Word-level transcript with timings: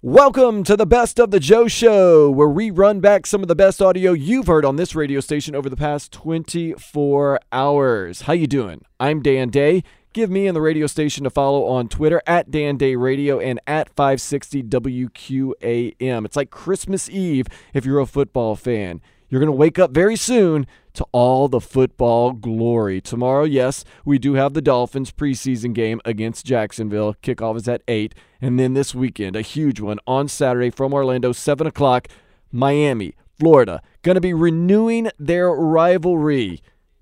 Welcome 0.00 0.62
to 0.62 0.76
the 0.76 0.86
Best 0.86 1.18
of 1.18 1.32
the 1.32 1.40
Joe 1.40 1.66
Show, 1.66 2.30
where 2.30 2.48
we 2.48 2.70
run 2.70 3.00
back 3.00 3.26
some 3.26 3.42
of 3.42 3.48
the 3.48 3.56
best 3.56 3.82
audio 3.82 4.12
you've 4.12 4.46
heard 4.46 4.64
on 4.64 4.76
this 4.76 4.94
radio 4.94 5.18
station 5.18 5.56
over 5.56 5.68
the 5.68 5.74
past 5.74 6.12
24 6.12 7.40
hours. 7.50 8.20
How 8.20 8.32
you 8.32 8.46
doing? 8.46 8.82
I'm 9.00 9.22
Dan 9.22 9.48
Day. 9.48 9.82
Give 10.12 10.30
me 10.30 10.46
and 10.46 10.54
the 10.54 10.60
radio 10.60 10.86
station 10.86 11.24
to 11.24 11.30
follow 11.30 11.64
on 11.64 11.88
Twitter 11.88 12.22
at 12.28 12.48
Dan 12.48 12.76
Day 12.76 12.94
Radio 12.94 13.40
and 13.40 13.58
at 13.66 13.88
560 13.96 14.62
WQAM. 14.62 16.24
It's 16.24 16.36
like 16.36 16.50
Christmas 16.50 17.10
Eve 17.10 17.48
if 17.74 17.84
you're 17.84 17.98
a 17.98 18.06
football 18.06 18.54
fan. 18.54 19.00
You're 19.28 19.40
going 19.40 19.46
to 19.48 19.52
wake 19.52 19.78
up 19.78 19.90
very 19.90 20.16
soon 20.16 20.66
to 20.94 21.04
all 21.12 21.48
the 21.48 21.60
football 21.60 22.32
glory. 22.32 23.00
Tomorrow, 23.00 23.44
yes, 23.44 23.84
we 24.04 24.18
do 24.18 24.34
have 24.34 24.54
the 24.54 24.62
Dolphins 24.62 25.12
preseason 25.12 25.74
game 25.74 26.00
against 26.04 26.46
Jacksonville. 26.46 27.14
Kickoff 27.22 27.56
is 27.56 27.68
at 27.68 27.82
8. 27.86 28.14
And 28.40 28.58
then 28.58 28.74
this 28.74 28.94
weekend, 28.94 29.36
a 29.36 29.42
huge 29.42 29.80
one 29.80 29.98
on 30.06 30.28
Saturday 30.28 30.70
from 30.70 30.94
Orlando, 30.94 31.32
7 31.32 31.66
o'clock, 31.66 32.08
Miami, 32.50 33.14
Florida. 33.38 33.82
Going 34.02 34.14
to 34.14 34.20
be 34.20 34.32
renewing 34.32 35.10
their 35.18 35.50
rivalry. 35.50 36.60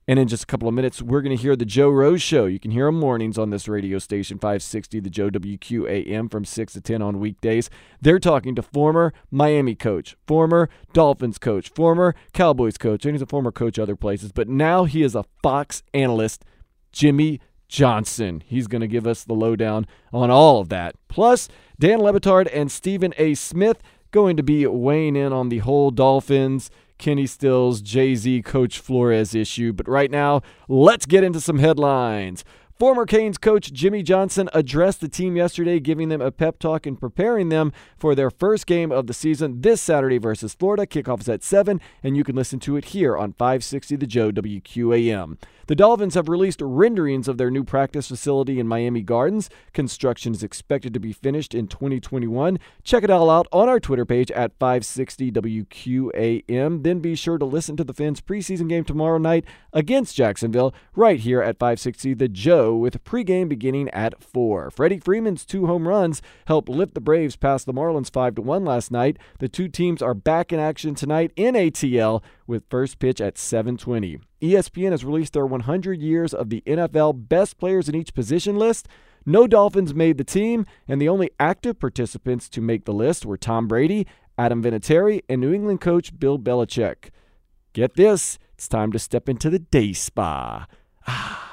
And 0.09 0.21
in 0.21 0.29
just 0.29 0.45
a 0.45 0.47
couple 0.47 0.69
of 0.69 0.75
minutes, 0.75 1.03
we're 1.03 1.21
going 1.21 1.37
to 1.37 1.43
hear 1.43 1.57
the 1.57 1.65
Joe 1.65 1.91
Rose 1.91 2.23
Show. 2.23 2.47
You 2.47 2.61
can 2.61 2.71
hear 2.71 2.87
him 2.87 2.95
mornings 2.95 3.37
on 3.37 3.51
this 3.51 3.67
radio 3.67 3.99
station, 3.99 4.39
560, 4.39 5.01
the 5.01 5.11
Joe 5.11 5.31
WQAM, 5.31 6.31
from 6.31 6.45
6 6.45 6.73
to 6.75 6.81
10 6.81 7.03
on 7.03 7.19
weekdays. 7.19 7.69
They're 8.01 8.21
talking 8.21 8.55
to 8.55 8.63
former 8.63 9.13
Miami 9.33 9.75
coach, 9.75 10.17
former 10.25 10.69
Dolphins 10.93 11.39
coach, 11.39 11.71
former 11.71 12.15
Cowboys 12.33 12.79
coach, 12.79 13.05
and 13.05 13.15
he's 13.15 13.23
a 13.23 13.27
former 13.27 13.51
coach 13.51 13.81
other 13.81 13.97
places, 13.97 14.31
but 14.31 14.49
now 14.49 14.85
he 14.85 15.03
is 15.03 15.17
a 15.17 15.25
Fox 15.43 15.83
analyst, 15.93 16.45
Jimmy 16.93 17.41
Johnson. 17.67 18.45
He's 18.47 18.69
going 18.69 18.83
to 18.83 18.87
give 18.87 19.09
us 19.09 19.25
the 19.25 19.35
lowdown 19.35 19.89
on 20.13 20.31
all 20.31 20.61
of 20.61 20.69
that. 20.69 20.95
Plus, 21.09 21.49
Dan 21.81 21.99
Le 21.99 22.13
Batard 22.13 22.49
and 22.55 22.71
Stephen 22.71 23.13
A. 23.19 23.35
Smith 23.35 23.83
going 24.13 24.37
to 24.37 24.45
be 24.45 24.69
weighing 24.69 25.17
in 25.17 25.33
on 25.33 25.49
the 25.49 25.59
whole 25.59 25.91
Dolphins– 25.91 26.71
Kenny 26.99 27.27
Stills, 27.27 27.81
Jay 27.81 28.15
Z, 28.15 28.43
Coach 28.43 28.79
Flores 28.79 29.35
issue. 29.35 29.73
But 29.73 29.89
right 29.89 30.11
now, 30.11 30.43
let's 30.69 31.07
get 31.07 31.25
into 31.25 31.41
some 31.41 31.59
headlines. 31.59 32.45
Former 32.79 33.07
Canes 33.07 33.39
coach 33.39 33.73
Jimmy 33.73 34.03
Johnson 34.03 34.51
addressed 34.53 35.01
the 35.01 35.09
team 35.09 35.35
yesterday, 35.35 35.81
giving 35.81 36.11
them 36.11 36.21
a 36.21 36.31
pep 36.31 36.59
talk 36.59 36.85
and 36.85 37.01
preparing 37.01 37.49
them 37.49 37.73
for 37.97 38.15
their 38.15 38.31
first 38.31 38.67
game 38.67 38.93
of 38.93 39.07
the 39.07 39.15
season 39.15 39.63
this 39.63 39.81
Saturday 39.81 40.19
versus 40.19 40.53
Florida. 40.53 40.87
Kickoff 40.87 41.23
is 41.23 41.29
at 41.31 41.43
7, 41.43 41.81
and 42.03 42.19
you 42.19 42.25
can 42.25 42.37
listen 42.37 42.59
to 42.61 42.77
it 42.77 42.87
here 42.87 43.17
on 43.17 43.33
560 43.33 43.97
The 43.97 44.07
Joe 44.07 44.31
WQAM. 44.31 45.39
The 45.69 45.75
Dolphins 45.75 46.15
have 46.15 46.29
released 46.29 46.61
renderings 46.63 47.27
of 47.27 47.39
their 47.39 47.51
new 47.51 47.65
practice 47.65 48.07
facility 48.07 48.61
in 48.61 48.69
Miami 48.69 49.03
Gardens. 49.03 49.51
Construction 49.73 50.33
is 50.33 50.45
expected 50.45 50.95
to 50.95 51.01
be 51.01 51.13
finished 51.13 51.57
in 51.57 51.67
2021. 51.67 52.61
Check 52.85 53.03
it 53.03 53.11
all 53.11 53.29
out 53.29 53.49
on 53.51 53.69
our 53.69 53.81
Twitter 53.81 54.05
page 54.05 54.31
at 54.31 54.57
560WQAM. 54.61 56.85
Then 56.85 57.01
be 57.01 57.17
sure 57.17 57.39
to 57.39 57.45
listen 57.45 57.77
to 57.79 57.83
the 57.83 57.93
Fins 57.93 58.21
preseason 58.21 58.69
game 58.69 58.85
tomorrow 58.85 59.19
night 59.19 59.45
against 59.73 60.15
Jacksonville 60.15 60.73
right 60.95 61.19
here 61.19 61.43
at 61.43 61.59
560 61.59 62.15
The 62.15 62.29
Joe 62.29 62.77
with 62.77 63.03
pregame 63.03 63.49
beginning 63.49 63.91
at 63.91 64.23
4. 64.23 64.71
Freddie 64.71 65.01
Freeman's 65.01 65.45
two 65.45 65.67
home 65.67 65.89
runs 65.89 66.23
helped 66.47 66.69
lift 66.69 66.95
the 66.95 67.01
Braves 67.01 67.35
past 67.35 67.67
the 67.67 67.75
Marlins 67.75 68.13
5 68.13 68.39
1 68.39 68.65
last 68.65 68.93
night. 68.93 69.17
The 69.41 69.49
two 69.49 69.67
teams 69.67 70.01
are 70.01 70.15
back 70.15 70.53
in 70.53 70.61
action 70.61 70.95
tonight 70.95 71.33
in 71.35 71.57
ATL 71.57 72.23
with 72.47 72.69
first 72.71 72.99
pitch 72.99 73.21
at 73.21 73.39
720. 73.39 74.19
ESPN 74.43 74.91
has 74.91 75.05
released 75.05 75.33
their 75.33 75.47
100 75.47 76.01
years 76.01 76.33
of 76.35 76.51
the 76.51 76.63
NFL 76.67 77.29
best 77.29 77.59
players 77.59 77.89
in 77.89 77.95
each 77.95 78.15
position 78.15 78.57
list. 78.57 78.89
No 79.25 79.47
Dolphins 79.47 79.95
made 79.95 80.19
the 80.19 80.25
team, 80.25 80.67
and 80.87 81.01
the 81.01 81.09
only 81.09 81.31
active 81.41 81.81
participants 81.81 82.49
to 82.51 82.61
make 82.61 82.85
the 82.85 82.93
list 82.93 83.27
were 83.27 83.37
Tom 83.37 83.67
Brady, 83.67 84.07
Adam 84.39 84.63
Vinatieri, 84.63 85.23
and 85.29 85.41
New 85.41 85.53
England 85.53 85.81
coach 85.81 86.19
Bill 86.19 86.39
Belichick. 86.39 87.11
Get 87.73 87.95
this, 87.95 88.39
it's 88.55 88.69
time 88.69 88.93
to 88.93 88.99
step 88.99 89.29
into 89.29 89.51
the 89.51 89.59
day 89.59 89.93
spa. 89.93 90.67
Ah. 91.07 91.53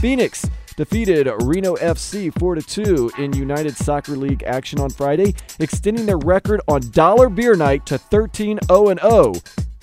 Phoenix 0.00 0.48
defeated 0.76 1.28
Reno 1.42 1.74
FC 1.74 2.32
4 2.38 2.56
2 2.56 3.10
in 3.18 3.32
United 3.32 3.76
Soccer 3.76 4.16
League 4.16 4.44
action 4.44 4.78
on 4.78 4.90
Friday, 4.90 5.34
extending 5.58 6.06
their 6.06 6.18
record 6.18 6.60
on 6.68 6.82
Dollar 6.92 7.28
Beer 7.28 7.56
Night 7.56 7.84
to 7.86 7.98
13 7.98 8.60
0 8.64 8.94
0. 8.94 9.32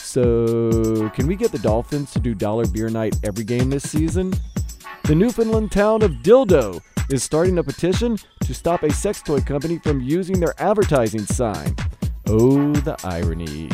So, 0.05 1.09
can 1.09 1.25
we 1.25 1.35
get 1.35 1.51
the 1.51 1.59
Dolphins 1.59 2.11
to 2.11 2.19
do 2.19 2.35
Dollar 2.35 2.67
Beer 2.67 2.89
Night 2.89 3.17
every 3.23 3.43
game 3.43 3.71
this 3.71 3.89
season? 3.89 4.33
The 5.05 5.15
Newfoundland 5.15 5.71
town 5.71 6.03
of 6.03 6.11
Dildo 6.21 6.79
is 7.09 7.23
starting 7.23 7.57
a 7.57 7.63
petition 7.63 8.17
to 8.41 8.53
stop 8.53 8.83
a 8.83 8.93
sex 8.93 9.21
toy 9.23 9.41
company 9.41 9.79
from 9.79 9.99
using 9.99 10.39
their 10.39 10.53
advertising 10.61 11.25
sign. 11.25 11.75
Oh, 12.27 12.71
the 12.71 12.95
irony. 13.03 13.69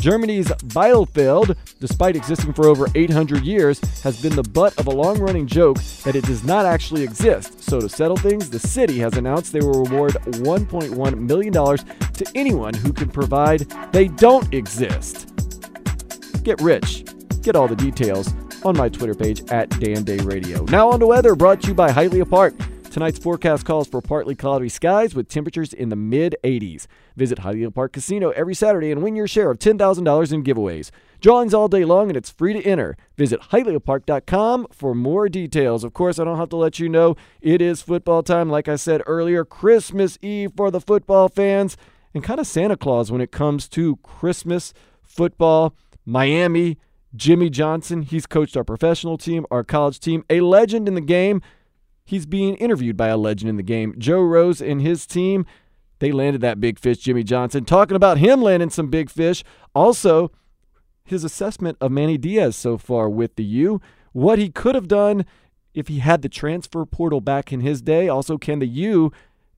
Germany's 0.00 0.48
Bielefeld, 0.48 1.54
despite 1.80 2.16
existing 2.16 2.54
for 2.54 2.66
over 2.66 2.86
800 2.94 3.44
years, 3.44 3.78
has 4.02 4.20
been 4.20 4.34
the 4.34 4.42
butt 4.42 4.76
of 4.78 4.86
a 4.86 4.90
long 4.90 5.18
running 5.18 5.46
joke 5.46 5.76
that 6.04 6.16
it 6.16 6.24
does 6.24 6.44
not 6.44 6.66
actually 6.66 7.04
exist. 7.04 7.62
So, 7.62 7.78
to 7.78 7.90
settle 7.90 8.16
things, 8.16 8.48
the 8.48 8.58
city 8.58 8.98
has 8.98 9.16
announced 9.18 9.52
they 9.52 9.60
will 9.60 9.84
reward 9.84 10.12
$1.1 10.14 11.18
million 11.18 11.52
to 11.52 12.32
anyone 12.34 12.74
who 12.74 12.92
can 12.92 13.10
provide 13.10 13.60
they 13.92 14.08
don't 14.08 14.52
exist. 14.52 15.33
Get 16.44 16.60
rich. 16.60 17.04
Get 17.40 17.56
all 17.56 17.66
the 17.66 17.74
details 17.74 18.32
on 18.64 18.76
my 18.76 18.90
Twitter 18.90 19.14
page 19.14 19.42
at 19.50 19.70
Dan 19.80 20.04
Day 20.04 20.18
Radio. 20.18 20.62
Now 20.64 20.90
on 20.90 21.00
to 21.00 21.06
weather, 21.06 21.34
brought 21.34 21.62
to 21.62 21.68
you 21.68 21.74
by 21.74 21.90
Hialeah 21.90 22.28
Park. 22.28 22.54
Tonight's 22.90 23.18
forecast 23.18 23.64
calls 23.64 23.88
for 23.88 24.02
partly 24.02 24.34
cloudy 24.34 24.68
skies 24.68 25.14
with 25.14 25.28
temperatures 25.28 25.72
in 25.72 25.88
the 25.88 25.96
mid 25.96 26.36
80s. 26.44 26.86
Visit 27.16 27.38
Hialeah 27.38 27.74
Park 27.74 27.94
Casino 27.94 28.30
every 28.30 28.54
Saturday 28.54 28.92
and 28.92 29.02
win 29.02 29.16
your 29.16 29.26
share 29.26 29.50
of 29.50 29.58
$10,000 29.58 30.32
in 30.32 30.44
giveaways. 30.44 30.90
Drawings 31.20 31.54
all 31.54 31.66
day 31.66 31.84
long 31.84 32.08
and 32.08 32.16
it's 32.16 32.30
free 32.30 32.52
to 32.52 32.62
enter. 32.62 32.96
Visit 33.16 33.40
HialeahPark.com 33.40 34.66
for 34.70 34.94
more 34.94 35.30
details. 35.30 35.82
Of 35.82 35.94
course, 35.94 36.18
I 36.18 36.24
don't 36.24 36.36
have 36.38 36.50
to 36.50 36.56
let 36.56 36.78
you 36.78 36.90
know 36.90 37.16
it 37.40 37.62
is 37.62 37.80
football 37.80 38.22
time. 38.22 38.50
Like 38.50 38.68
I 38.68 38.76
said 38.76 39.02
earlier, 39.06 39.46
Christmas 39.46 40.18
Eve 40.20 40.52
for 40.54 40.70
the 40.70 40.80
football 40.80 41.30
fans 41.30 41.78
and 42.12 42.22
kind 42.22 42.38
of 42.38 42.46
Santa 42.46 42.76
Claus 42.76 43.10
when 43.10 43.22
it 43.22 43.32
comes 43.32 43.66
to 43.70 43.96
Christmas 44.02 44.74
football. 45.02 45.74
Miami, 46.04 46.78
Jimmy 47.14 47.48
Johnson, 47.48 48.02
he's 48.02 48.26
coached 48.26 48.56
our 48.56 48.64
professional 48.64 49.16
team, 49.16 49.46
our 49.50 49.64
college 49.64 50.00
team, 50.00 50.24
a 50.28 50.40
legend 50.40 50.88
in 50.88 50.94
the 50.94 51.00
game. 51.00 51.40
He's 52.04 52.26
being 52.26 52.56
interviewed 52.56 52.96
by 52.96 53.08
a 53.08 53.16
legend 53.16 53.48
in 53.48 53.56
the 53.56 53.62
game. 53.62 53.94
Joe 53.98 54.20
Rose 54.20 54.60
and 54.60 54.82
his 54.82 55.06
team, 55.06 55.46
they 56.00 56.12
landed 56.12 56.40
that 56.42 56.60
big 56.60 56.78
fish, 56.78 56.98
Jimmy 56.98 57.22
Johnson. 57.22 57.64
Talking 57.64 57.96
about 57.96 58.18
him 58.18 58.42
landing 58.42 58.70
some 58.70 58.88
big 58.88 59.08
fish. 59.08 59.42
Also, 59.74 60.30
his 61.04 61.24
assessment 61.24 61.78
of 61.80 61.92
Manny 61.92 62.18
Diaz 62.18 62.56
so 62.56 62.76
far 62.76 63.08
with 63.08 63.36
the 63.36 63.44
U, 63.44 63.80
what 64.12 64.38
he 64.38 64.50
could 64.50 64.74
have 64.74 64.88
done 64.88 65.24
if 65.72 65.88
he 65.88 65.98
had 65.98 66.22
the 66.22 66.28
transfer 66.28 66.84
portal 66.84 67.20
back 67.20 67.52
in 67.52 67.60
his 67.60 67.82
day. 67.82 68.08
Also, 68.08 68.38
can 68.38 68.58
the 68.58 68.66
U, 68.66 69.12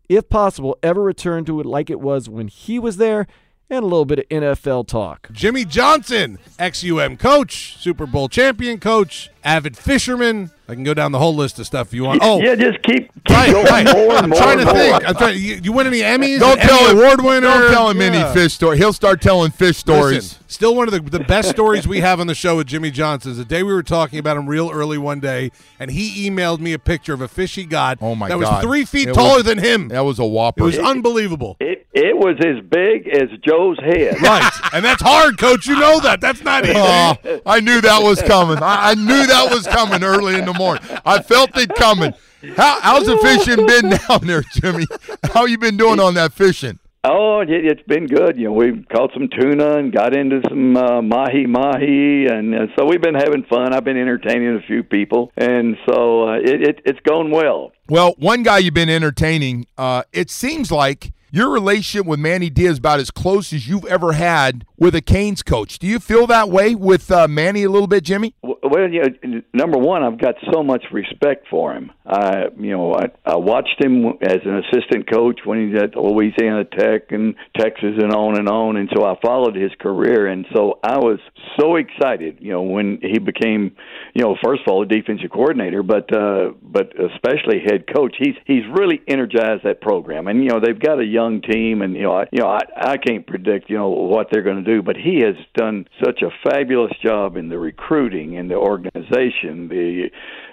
if 0.09 0.29
possible, 0.29 0.79
ever 0.83 1.03
return 1.03 1.45
to 1.45 1.61
it 1.61 1.67
like 1.67 1.91
it 1.91 2.01
was 2.01 2.29
when 2.29 2.49
he 2.49 2.79
was 2.79 2.97
there? 2.97 3.27
And 3.69 3.83
a 3.83 3.87
little 3.87 4.05
bit 4.05 4.21
of 4.21 4.29
NFL 4.29 4.87
talk. 4.87 5.29
Jimmy 5.33 5.65
Johnson, 5.65 6.39
ex 6.59 6.85
UM 6.85 7.17
coach, 7.17 7.77
Super 7.79 8.07
Bowl 8.07 8.29
champion 8.29 8.79
coach, 8.79 9.31
avid 9.45 9.77
fisherman. 9.77 10.51
I 10.69 10.75
can 10.75 10.83
go 10.83 10.95
down 10.95 11.13
the 11.13 11.19
whole 11.21 11.35
list 11.35 11.59
of 11.61 11.67
stuff 11.67 11.93
you 11.95 12.03
want. 12.05 12.21
Oh, 12.25 12.41
yeah, 12.43 12.57
just 12.57 12.83
keep, 12.83 13.13
keep 13.25 13.31
right, 13.31 13.53
going 13.53 13.67
right. 13.67 13.85
more 13.85 14.11
and 14.17 14.25
I'm 14.25 14.31
more. 14.31 14.39
trying 14.39 14.59
and 14.59 14.69
to 14.69 14.75
more. 14.75 14.75
think. 14.75 15.09
I'm 15.09 15.15
trying. 15.15 15.39
You, 15.41 15.61
you 15.63 15.73
win 15.73 15.87
any 15.87 16.01
Emmys? 16.01 16.41
Don't 16.41 16.59
An 16.61 16.67
tell 16.67 16.79
Emmy 16.81 16.91
him. 16.91 16.99
award 17.05 17.25
winner. 17.25 17.41
Don't 17.47 17.71
tell 17.73 17.91
him 17.91 18.01
Yeah. 18.01 18.07
any 18.07 18.35
fish 18.35 18.55
story. 18.55 18.77
He'll 18.79 18.93
start 18.93 19.21
telling 19.21 19.53
fish 19.53 19.77
stories. 19.77 20.15
Listen, 20.17 20.45
still 20.49 20.75
one 20.75 20.89
of 20.89 20.93
the, 20.93 21.01
the 21.19 21.25
best 21.25 21.51
stories 21.51 21.87
we 21.87 22.01
have 22.01 22.19
on 22.19 22.27
the 22.27 22.35
show 22.35 22.57
with 22.57 22.67
Jimmy 22.67 22.91
Johnson 22.91 23.31
is 23.31 23.37
the 23.39 23.45
day 23.45 23.63
we 23.63 23.73
were 23.73 23.83
talking 23.85 24.19
about 24.19 24.37
him 24.37 24.49
real 24.49 24.69
early 24.73 24.99
one 24.99 25.21
day, 25.21 25.53
and 25.79 25.91
he 25.93 26.29
emailed 26.29 26.59
me 26.59 26.73
a 26.73 26.79
picture 26.81 27.15
of 27.15 27.21
a 27.21 27.29
fish 27.29 27.55
he 27.55 27.65
got 27.65 27.99
Oh 28.01 28.15
my 28.17 28.27
that 28.29 28.35
God. 28.41 28.43
That 28.45 28.51
was 28.57 28.63
three 28.65 28.85
feet 28.85 29.09
It 29.11 29.15
taller 29.15 29.37
was- 29.37 29.45
than 29.45 29.59
him. 29.59 29.89
That 29.89 30.01
was 30.01 30.19
a 30.19 30.25
whopper. 30.25 30.63
It 30.63 30.65
whopper. 30.65 30.79
was 30.83 30.91
unbelievable. 30.91 31.57
It, 31.61 31.87
it 31.93 32.17
was 32.17 32.37
as 32.45 32.63
big 32.69 33.07
as 33.09 33.29
Joe's 33.47 33.79
head. 33.79 34.21
Right, 34.21 34.51
and 34.73 34.85
that's 34.85 35.01
hard, 35.03 35.39
Coach. 35.39 35.67
You 35.69 35.79
know 35.79 36.01
that. 36.01 36.21
That's 36.21 36.43
not 36.43 36.65
easy. 36.65 36.75
Oh, 36.77 37.41
I 37.47 37.61
knew 37.61 37.81
that 37.81 38.03
was 38.03 38.21
coming. 38.23 38.59
I, 38.59 38.91
I 38.91 38.95
knew 38.95 39.27
that 39.27 39.51
was 39.51 39.67
coming 39.67 40.03
early 40.05 40.35
in 40.39 40.45
the 40.45 40.53
morning. 40.57 40.83
I 41.05 41.23
felt 41.23 41.57
it 41.57 41.75
coming. 41.75 42.13
How, 42.57 42.81
how's 42.81 43.07
the 43.07 43.17
fishing 43.19 43.67
been 43.67 43.91
down 44.09 44.27
there, 44.27 44.43
Jimmy? 44.53 44.87
How 45.33 45.47
you 45.47 45.59
been 45.59 45.77
doing 45.77 46.01
on 46.01 46.15
that 46.15 46.33
fishing? 46.33 46.79
Oh, 47.09 47.41
it, 47.41 47.49
it's 47.51 47.83
been 47.83 48.07
good. 48.07 48.37
You 48.37 48.47
know, 48.47 48.53
we've 48.53 48.85
caught 48.89 49.13
some 49.15 49.29
tuna 49.29 49.79
and 49.79 49.93
got 49.93 50.17
into 50.17 50.41
some 50.49 50.77
uh, 50.77 51.01
mahi 51.03 51.47
mahi, 51.47 52.27
and 52.27 52.55
uh, 52.55 52.67
so 52.77 52.85
we've 52.85 53.01
been 53.01 53.15
having 53.15 53.45
fun. 53.45 53.73
I've 53.73 53.85
been 53.85 53.97
entertaining 53.97 54.57
a 54.57 54.67
few 54.67 54.83
people, 54.83 55.31
and 55.37 55.77
so 55.89 56.29
uh, 56.29 56.39
it, 56.39 56.63
it 56.63 56.81
it's 56.85 57.01
going 57.01 57.31
well. 57.31 57.73
Well, 57.89 58.15
one 58.19 58.43
guy 58.43 58.59
you've 58.59 58.75
been 58.75 58.89
entertaining, 58.89 59.67
uh, 59.79 60.03
it 60.13 60.31
seems 60.31 60.73
like 60.73 61.13
your 61.37 61.51
relationship 61.51 62.07
with 62.07 62.19
Manny 62.19 62.49
Diaz 62.49 62.73
is 62.73 62.79
about 62.79 62.99
as 62.99 63.11
close 63.11 63.53
as 63.53 63.69
you've 63.69 63.85
ever 63.85 64.13
had 64.13 64.65
with 64.79 64.95
a 64.95 65.03
Canes 65.03 65.43
coach. 65.43 65.79
Do 65.79 65.87
you 65.87 65.99
feel 65.99 66.27
that 66.29 66.49
way 66.49 66.75
with 66.75 67.11
uh, 67.11 67.29
Manny 67.29 67.65
a 67.65 67.71
little 67.71 67.87
bit, 67.87 68.05
Jimmy? 68.05 68.35
Well, 68.43 68.57
know, 68.89 69.43
number 69.53 69.79
one, 69.79 70.03
I've 70.03 70.19
got 70.19 70.35
so 70.53 70.63
much 70.63 70.85
respect 70.93 71.47
for 71.49 71.75
him. 71.75 71.93
I, 72.05 72.47
you 72.59 72.71
know, 72.71 72.95
I, 72.95 73.07
I 73.25 73.37
watched 73.37 73.83
him 73.83 74.07
as 74.23 74.39
an 74.45 74.63
assistant 74.65 75.11
coach 75.11 75.41
when 75.45 75.69
he's 75.69 75.83
at 75.83 75.97
Louisiana 75.97 76.65
Tech 76.65 77.11
and 77.11 77.35
Texas 77.57 77.95
and 77.99 78.13
on 78.13 78.39
and 78.39 78.49
on, 78.49 78.77
and 78.77 78.89
so 78.95 79.05
I 79.05 79.15
followed 79.25 79.57
his 79.57 79.73
career, 79.81 80.27
and 80.27 80.47
so 80.55 80.79
I 80.83 80.99
was 80.99 81.19
so 81.59 81.77
excited, 81.77 82.39
you 82.41 82.53
know, 82.53 82.63
when 82.63 83.01
he 83.03 83.19
became, 83.19 83.77
you 84.15 84.23
know, 84.23 84.37
first 84.45 84.63
of 84.67 84.73
all 84.73 84.83
a 84.83 84.87
defensive 84.87 85.31
coordinator, 85.31 85.83
but 85.83 86.15
uh, 86.15 86.51
but 86.63 86.93
especially 87.13 87.61
head 87.65 87.85
coach. 87.93 88.15
He's 88.19 88.37
he's 88.47 88.63
really 88.73 89.01
energized 89.09 89.65
that 89.65 89.81
program, 89.81 90.29
and 90.29 90.43
you 90.43 90.51
know 90.51 90.61
they've 90.61 90.79
got 90.79 91.01
a 91.01 91.05
young 91.05 91.26
team, 91.41 91.83
and 91.83 91.95
you 91.95 92.03
know, 92.03 92.17
I, 92.17 92.25
you 92.33 92.41
know, 92.41 92.49
I, 92.49 92.61
I 92.77 92.97
can't 92.97 93.27
predict, 93.27 93.71
you 93.71 93.77
know, 93.77 93.89
what 93.89 94.29
they're 94.31 94.43
going 94.43 94.63
to 94.65 94.75
do, 94.75 94.83
but 94.83 94.97
he 94.97 95.21
has 95.21 95.37
done 95.55 95.87
such 96.05 96.23
a 96.23 96.31
fabulous 96.49 96.93
job 97.03 97.37
in 97.37 97.49
the 97.49 97.59
recruiting 97.59 98.37
and 98.37 98.51
the 98.51 98.57
organization, 98.57 99.69
the 99.69 100.11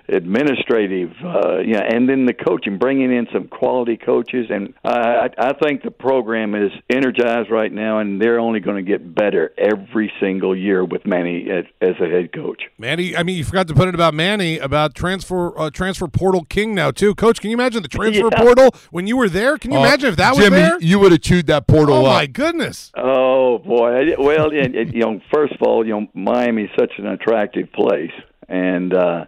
administrative, 0.10 1.12
uh, 1.24 1.60
yeah, 1.60 1.82
and 1.84 2.08
then 2.10 2.26
the 2.26 2.34
coaching, 2.34 2.78
bringing 2.78 3.12
in 3.16 3.28
some 3.34 3.48
quality 3.48 3.98
coaches, 3.98 4.48
and 4.50 4.74
I, 4.84 5.30
I 5.38 5.54
think 5.64 5.84
the 5.84 5.92
program 5.92 6.56
is 6.56 6.72
energized 6.90 7.50
right 7.50 7.72
now, 7.72 8.00
and 8.00 8.22
they're 8.22 8.40
only 8.40 8.60
going 8.60 8.84
to 8.84 8.90
get 8.90 9.14
better 9.16 9.54
every 9.58 10.12
single 10.20 10.56
year 10.56 10.84
with 10.84 11.06
Manny 11.06 11.48
as, 11.50 11.66
as 11.82 11.96
a 12.02 12.10
head 12.10 12.34
coach. 12.34 12.64
Manny, 12.78 13.16
I 13.16 13.24
mean, 13.24 13.38
you 13.38 13.44
forgot 13.44 13.68
to 13.70 13.74
put 13.74 13.88
it 13.88 13.96
about 13.96 14.14
Manny 14.14 14.58
about 14.60 14.96
transfer 14.96 15.58
uh, 15.60 15.70
transfer 15.70 16.08
portal 16.08 16.44
king 16.46 16.74
now 16.76 16.92
too. 16.92 17.16
Coach, 17.16 17.40
can 17.42 17.50
you 17.50 17.56
imagine 17.58 17.82
the 17.82 17.88
transfer 17.90 18.30
Yeah. 18.32 18.42
portal 18.42 18.72
when 18.92 19.08
you 19.08 19.18
were 19.18 19.30
there? 19.30 19.58
Can 19.58 19.72
you 19.72 19.78
Uh, 19.78 19.82
imagine 19.84 20.10
if 20.10 20.16
that 20.18 20.36
Jimmy, 20.36 20.50
was 20.50 20.70
there? 20.70 20.78
you 20.82 21.00
would 21.00 21.12
have 21.12 21.22
chewed 21.22 21.48
that 21.48 21.68
portal 21.68 21.96
oh 21.96 22.06
up. 22.06 22.14
my 22.14 22.26
goodness! 22.28 22.92
Oh 22.98 23.58
boy! 23.60 24.14
Well, 24.18 24.54
you 24.54 24.86
know, 25.00 25.22
first 25.34 25.54
of 25.54 25.62
all, 25.62 25.86
you 25.86 25.94
know, 25.94 26.08
Miami's 26.14 26.70
such 26.78 26.92
an 26.98 27.08
attractive 27.08 27.72
place, 27.72 28.12
and 28.50 28.94
uh, 28.94 29.26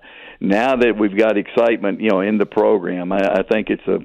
now 0.48 0.76
that 0.76 0.98
we've 0.98 1.18
got 1.18 1.38
excitement, 1.38 2.02
you 2.02 2.10
know, 2.10 2.22
in 2.22 2.38
the 2.38 2.46
program, 2.46 3.12
I, 3.12 3.40
I 3.40 3.44
think 3.44 3.70
it's 3.70 3.88
a, 3.88 4.00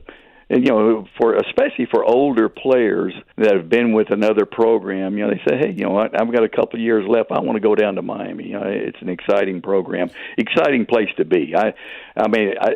and, 0.52 0.66
you 0.66 0.72
know, 0.72 1.06
for 1.16 1.36
especially 1.36 1.86
for 1.86 2.04
older 2.04 2.48
players 2.48 3.14
that 3.38 3.54
have 3.54 3.68
been 3.68 3.92
with 3.92 4.10
another 4.10 4.46
program, 4.46 5.16
you 5.16 5.24
know, 5.24 5.30
they 5.30 5.40
say, 5.48 5.56
hey, 5.58 5.70
you 5.70 5.84
know 5.84 5.90
what, 5.90 6.20
I've 6.20 6.32
got 6.32 6.42
a 6.42 6.48
couple 6.48 6.74
of 6.74 6.80
years 6.80 7.06
left. 7.08 7.30
I 7.30 7.38
want 7.40 7.54
to 7.54 7.60
go 7.60 7.76
down 7.76 7.94
to 7.94 8.02
Miami. 8.02 8.48
You 8.48 8.54
know, 8.54 8.64
it's 8.66 9.00
an 9.00 9.08
exciting 9.08 9.62
program, 9.62 10.10
exciting 10.36 10.86
place 10.86 11.08
to 11.18 11.24
be. 11.24 11.54
I, 11.56 11.72
I 12.16 12.26
mean, 12.26 12.54
I, 12.60 12.70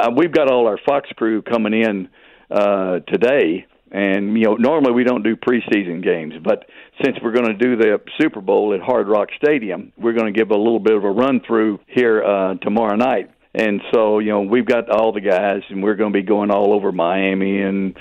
I, 0.00 0.08
we've 0.10 0.30
got 0.30 0.52
all 0.52 0.68
our 0.68 0.78
Fox 0.86 1.10
crew 1.16 1.42
coming 1.42 1.74
in 1.74 2.08
uh, 2.48 3.00
today. 3.00 3.66
And 3.96 4.36
you 4.36 4.44
know, 4.44 4.56
normally 4.56 4.92
we 4.92 5.04
don't 5.04 5.22
do 5.22 5.36
preseason 5.36 6.04
games, 6.04 6.34
but 6.44 6.66
since 7.02 7.16
we're 7.22 7.32
going 7.32 7.46
to 7.46 7.54
do 7.54 7.76
the 7.76 7.98
Super 8.20 8.42
Bowl 8.42 8.74
at 8.74 8.80
Hard 8.80 9.08
Rock 9.08 9.28
Stadium, 9.42 9.90
we're 9.96 10.12
going 10.12 10.30
to 10.30 10.38
give 10.38 10.50
a 10.50 10.56
little 10.56 10.80
bit 10.80 10.94
of 10.94 11.02
a 11.02 11.10
run 11.10 11.40
through 11.46 11.80
here 11.86 12.22
uh, 12.22 12.56
tomorrow 12.56 12.96
night. 12.96 13.30
And 13.54 13.80
so, 13.94 14.18
you 14.18 14.32
know, 14.32 14.42
we've 14.42 14.66
got 14.66 14.90
all 14.90 15.12
the 15.12 15.22
guys, 15.22 15.62
and 15.70 15.82
we're 15.82 15.94
going 15.94 16.12
to 16.12 16.18
be 16.18 16.26
going 16.26 16.50
all 16.50 16.74
over 16.74 16.92
Miami 16.92 17.62
and 17.62 17.96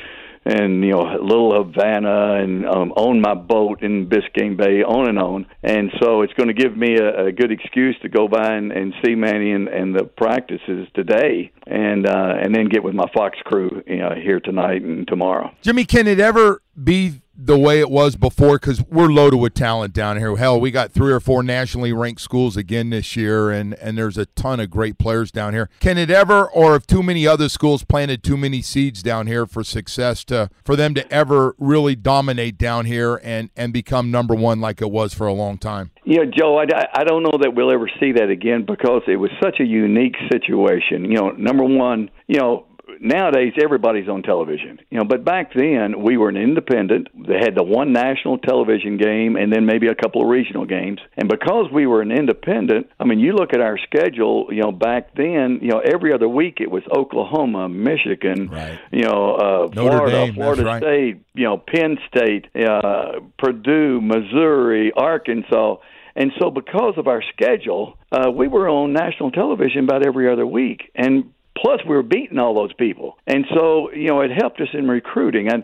and 0.46 0.84
you 0.84 0.92
know, 0.92 1.04
Little 1.22 1.64
Havana, 1.64 2.36
and 2.42 2.66
um, 2.66 2.92
on 2.92 3.22
my 3.22 3.34
boat 3.34 3.82
in 3.82 4.08
Biscayne 4.08 4.56
Bay, 4.56 4.84
on 4.84 5.10
and 5.10 5.20
on. 5.20 5.48
And 5.64 5.92
so, 6.02 6.22
it's 6.22 6.34
going 6.34 6.48
to 6.48 6.54
give 6.54 6.78
me 6.78 6.98
a, 6.98 7.26
a 7.28 7.32
good 7.32 7.52
excuse 7.52 7.96
to 8.04 8.10
go 8.10 8.28
by 8.28 8.54
and, 8.54 8.72
and 8.72 8.94
see 9.04 9.16
Manny 9.16 9.52
and, 9.52 9.68
and 9.68 9.96
the 9.96 10.06
practices 10.06 10.88
today, 10.94 11.52
and 11.66 12.08
uh, 12.08 12.36
and 12.42 12.54
then 12.54 12.70
get 12.70 12.84
with 12.84 12.94
my 12.94 13.10
Fox 13.14 13.38
crew, 13.44 13.82
you 13.88 13.98
know, 13.98 14.12
here 14.16 14.40
tonight 14.40 14.82
and 14.82 15.08
tomorrow. 15.08 15.52
Jimmy, 15.62 15.86
can 15.86 16.08
it 16.08 16.20
ever 16.20 16.62
be 16.82 17.22
the 17.38 17.58
way 17.58 17.80
it 17.80 17.90
was 17.90 18.16
before? 18.16 18.58
Because 18.58 18.84
we're 18.84 19.08
loaded 19.08 19.38
with 19.38 19.54
talent 19.54 19.94
down 19.94 20.18
here. 20.18 20.36
Hell, 20.36 20.60
we 20.60 20.72
got 20.72 20.92
three 20.92 21.12
or 21.12 21.20
four 21.20 21.44
nationally 21.44 21.94
ranked 21.94 22.22
schools 22.22 22.58
again 22.58 22.90
this 22.90 23.16
year, 23.16 23.52
and, 23.52 23.74
and 23.76 23.98
there's 23.98 24.18
a 24.18 24.26
ton 24.28 24.60
of 24.60 24.70
great 24.70 24.98
players 24.98 25.32
down 25.32 25.54
here. 25.54 25.70
Can 25.80 25.98
it 25.98 26.10
ever, 26.10 26.46
or 26.50 26.76
if 26.76 26.88
too 26.88 27.04
many 27.04 27.28
other 27.28 27.50
schools 27.50 27.84
planted 27.84 28.24
too 28.24 28.38
many 28.38 28.62
seeds 28.62 29.04
down 29.04 29.28
here 29.28 29.46
for 29.46 29.64
success 29.64 30.24
to 30.26 30.50
for 30.64 30.76
them 30.76 30.94
to 30.94 31.14
ever 31.14 31.56
really 31.60 31.96
dominate 31.96 32.58
down 32.58 32.86
here 32.86 33.20
and, 33.24 33.50
and 33.56 33.74
become 33.74 34.12
number 34.12 34.34
one 34.34 34.62
like 34.62 34.82
it 34.82 34.92
was 34.92 35.14
for 35.14 35.28
a 35.28 35.34
long 35.34 35.58
time? 35.58 35.92
You 36.04 36.24
know, 36.24 36.32
Joe, 36.32 36.60
I, 36.60 36.66
I 36.94 37.04
don't 37.04 37.24
know 37.24 37.38
that 37.42 37.54
we'll 37.56 37.72
ever 37.72 37.90
see 38.00 38.12
that 38.14 38.30
again 38.30 38.66
because 38.66 39.02
it 39.08 39.16
was 39.16 39.32
such 39.44 39.60
a 39.60 39.66
unique 39.66 40.16
situation. 40.32 41.06
You 41.06 41.18
know, 41.18 41.30
number 41.32 41.64
one, 41.64 42.10
you 42.28 42.40
know, 42.40 42.66
nowadays 43.00 43.54
everybody's 43.62 44.08
on 44.08 44.24
television. 44.24 44.80
You 44.90 45.00
know, 45.00 45.06
but 45.06 45.24
back 45.26 45.54
then 45.54 46.02
we 46.04 46.18
were 46.18 46.30
an 46.30 46.38
independent. 46.38 47.08
They 47.28 47.40
had 47.40 47.56
the 47.56 47.64
one 47.64 47.94
national 47.94 48.38
television 48.40 48.98
game 48.98 49.36
and 49.36 49.52
then 49.52 49.66
maybe 49.66 49.88
a 49.88 49.96
couple 49.96 50.22
of 50.22 50.30
regional 50.30 50.66
games. 50.66 51.00
And 51.18 51.30
because 51.30 51.66
we 51.72 51.88
were 51.88 52.02
an 52.02 52.12
independent, 52.12 52.88
I 53.00 53.06
mean, 53.06 53.20
you 53.20 53.34
look 53.34 53.54
at 53.54 53.62
our 53.62 53.78
schedule. 53.78 54.48
You 54.52 54.62
know, 54.62 54.72
back 54.72 55.16
then, 55.16 55.60
you 55.62 55.70
know, 55.70 55.80
every 55.80 56.14
other 56.14 56.28
week 56.30 56.58
it 56.60 56.70
was 56.70 56.84
Oklahoma, 56.92 57.70
Michigan, 57.70 58.50
Right. 58.50 58.80
you 58.92 59.04
know, 59.04 59.36
uh, 59.36 59.72
Florida, 59.72 60.12
Dame, 60.12 60.34
Florida 60.34 60.64
right. 60.64 60.82
State, 60.82 61.18
you 61.34 61.44
know, 61.44 61.58
Penn 61.58 61.98
State, 62.08 62.48
uh, 62.56 63.20
Purdue, 63.38 64.02
Missouri, 64.02 64.92
Arkansas. 64.96 65.78
And 66.18 66.32
so, 66.40 66.50
because 66.50 66.94
of 66.98 67.08
our 67.08 67.22
schedule, 67.34 67.98
uh, 68.12 68.32
we 68.32 68.48
were 68.48 68.70
on 68.70 68.94
national 68.94 69.32
television 69.32 69.84
about 69.84 70.06
every 70.06 70.32
other 70.32 70.48
week. 70.48 70.92
And 70.96 71.32
plus, 71.58 71.82
we 71.88 71.96
were 71.96 72.04
beating 72.04 72.40
all 72.40 72.54
those 72.54 72.74
people. 72.74 73.18
And 73.28 73.46
so, 73.54 73.92
you 73.92 74.08
know, 74.08 74.22
it 74.22 74.32
helped 74.32 74.60
us 74.62 74.70
in 74.74 74.88
recruiting. 74.88 75.52
And 75.52 75.64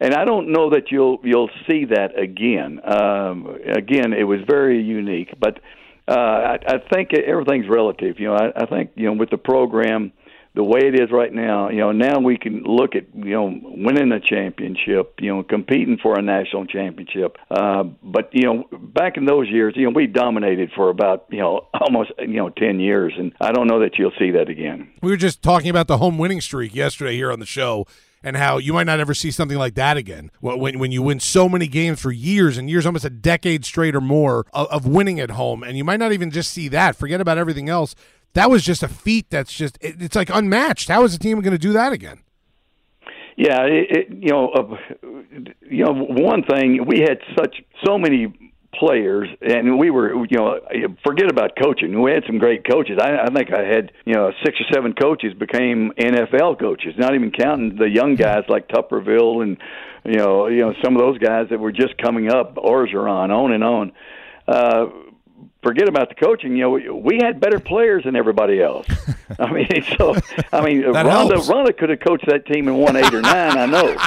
and 0.00 0.14
I 0.14 0.24
don't 0.24 0.52
know 0.52 0.70
that 0.70 0.90
you'll 0.90 1.18
you'll 1.24 1.50
see 1.68 1.84
that 1.86 2.18
again. 2.18 2.80
Um, 2.84 3.58
again, 3.74 4.12
it 4.12 4.24
was 4.24 4.40
very 4.46 4.80
unique, 4.82 5.34
but 5.40 5.58
uh, 6.06 6.14
I, 6.14 6.58
I 6.66 6.74
think 6.92 7.12
everything's 7.12 7.68
relative. 7.68 8.20
You 8.20 8.28
know, 8.28 8.34
I, 8.34 8.62
I 8.62 8.66
think 8.66 8.90
you 8.94 9.06
know 9.06 9.14
with 9.14 9.30
the 9.30 9.38
program 9.38 10.12
the 10.58 10.64
way 10.64 10.80
it 10.80 11.00
is 11.00 11.12
right 11.12 11.32
now, 11.32 11.70
you 11.70 11.76
know, 11.76 11.92
now 11.92 12.18
we 12.18 12.36
can 12.36 12.64
look 12.64 12.96
at 12.96 13.04
you 13.14 13.30
know 13.30 13.60
winning 13.62 14.10
a 14.10 14.18
championship, 14.18 15.14
you 15.20 15.32
know, 15.32 15.44
competing 15.44 15.98
for 16.02 16.18
a 16.18 16.22
national 16.22 16.66
championship. 16.66 17.36
Uh, 17.48 17.84
but 18.02 18.28
you 18.32 18.42
know, 18.42 18.64
back 18.76 19.16
in 19.16 19.24
those 19.24 19.48
years, 19.48 19.74
you 19.76 19.84
know, 19.84 19.92
we 19.94 20.08
dominated 20.08 20.72
for 20.74 20.90
about 20.90 21.26
you 21.30 21.38
know 21.38 21.68
almost 21.80 22.10
you 22.18 22.38
know 22.38 22.48
ten 22.48 22.80
years, 22.80 23.12
and 23.16 23.32
I 23.40 23.52
don't 23.52 23.68
know 23.68 23.78
that 23.82 23.98
you'll 23.98 24.10
see 24.18 24.32
that 24.32 24.48
again. 24.48 24.90
We 25.00 25.12
were 25.12 25.16
just 25.16 25.44
talking 25.44 25.70
about 25.70 25.86
the 25.86 25.98
home 25.98 26.18
winning 26.18 26.40
streak 26.40 26.74
yesterday 26.74 27.14
here 27.14 27.30
on 27.30 27.38
the 27.38 27.46
show 27.46 27.86
and 28.22 28.36
how 28.36 28.58
you 28.58 28.72
might 28.72 28.84
not 28.84 28.98
ever 28.98 29.14
see 29.14 29.30
something 29.30 29.58
like 29.58 29.74
that 29.74 29.96
again. 29.96 30.30
When, 30.40 30.78
when, 30.78 30.92
you 30.92 31.02
win 31.02 31.20
so 31.20 31.48
many 31.48 31.68
games 31.68 32.00
for 32.00 32.10
years 32.10 32.58
and 32.58 32.68
years, 32.68 32.84
almost 32.84 33.04
a 33.04 33.10
decade 33.10 33.64
straight 33.64 33.94
or 33.94 34.00
more 34.00 34.46
of, 34.52 34.66
of 34.68 34.86
winning 34.86 35.20
at 35.20 35.30
home, 35.30 35.62
and 35.62 35.76
you 35.76 35.84
might 35.84 36.00
not 36.00 36.12
even 36.12 36.30
just 36.30 36.52
see 36.52 36.68
that. 36.68 36.96
Forget 36.96 37.20
about 37.20 37.38
everything 37.38 37.68
else. 37.68 37.94
That 38.34 38.50
was 38.50 38.62
just 38.62 38.82
a 38.82 38.88
feat 38.88 39.26
that's 39.30 39.52
just, 39.52 39.78
it, 39.80 40.00
it's 40.00 40.16
like 40.16 40.30
unmatched. 40.30 40.88
How 40.88 41.04
is 41.04 41.12
the 41.12 41.18
team 41.18 41.40
going 41.40 41.52
to 41.52 41.58
do 41.58 41.72
that 41.72 41.92
again? 41.92 42.20
Yeah, 43.36 43.62
it, 43.62 43.86
it, 43.90 44.08
you 44.10 44.30
know, 44.30 44.48
uh, 44.48 44.76
you 45.70 45.84
know, 45.84 45.92
one 45.92 46.42
thing 46.42 46.84
we 46.86 47.00
had 47.00 47.20
such 47.36 47.62
so 47.84 47.96
many 47.96 48.34
players, 48.74 49.28
and 49.40 49.78
we 49.78 49.90
were, 49.90 50.26
you 50.26 50.36
know, 50.36 50.58
forget 51.04 51.30
about 51.30 51.52
coaching. 51.60 52.02
We 52.02 52.10
had 52.10 52.24
some 52.26 52.38
great 52.38 52.68
coaches. 52.68 52.98
I, 53.00 53.16
I 53.16 53.26
think 53.32 53.52
I 53.52 53.62
had, 53.62 53.92
you 54.04 54.14
know, 54.14 54.32
six 54.44 54.58
or 54.60 54.64
seven 54.72 54.92
coaches 54.92 55.34
became 55.34 55.92
NFL 55.98 56.58
coaches. 56.58 56.94
Not 56.98 57.14
even 57.14 57.30
counting 57.30 57.76
the 57.76 57.88
young 57.88 58.14
guys 58.14 58.44
like 58.48 58.68
Tuberville 58.68 59.42
and, 59.42 59.56
you 60.04 60.16
know, 60.16 60.48
you 60.48 60.60
know, 60.60 60.74
some 60.82 60.96
of 60.96 61.00
those 61.00 61.18
guys 61.18 61.46
that 61.50 61.58
were 61.58 61.72
just 61.72 61.96
coming 61.98 62.30
up, 62.30 62.56
Orgeron, 62.56 63.30
on 63.30 63.52
and 63.52 63.64
on. 63.64 63.92
Uh, 64.46 64.86
forget 65.62 65.88
about 65.88 66.08
the 66.08 66.14
coaching. 66.14 66.52
You 66.56 66.62
know, 66.62 66.70
we, 66.70 66.88
we 66.88 67.18
had 67.22 67.40
better 67.40 67.58
players 67.58 68.04
than 68.04 68.16
everybody 68.16 68.62
else. 68.62 68.86
I 69.38 69.52
mean, 69.52 69.84
so 69.98 70.14
I 70.52 70.64
mean, 70.64 70.82
helps. 70.82 71.48
Rhonda 71.48 71.76
could 71.76 71.90
have 71.90 72.00
coached 72.00 72.26
that 72.26 72.46
team 72.46 72.68
in 72.68 72.76
won 72.76 72.96
eight 72.96 73.12
or 73.12 73.22
nine. 73.22 73.56
I 73.58 73.66
know. 73.66 73.96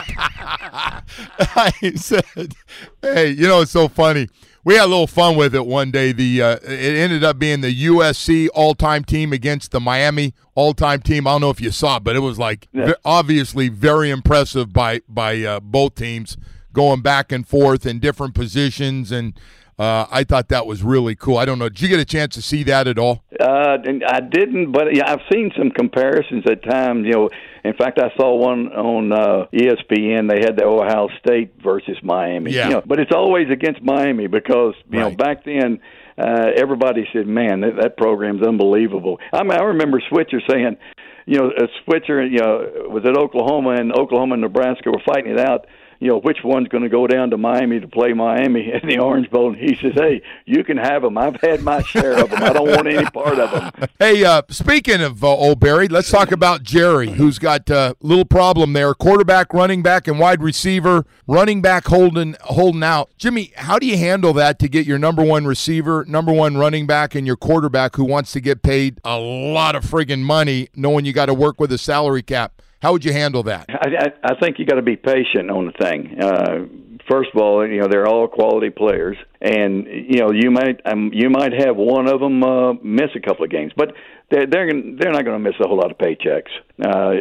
I 1.55 1.72
said, 1.96 2.55
"Hey, 3.01 3.29
you 3.29 3.48
know 3.48 3.62
it's 3.62 3.72
so 3.72 3.88
funny. 3.88 4.29
We 4.63 4.75
had 4.75 4.86
a 4.86 4.88
little 4.88 5.08
fun 5.08 5.36
with 5.36 5.55
it 5.55 5.65
one 5.65 5.89
day. 5.91 6.12
The 6.12 6.41
uh, 6.41 6.58
it 6.63 6.96
ended 6.96 7.24
up 7.24 7.39
being 7.39 7.62
the 7.62 7.86
USC 7.86 8.48
all-time 8.53 9.03
team 9.03 9.34
against 9.34 9.72
the 9.72 9.79
Miami 9.79 10.34
all-time 10.55 11.01
team. 11.01 11.25
I 11.25 11.31
don't 11.31 11.41
know 11.41 11.50
if 11.50 11.60
you 11.60 11.72
saw 11.72 11.98
it, 11.98 12.03
but 12.03 12.15
it 12.15 12.20
was 12.20 12.38
like 12.38 12.67
Yeah. 12.72 12.93
obviously 13.03 13.70
very 13.70 14.10
impressive 14.10 14.72
by 14.72 15.01
by 15.10 15.41
uh, 15.41 15.60
both 15.60 15.96
teams 15.96 16.38
going 16.74 17.01
back 17.01 17.31
and 17.31 17.48
forth 17.48 17.86
in 17.86 18.00
different 18.00 18.34
positions 18.36 19.12
and." 19.12 19.34
Uh, 19.81 20.05
I 20.11 20.23
thought 20.23 20.50
that 20.50 20.67
was 20.67 20.83
really 20.83 21.15
cool. 21.15 21.39
I 21.39 21.45
don't 21.45 21.57
know. 21.57 21.67
Did 21.67 21.81
you 21.81 21.88
get 21.88 22.00
a 22.00 22.05
chance 22.05 22.35
to 22.35 22.41
see 22.43 22.61
that 22.65 22.88
at 22.88 23.00
all? 23.00 23.23
Uh, 23.39 23.77
I 24.07 24.19
didn't, 24.19 24.71
but 24.71 24.93
yeah, 24.95 25.11
I've 25.11 25.25
seen 25.33 25.51
some 25.57 25.71
comparisons 25.71 26.43
at 26.47 26.63
times. 26.63 27.07
You 27.07 27.13
know, 27.13 27.29
in 27.63 27.73
fact, 27.73 27.97
I 27.97 28.15
saw 28.15 28.35
one 28.35 28.67
on 28.67 29.11
uh, 29.11 29.47
ESPN. 29.51 30.29
They 30.29 30.41
had 30.41 30.55
the 30.55 30.65
Ohio 30.65 31.07
State 31.25 31.53
versus 31.63 31.97
Miami. 32.03 32.51
Yeah. 32.51 32.67
You 32.67 32.73
know, 32.75 32.83
but 32.85 33.00
it's 33.00 33.11
always 33.11 33.50
against 33.50 33.81
Miami 33.81 34.27
because 34.27 34.75
you 34.91 35.00
know 35.00 35.09
back 35.09 35.45
then. 35.45 35.79
Uh, 36.17 36.51
everybody 36.55 37.07
said, 37.13 37.25
"Man, 37.25 37.61
that, 37.61 37.77
that 37.81 37.97
program's 37.97 38.45
unbelievable." 38.45 39.17
I 39.33 39.41
mean, 39.41 39.53
I 39.53 39.63
remember 39.63 40.00
Switzer 40.09 40.41
saying, 40.47 40.77
"You 41.25 41.39
know, 41.39 41.47
a 41.47 41.67
Switzer, 41.83 42.23
you 42.23 42.38
know, 42.38 42.89
was 42.89 43.03
at 43.07 43.17
Oklahoma, 43.17 43.71
and 43.79 43.91
Oklahoma 43.91 44.33
and 44.33 44.41
Nebraska 44.41 44.91
were 44.91 45.01
fighting 45.07 45.31
it 45.31 45.39
out. 45.39 45.65
You 46.01 46.08
know, 46.08 46.20
which 46.20 46.39
one's 46.43 46.67
going 46.67 46.81
to 46.81 46.89
go 46.89 47.05
down 47.05 47.29
to 47.29 47.38
Miami 47.38 47.79
to 47.79 47.88
play 47.88 48.12
Miami 48.12 48.72
in 48.74 48.89
the 48.89 48.98
Orange 48.98 49.29
Bowl?" 49.29 49.53
And 49.53 49.58
he 49.58 49.75
says, 49.75 49.93
"Hey, 49.93 50.24
you 50.46 50.63
can 50.63 50.75
have 50.77 51.03
them. 51.03 51.15
I've 51.15 51.39
had 51.39 51.62
my 51.62 51.84
share 51.84 52.17
of 52.17 52.31
them. 52.31 52.41
I 52.41 52.51
don't 52.51 52.67
want 52.67 52.88
any 52.88 53.05
part 53.05 53.39
of 53.39 53.51
them." 53.51 53.89
Hey, 54.01 54.25
uh, 54.25 54.41
speaking 54.50 55.00
of 55.00 55.24
uh, 55.24 55.27
Old 55.27 55.60
Barry, 55.60 55.88
let's 55.88 56.10
talk 56.10 56.31
about 56.31 56.63
Jerry, 56.63 57.12
who's 57.12 57.38
got 57.38 57.70
a 57.70 57.96
little 58.01 58.25
problem 58.25 58.74
there. 58.74 58.96
Quarterback, 58.96 59.53
running 59.53 59.84
back, 59.84 60.08
and 60.08 60.17
wide 60.17 60.41
receiver. 60.41 61.05
Running 61.27 61.62
back 61.62 61.86
holding 61.86 62.36
holding 62.41 62.81
out. 62.81 63.12
Jimmy, 63.20 63.53
how 63.55 63.77
do 63.77 63.86
you 63.86 63.98
handle 63.98 64.34
that 64.34 64.58
to 64.58 64.67
get 64.67 64.88
your 64.88 64.98
number 64.98 65.24
one 65.24 65.46
receiver, 65.46 66.03
number 66.08 66.34
one 66.34 66.58
running 66.58 66.88
back, 66.88 67.13
and 67.13 67.27
your 67.27 67.38
quarterback 67.38 67.96
who 67.96 68.03
wants 68.03 68.31
to 68.31 68.41
get 68.41 68.63
paid 68.63 69.00
a 69.05 69.20
lot 69.20 69.75
of 69.75 69.86
friggin' 69.86 70.22
money, 70.22 70.67
knowing 70.75 71.05
you 71.05 71.13
got 71.13 71.27
to 71.27 71.34
work 71.36 71.60
with 71.60 71.72
a 71.72 71.77
salary 71.77 72.24
cap? 72.24 72.60
How 72.81 72.91
would 72.93 73.05
you 73.05 73.13
handle 73.13 73.43
that? 73.43 73.67
I, 73.69 73.89
I, 74.05 74.33
I 74.33 74.39
think 74.39 74.57
you 74.57 74.65
got 74.65 74.75
to 74.75 74.81
be 74.81 74.95
patient 74.95 75.51
on 75.51 75.67
the 75.67 75.71
thing. 75.73 76.17
Uh, 76.19 76.65
first 77.09 77.29
of 77.33 77.41
all, 77.41 77.67
you 77.67 77.79
know 77.79 77.88
they're 77.88 78.07
all 78.07 78.27
quality 78.27 78.69
players, 78.69 79.17
and 79.41 79.88
you 79.88 80.19
know 80.19 80.31
you 80.31 80.51
might 80.51 80.79
um, 80.86 81.12
you 81.13 81.29
might 81.29 81.53
have 81.53 81.75
one 81.75 82.07
of 82.07 82.19
them 82.19 82.43
uh, 82.43 82.74
miss 82.83 83.10
a 83.15 83.19
couple 83.19 83.43
of 83.43 83.51
games, 83.51 83.71
but 83.75 83.93
they're 84.29 84.45
they're, 84.48 84.71
gonna, 84.71 84.95
they're 84.98 85.12
not 85.12 85.25
going 85.25 85.43
to 85.43 85.50
miss 85.50 85.60
a 85.60 85.67
whole 85.67 85.77
lot 85.77 85.91
of 85.91 85.98
paychecks. 85.98 86.51
Uh, 86.81 87.12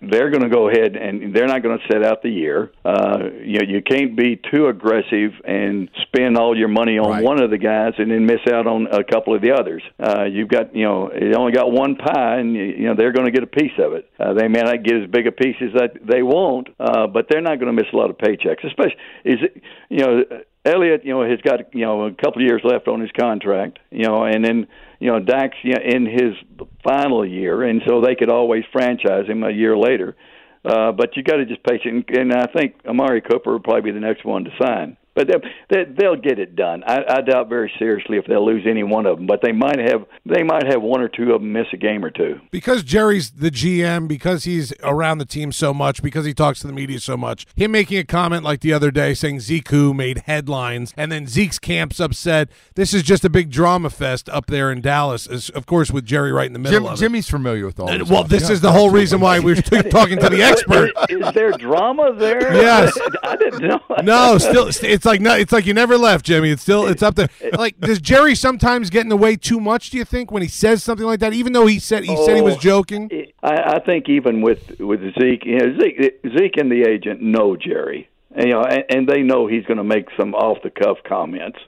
they're 0.00 0.30
going 0.30 0.42
to 0.42 0.48
go 0.48 0.68
ahead 0.68 0.96
and 0.96 1.34
they're 1.34 1.48
not 1.48 1.62
going 1.62 1.78
to 1.78 1.84
set 1.92 2.04
out 2.04 2.22
the 2.22 2.30
year. 2.30 2.72
Uh, 2.84 3.18
you 3.42 3.58
know, 3.58 3.66
you 3.66 3.82
can't 3.82 4.16
be 4.16 4.40
too 4.52 4.68
aggressive 4.68 5.32
and 5.44 5.90
spend 6.02 6.38
all 6.38 6.56
your 6.56 6.68
money 6.68 6.98
on 6.98 7.10
Right. 7.10 7.24
one 7.24 7.42
of 7.42 7.50
the 7.50 7.58
guys 7.58 7.92
and 7.98 8.10
then 8.10 8.24
miss 8.24 8.40
out 8.50 8.66
on 8.66 8.86
a 8.86 9.02
couple 9.04 9.34
of 9.34 9.42
the 9.42 9.52
others. 9.52 9.82
Uh, 9.98 10.24
you've 10.24 10.48
got 10.48 10.74
you 10.74 10.84
know 10.84 11.12
you 11.12 11.34
only 11.34 11.52
got 11.52 11.70
one 11.72 11.96
pie, 11.96 12.38
and 12.38 12.54
you 12.54 12.62
you 12.62 12.86
know 12.86 12.94
they're 12.94 13.12
going 13.12 13.26
to 13.26 13.32
get 13.32 13.42
a 13.42 13.46
piece 13.48 13.76
of 13.78 13.92
it. 13.94 14.08
Uh, 14.18 14.32
they 14.34 14.48
may 14.48 14.60
not 14.60 14.82
get 14.84 14.96
as 15.02 15.10
big 15.10 15.26
a 15.26 15.32
piece 15.32 15.56
as 15.60 15.72
that 15.74 15.90
they 16.06 16.22
want, 16.22 16.68
uh, 16.78 17.06
but 17.06 17.26
they're 17.28 17.40
not 17.42 17.58
going 17.58 17.74
to 17.74 17.82
miss 17.82 17.90
a 17.92 17.96
lot 17.96 18.10
of 18.10 18.16
paychecks. 18.18 18.64
Especially 18.64 18.96
is 19.24 19.38
it 19.42 19.62
you 19.88 19.98
know. 19.98 20.24
Elliott, 20.64 21.04
you 21.04 21.12
know, 21.12 21.28
has 21.28 21.40
got 21.42 21.74
you 21.74 21.84
know 21.84 22.06
a 22.06 22.12
couple 22.12 22.42
of 22.42 22.46
years 22.46 22.62
left 22.64 22.88
on 22.88 23.00
his 23.00 23.10
contract, 23.18 23.78
you 23.90 24.04
know, 24.06 24.24
and 24.24 24.44
then 24.44 24.66
you 24.98 25.10
know 25.10 25.20
Dak's 25.20 25.56
you 25.62 25.74
know, 25.74 25.82
in 25.84 26.06
his 26.06 26.68
final 26.82 27.24
year, 27.24 27.62
and 27.62 27.82
so 27.86 28.00
they 28.00 28.14
could 28.14 28.30
always 28.30 28.64
franchise 28.72 29.26
him 29.26 29.42
a 29.42 29.50
year 29.50 29.76
later. 29.76 30.16
Uh, 30.64 30.92
but 30.92 31.16
you 31.16 31.22
got 31.22 31.36
to 31.36 31.44
just 31.44 31.62
patient, 31.62 32.06
and 32.08 32.32
I 32.32 32.46
think 32.46 32.76
Amari 32.86 33.20
Cooper 33.20 33.52
will 33.52 33.60
probably 33.60 33.92
be 33.92 33.92
the 33.92 34.00
next 34.00 34.24
one 34.24 34.44
to 34.44 34.50
sign. 34.58 34.96
But 35.14 35.28
they'll, 35.28 35.40
they, 35.70 35.84
they'll 35.96 36.16
get 36.16 36.38
it 36.40 36.56
done. 36.56 36.82
I, 36.84 37.04
I 37.08 37.20
doubt 37.20 37.48
very 37.48 37.72
seriously 37.78 38.16
if 38.18 38.26
they'll 38.26 38.44
lose 38.44 38.64
any 38.68 38.82
one 38.82 39.06
of 39.06 39.16
them, 39.18 39.26
but 39.28 39.40
they 39.42 39.52
might 39.52 39.78
have 39.78 40.04
they 40.26 40.42
might 40.42 40.66
have 40.66 40.82
one 40.82 41.00
or 41.00 41.08
two 41.08 41.32
of 41.32 41.40
them 41.40 41.52
miss 41.52 41.66
a 41.72 41.76
game 41.76 42.04
or 42.04 42.10
two. 42.10 42.40
because 42.50 42.82
Jerry's 42.82 43.30
the 43.30 43.50
GM, 43.50 44.08
because 44.08 44.42
he's 44.44 44.72
around 44.82 45.18
the 45.18 45.24
team 45.24 45.52
so 45.52 45.72
much, 45.72 46.02
because 46.02 46.24
he 46.26 46.34
talks 46.34 46.60
to 46.60 46.66
the 46.66 46.72
media 46.72 46.98
so 46.98 47.16
much, 47.16 47.46
him 47.54 47.70
making 47.70 47.98
a 47.98 48.04
comment 48.04 48.42
like 48.42 48.60
the 48.60 48.72
other 48.72 48.90
day 48.90 49.14
saying 49.14 49.38
Zeke 49.40 49.72
made 49.72 50.18
headlines, 50.26 50.92
and 50.96 51.12
then 51.12 51.26
Zeke's 51.28 51.58
camp's 51.60 52.00
upset. 52.00 52.48
This 52.74 52.92
is 52.92 53.02
just 53.04 53.24
a 53.24 53.30
big 53.30 53.50
drama 53.50 53.90
fest 53.90 54.28
up 54.30 54.46
there 54.46 54.72
in 54.72 54.80
Dallas, 54.80 55.26
is, 55.28 55.48
of 55.50 55.64
course, 55.66 55.90
with 55.92 56.04
Jerry 56.04 56.32
right 56.32 56.46
in 56.48 56.52
the 56.54 56.58
middle 56.58 56.80
Jim, 56.80 56.86
of 56.86 56.98
it. 56.98 57.00
Jimmy's 57.00 57.28
familiar 57.30 57.66
with 57.66 57.78
all 57.78 57.88
And- 57.88 58.00
this. 58.02 58.08
well, 58.10 58.20
stuff. 58.22 58.30
this 58.30 58.48
Yeah. 58.48 58.52
is 58.54 58.60
the 58.62 58.72
whole 58.72 58.90
reason 58.90 59.20
why 59.20 59.38
we're 59.38 59.54
t- 59.54 59.82
talking 59.90 60.18
to 60.18 60.28
the 60.28 60.42
expert. 60.50 60.90
Is, 61.08 61.24
is 61.24 61.32
there 61.34 61.52
drama 61.52 62.14
there? 62.16 62.52
Yes. 62.54 62.98
I 63.22 63.36
didn't 63.36 63.62
know. 63.62 63.80
No, 64.02 64.38
still, 64.38 64.68
it's 64.68 65.03
like 65.04 65.20
no, 65.20 65.34
it's 65.34 65.52
like 65.52 65.66
you 65.66 65.74
never 65.74 65.96
left, 65.96 66.24
Jimmy. 66.26 66.50
It's 66.50 66.62
still, 66.62 66.86
it's 66.86 67.02
up 67.02 67.14
there. 67.14 67.28
Like, 67.54 67.78
does 67.78 68.00
Jerry 68.00 68.34
sometimes 68.34 68.90
get 68.90 69.02
in 69.02 69.08
the 69.08 69.16
way 69.16 69.36
too 69.36 69.60
much? 69.60 69.90
Do 69.90 69.98
you 69.98 70.04
think 70.04 70.30
when 70.30 70.42
he 70.42 70.48
says 70.48 70.82
something 70.82 71.06
like 71.06 71.20
that, 71.20 71.32
even 71.32 71.52
though 71.52 71.66
he 71.66 71.78
said 71.78 72.04
he 72.04 72.16
said 72.24 72.36
he 72.36 72.42
was 72.42 72.56
Oh, 72.56 72.58
joking? 72.58 73.10
I, 73.42 73.74
I 73.76 73.78
think 73.80 74.08
even 74.08 74.42
with 74.42 74.80
with 74.80 75.00
Zeke, 75.18 75.44
you 75.44 75.58
know, 75.58 75.78
Zeke, 75.78 76.20
Zeke 76.36 76.56
and 76.56 76.70
the 76.70 76.82
agent 76.88 77.22
know 77.22 77.56
Jerry, 77.56 78.08
and, 78.34 78.46
you 78.46 78.52
know, 78.52 78.62
and, 78.62 78.84
and 78.90 79.08
they 79.08 79.22
know 79.22 79.46
he's 79.46 79.64
going 79.66 79.76
to 79.78 79.84
make 79.84 80.06
some 80.18 80.34
off 80.34 80.58
the 80.62 80.70
cuff 80.70 80.98
comments, 81.06 81.58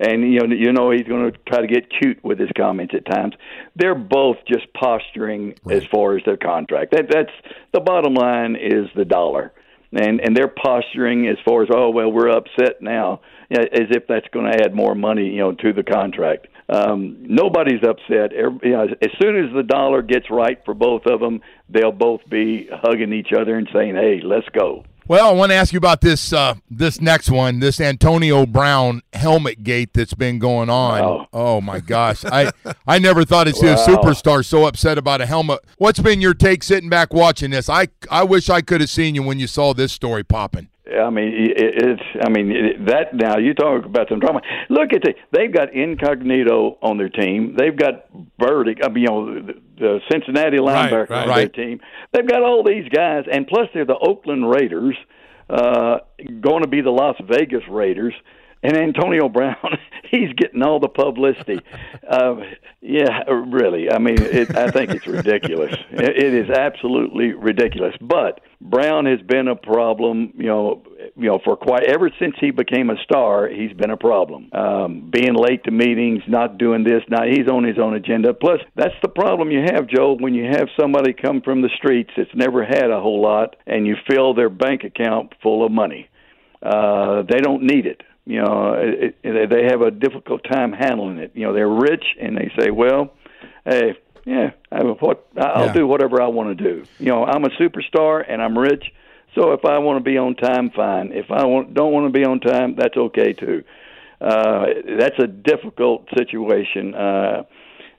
and 0.00 0.32
you 0.32 0.40
know, 0.40 0.54
you 0.54 0.72
know 0.72 0.90
he's 0.90 1.06
going 1.06 1.30
to 1.30 1.38
try 1.46 1.60
to 1.60 1.66
get 1.66 1.90
cute 1.90 2.22
with 2.24 2.38
his 2.38 2.50
comments 2.56 2.94
at 2.94 3.04
times. 3.04 3.34
They're 3.74 3.94
both 3.94 4.36
just 4.46 4.72
posturing 4.72 5.54
as 5.70 5.84
far 5.86 6.16
as 6.16 6.24
their 6.24 6.36
contract. 6.36 6.92
That 6.92 7.06
that's 7.10 7.32
the 7.72 7.80
bottom 7.80 8.14
line 8.14 8.56
is 8.56 8.88
the 8.94 9.04
dollar, 9.04 9.52
and 9.92 10.20
and 10.20 10.36
they're 10.36 10.48
posturing 10.48 11.28
as 11.28 11.36
far 11.44 11.62
as 11.62 11.68
oh 11.72 11.90
well 11.90 12.10
we're 12.10 12.28
upset 12.28 12.80
now, 12.80 13.20
as 13.50 13.88
if 13.90 14.06
that's 14.08 14.26
going 14.32 14.50
to 14.50 14.64
add 14.64 14.74
more 14.74 14.94
money 14.94 15.28
you 15.28 15.38
know 15.38 15.52
to 15.52 15.72
the 15.72 15.82
contract. 15.82 16.48
Um, 16.68 17.18
nobody's 17.20 17.82
upset. 17.84 18.32
Every, 18.32 18.58
you 18.64 18.72
know, 18.72 18.88
as 19.00 19.10
soon 19.22 19.36
as 19.36 19.54
the 19.54 19.62
dollar 19.62 20.02
gets 20.02 20.30
right 20.30 20.60
for 20.64 20.74
both 20.74 21.02
of 21.06 21.20
them, 21.20 21.40
they'll 21.68 21.92
both 21.92 22.22
be 22.28 22.68
hugging 22.72 23.12
each 23.12 23.32
other 23.32 23.56
and 23.56 23.68
saying, 23.72 23.94
"Hey, 23.94 24.20
let's 24.22 24.48
go." 24.48 24.84
Well, 25.08 25.28
I 25.28 25.32
want 25.32 25.52
to 25.52 25.54
ask 25.54 25.72
you 25.72 25.76
about 25.76 26.00
this 26.00 26.32
uh, 26.32 26.56
this 26.68 27.00
next 27.00 27.30
one, 27.30 27.60
this 27.60 27.80
Antonio 27.80 28.44
Brown 28.44 29.02
helmet 29.12 29.62
gate 29.62 29.92
that's 29.92 30.14
been 30.14 30.40
going 30.40 30.68
on. 30.68 31.00
Wow. 31.00 31.28
Oh 31.32 31.60
my 31.60 31.78
gosh, 31.78 32.24
I 32.24 32.50
I 32.88 32.98
never 32.98 33.24
thought 33.24 33.46
I'd 33.46 33.54
see 33.54 33.68
a 33.68 33.76
superstar 33.76 34.44
so 34.44 34.64
upset 34.64 34.98
about 34.98 35.20
a 35.20 35.26
helmet. 35.26 35.60
What's 35.78 36.00
been 36.00 36.20
your 36.20 36.34
take 36.34 36.64
sitting 36.64 36.90
back 36.90 37.14
watching 37.14 37.52
this? 37.52 37.68
I 37.68 37.86
I 38.10 38.24
wish 38.24 38.50
I 38.50 38.62
could 38.62 38.80
have 38.80 38.90
seen 38.90 39.14
you 39.14 39.22
when 39.22 39.38
you 39.38 39.46
saw 39.46 39.74
this 39.74 39.92
story 39.92 40.24
popping. 40.24 40.70
I 40.88 41.10
mean, 41.10 41.32
it, 41.34 41.52
it's. 41.56 42.02
I 42.24 42.28
mean, 42.28 42.50
it, 42.50 42.86
that 42.86 43.14
now 43.14 43.38
you 43.38 43.54
talk 43.54 43.84
about 43.84 44.08
some 44.08 44.18
drama. 44.18 44.40
Look 44.70 44.92
at 44.92 45.02
the. 45.02 45.14
They've 45.32 45.52
got 45.52 45.72
Incognito 45.72 46.78
on 46.82 46.96
their 46.96 47.08
team. 47.08 47.54
They've 47.56 47.76
got 47.76 48.06
Burfict. 48.40 48.84
I 48.84 48.88
mean, 48.88 49.02
you 49.02 49.08
know, 49.08 49.54
the, 49.78 50.00
Cincinnati 50.10 50.58
linebacker 50.58 51.08
right. 51.10 51.22
on 51.22 51.28
Right. 51.28 51.52
their 51.54 51.64
team. 51.66 51.80
They've 52.12 52.26
got 52.26 52.42
all 52.42 52.62
these 52.62 52.88
guys, 52.88 53.24
and 53.30 53.46
plus 53.46 53.68
they're 53.74 53.84
the 53.84 53.98
Oakland 53.98 54.48
Raiders, 54.48 54.96
uh, 55.50 55.98
going 56.40 56.62
to 56.62 56.68
be 56.68 56.80
the 56.80 56.90
Las 56.90 57.16
Vegas 57.28 57.62
Raiders. 57.68 58.14
And 58.62 58.76
Antonio 58.76 59.28
Brown, 59.36 59.78
he's 60.10 60.32
getting 60.32 60.62
all 60.62 60.80
the 60.80 60.88
publicity. 60.88 61.60
Uh, 62.08 62.36
yeah, 62.80 63.24
really. 63.28 63.90
I 63.90 63.98
mean, 63.98 64.16
it, 64.20 64.56
I 64.56 64.70
think 64.70 64.92
it's 64.92 65.08
ridiculous. 65.08 65.74
It, 65.90 66.16
it 66.24 66.34
is 66.34 66.50
absolutely 66.50 67.32
ridiculous. 67.32 67.94
But 68.00 68.40
Brown 68.60 69.06
has 69.06 69.20
been 69.22 69.48
a 69.48 69.56
problem, 69.56 70.32
you 70.36 70.46
know, 70.46 70.82
you 71.16 71.28
know, 71.28 71.38
for 71.44 71.56
quite 71.56 71.84
ever 71.84 72.10
since 72.18 72.34
he 72.40 72.50
became 72.50 72.90
a 72.90 72.96
star. 73.04 73.48
He's 73.48 73.72
been 73.72 73.90
a 73.90 73.96
problem. 73.96 74.48
Um, 74.52 75.10
being 75.10 75.34
late 75.34 75.64
to 75.64 75.70
meetings, 75.70 76.22
not 76.28 76.58
doing 76.58 76.84
this. 76.84 77.02
Now 77.08 77.24
he's 77.24 77.48
on 77.48 77.64
his 77.64 77.78
own 77.78 77.94
agenda. 77.94 78.34
Plus, 78.34 78.60
that's 78.74 78.94
the 79.02 79.08
problem 79.08 79.50
you 79.50 79.60
have, 79.62 79.86
Joe, 79.86 80.16
when 80.18 80.34
you 80.34 80.44
have 80.44 80.68
somebody 80.78 81.12
come 81.12 81.40
from 81.42 81.62
the 81.62 81.70
streets 81.76 82.10
that's 82.16 82.34
never 82.34 82.64
had 82.64 82.90
a 82.90 83.00
whole 83.00 83.20
lot, 83.20 83.56
and 83.66 83.86
you 83.86 83.96
fill 84.10 84.34
their 84.34 84.48
bank 84.50 84.84
account 84.84 85.34
full 85.42 85.64
of 85.64 85.72
money. 85.72 86.08
Uh, 86.62 87.22
they 87.22 87.40
don't 87.40 87.62
need 87.62 87.86
it. 87.86 88.02
You 88.24 88.42
know, 88.42 88.72
it, 88.74 89.16
it, 89.22 89.50
they 89.50 89.64
have 89.70 89.82
a 89.82 89.90
difficult 89.90 90.42
time 90.50 90.72
handling 90.72 91.18
it. 91.18 91.30
You 91.34 91.46
know, 91.46 91.52
they're 91.52 91.68
rich 91.68 92.04
and 92.20 92.36
they 92.36 92.50
say, 92.58 92.70
"Well, 92.70 93.12
hey, 93.64 93.96
yeah, 94.24 94.50
I, 94.72 94.82
what 94.82 95.28
I'll 95.38 95.66
Yeah. 95.66 95.72
do 95.72 95.86
whatever 95.86 96.20
I 96.20 96.26
want 96.26 96.58
to 96.58 96.64
do." 96.64 96.84
You 96.98 97.06
know, 97.06 97.24
I'm 97.24 97.44
a 97.44 97.50
superstar 97.50 98.24
and 98.28 98.42
I'm 98.42 98.58
rich, 98.58 98.84
so 99.36 99.52
if 99.52 99.64
I 99.64 99.78
want 99.78 100.02
to 100.02 100.10
be 100.10 100.16
on 100.16 100.34
time, 100.34 100.70
fine. 100.70 101.12
If 101.12 101.30
I 101.30 101.44
want, 101.44 101.74
don't 101.74 101.92
want 101.92 102.12
to 102.12 102.18
be 102.18 102.24
on 102.24 102.40
time, 102.40 102.74
that's 102.74 102.96
okay 102.96 103.34
too. 103.34 103.62
Uh, 104.20 104.64
that's 104.98 105.18
a 105.18 105.26
difficult 105.26 106.08
situation. 106.16 106.94
Uh, 106.94 107.42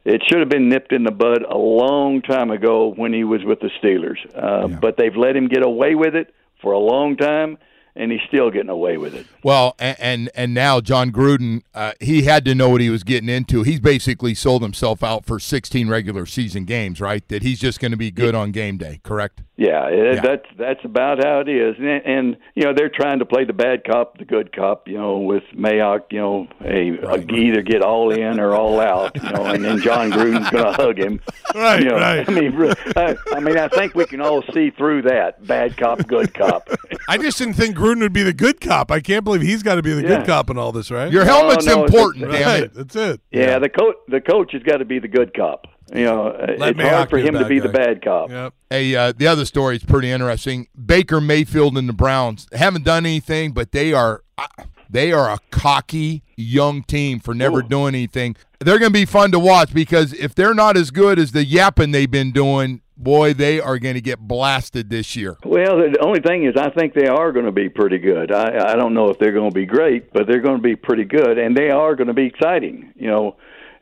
it 0.03 0.24
should 0.27 0.39
have 0.39 0.50
been 0.50 0.67
nipped 0.67 0.91
in 0.91 1.03
the 1.03 1.12
bud 1.12 1.44
a 1.44 1.58
long 1.58 2.22
time 2.22 2.50
ago 2.50 2.91
when 2.96 3.13
he 3.13 3.24
was 3.24 3.44
with 3.44 3.60
the 3.60 3.70
Steelers, 3.82 4.17
uh, 4.36 4.67
but 4.67 4.98
they've 4.98 5.15
let 5.15 5.36
him 5.36 5.48
get 5.48 5.63
away 5.63 5.96
with 5.96 6.15
it 6.15 6.34
for 6.62 6.72
a 6.72 6.79
long 6.79 7.17
time, 7.17 7.58
and 7.96 8.12
he's 8.12 8.22
still 8.27 8.50
getting 8.50 8.70
away 8.70 8.98
with 8.98 9.13
it. 9.13 9.27
Well, 9.44 9.75
and 9.77 9.98
and, 10.00 10.29
and 10.34 10.53
now 10.56 10.82
John 10.82 11.12
Gruden, 11.12 11.62
uh, 11.75 11.91
he 12.00 12.24
had 12.24 12.46
to 12.46 12.56
know 12.56 12.70
what 12.70 12.82
he 12.82 12.89
was 12.89 13.03
getting 13.03 13.29
into. 13.29 13.62
He's 13.62 13.82
basically 13.82 14.34
sold 14.34 14.63
himself 14.63 15.03
out 15.03 15.25
for 15.25 15.39
16 15.39 15.88
regular 15.88 16.25
season 16.25 16.65
games, 16.65 17.00
right? 17.00 17.27
That 17.27 17.44
he's 17.44 17.60
just 17.60 17.79
going 17.79 17.91
to 17.91 17.98
be 17.98 18.10
good 18.10 18.34
on 18.34 18.51
game 18.51 18.77
day, 18.77 19.01
correct? 19.03 19.44
Yeah, 19.58 19.90
Yeah. 19.90 20.22
that's 20.22 20.46
that's 20.56 20.86
about 20.86 21.24
how 21.24 21.40
it 21.40 21.50
is, 21.50 21.76
and, 21.80 21.88
and 22.06 22.38
you 22.54 22.64
know 22.64 22.74
they're 22.76 22.90
trying 22.90 23.18
to 23.20 23.26
play 23.26 23.44
the 23.44 23.54
bad 23.54 23.84
cop, 23.84 24.20
the 24.20 24.26
good 24.26 24.56
cop. 24.56 24.88
You 24.88 25.00
know, 25.00 25.18
with 25.18 25.44
Mayock, 25.56 26.12
you 26.12 26.20
know, 26.20 26.48
a, 26.64 27.20
either 27.34 27.64
get 27.64 27.82
all 27.82 28.12
in 28.12 28.40
or 28.40 28.54
all 28.54 28.80
out. 28.80 29.16
You 29.16 29.30
know, 29.32 29.46
and 29.46 29.66
then 29.66 29.80
John 29.80 30.12
Gruden's 30.12 30.52
going 30.52 30.66
to 30.66 30.74
hug 30.74 30.98
him. 31.00 31.20
Right, 31.56 31.80
you 31.82 31.90
know, 31.90 31.96
right. 31.96 32.28
I 32.28 32.32
mean, 32.32 32.54
I, 32.98 33.16
I 33.34 33.40
mean, 33.40 33.58
I 33.58 33.68
think 33.70 33.96
we 33.96 34.06
can 34.06 34.22
all 34.22 34.44
see 34.54 34.70
through 34.70 35.04
that 35.04 35.48
bad 35.48 35.76
cop, 35.78 36.06
good 36.06 36.34
cop. 36.34 36.70
I 37.08 37.18
just 37.18 37.38
didn't 37.40 37.56
think 37.56 37.76
Gruden 37.76 38.02
would 38.02 38.14
be 38.14 38.22
the 38.22 38.34
good 38.34 38.60
cop. 38.62 38.92
I 38.92 39.00
can't 39.00 39.24
believe 39.24 39.42
he's 39.42 39.64
got 39.64 39.76
to 39.76 39.82
be 39.82 39.94
the 39.94 40.02
Yeah. 40.04 40.18
good 40.18 40.28
cop 40.28 40.50
in 40.52 40.58
all 40.60 40.72
this, 40.74 40.92
right? 40.92 41.12
Your 41.12 41.24
helmet's 41.26 41.66
no, 41.66 41.86
important, 41.86 42.30
damn 42.30 42.42
right. 42.44 42.64
it. 42.64 42.74
That's 42.76 42.96
it. 42.96 43.22
Yeah, 43.32 43.58
the 43.60 43.70
coach, 43.70 43.96
the 44.10 44.20
coach 44.22 44.52
has 44.52 44.62
got 44.62 44.78
to 44.78 44.86
be 44.86 45.00
the 45.00 45.08
good 45.08 45.34
cop. 45.34 45.66
You 45.94 46.03
know, 46.03 46.36
Let 46.58 46.72
it's 46.72 46.82
hard 46.82 47.10
for 47.10 47.17
him 47.17 47.36
to 47.36 47.46
be 47.46 47.60
the 47.60 47.70
bad 47.70 48.01
cop. 48.01 48.29
Yep. 48.29 48.53
Hey, 48.70 48.96
uh, 48.96 49.13
the 49.15 49.27
other 49.27 49.46
story 49.46 49.77
is 49.77 49.84
pretty 49.84 50.12
interesting. 50.12 50.67
Baker 50.86 51.22
Mayfield 51.22 51.77
and 51.77 51.88
the 51.88 51.94
Browns 51.94 52.48
haven't 52.51 52.84
done 52.84 53.06
anything, 53.06 53.53
but 53.53 53.72
they 53.72 53.94
are 53.94 54.22
uh, 54.38 54.48
they 54.89 55.12
are 55.12 55.29
a 55.32 55.39
cocky 55.51 56.24
young 56.36 56.84
team 56.84 57.20
for 57.20 57.34
never 57.34 57.62
doing 57.62 57.96
anything. 57.96 58.36
They're 58.60 58.79
going 58.79 58.91
to 58.91 59.00
be 59.00 59.06
fun 59.06 59.32
to 59.32 59.39
watch 59.39 59.74
because 59.74 60.13
if 60.13 60.34
they're 60.34 60.53
not 60.53 60.77
as 60.77 60.91
good 60.91 61.20
as 61.20 61.32
the 61.32 61.44
yapping 61.44 61.91
they've 61.91 62.10
been 62.10 62.32
doing, 62.32 62.82
boy, 62.96 63.34
they 63.34 63.60
are 63.60 63.77
going 63.77 63.96
to 63.96 64.01
get 64.01 64.20
blasted 64.20 64.89
this 64.89 65.15
year. 65.15 65.38
Well, 65.46 65.77
the 65.77 66.00
only 66.01 66.22
thing 66.22 66.46
is, 66.46 66.56
I 66.58 66.70
think 66.72 66.94
they 66.94 67.08
are 67.08 67.32
going 67.32 67.46
to 67.46 67.51
be 67.51 67.70
pretty 67.70 67.98
good. 68.00 68.32
I, 68.32 68.72
I 68.72 68.75
don't 68.75 68.94
know 68.94 69.10
if 69.10 69.20
they're 69.20 69.32
going 69.34 69.51
to 69.51 69.56
be 69.56 69.65
great, 69.65 70.12
but 70.12 70.27
they're 70.27 70.41
going 70.41 70.58
to 70.58 70.63
be 70.63 70.75
pretty 70.75 71.03
good, 71.03 71.38
and 71.38 71.56
they 71.56 71.70
are 71.70 71.96
going 71.96 72.08
to 72.08 72.13
be 72.13 72.25
exciting. 72.25 72.94
You 72.96 73.08
know, 73.08 73.38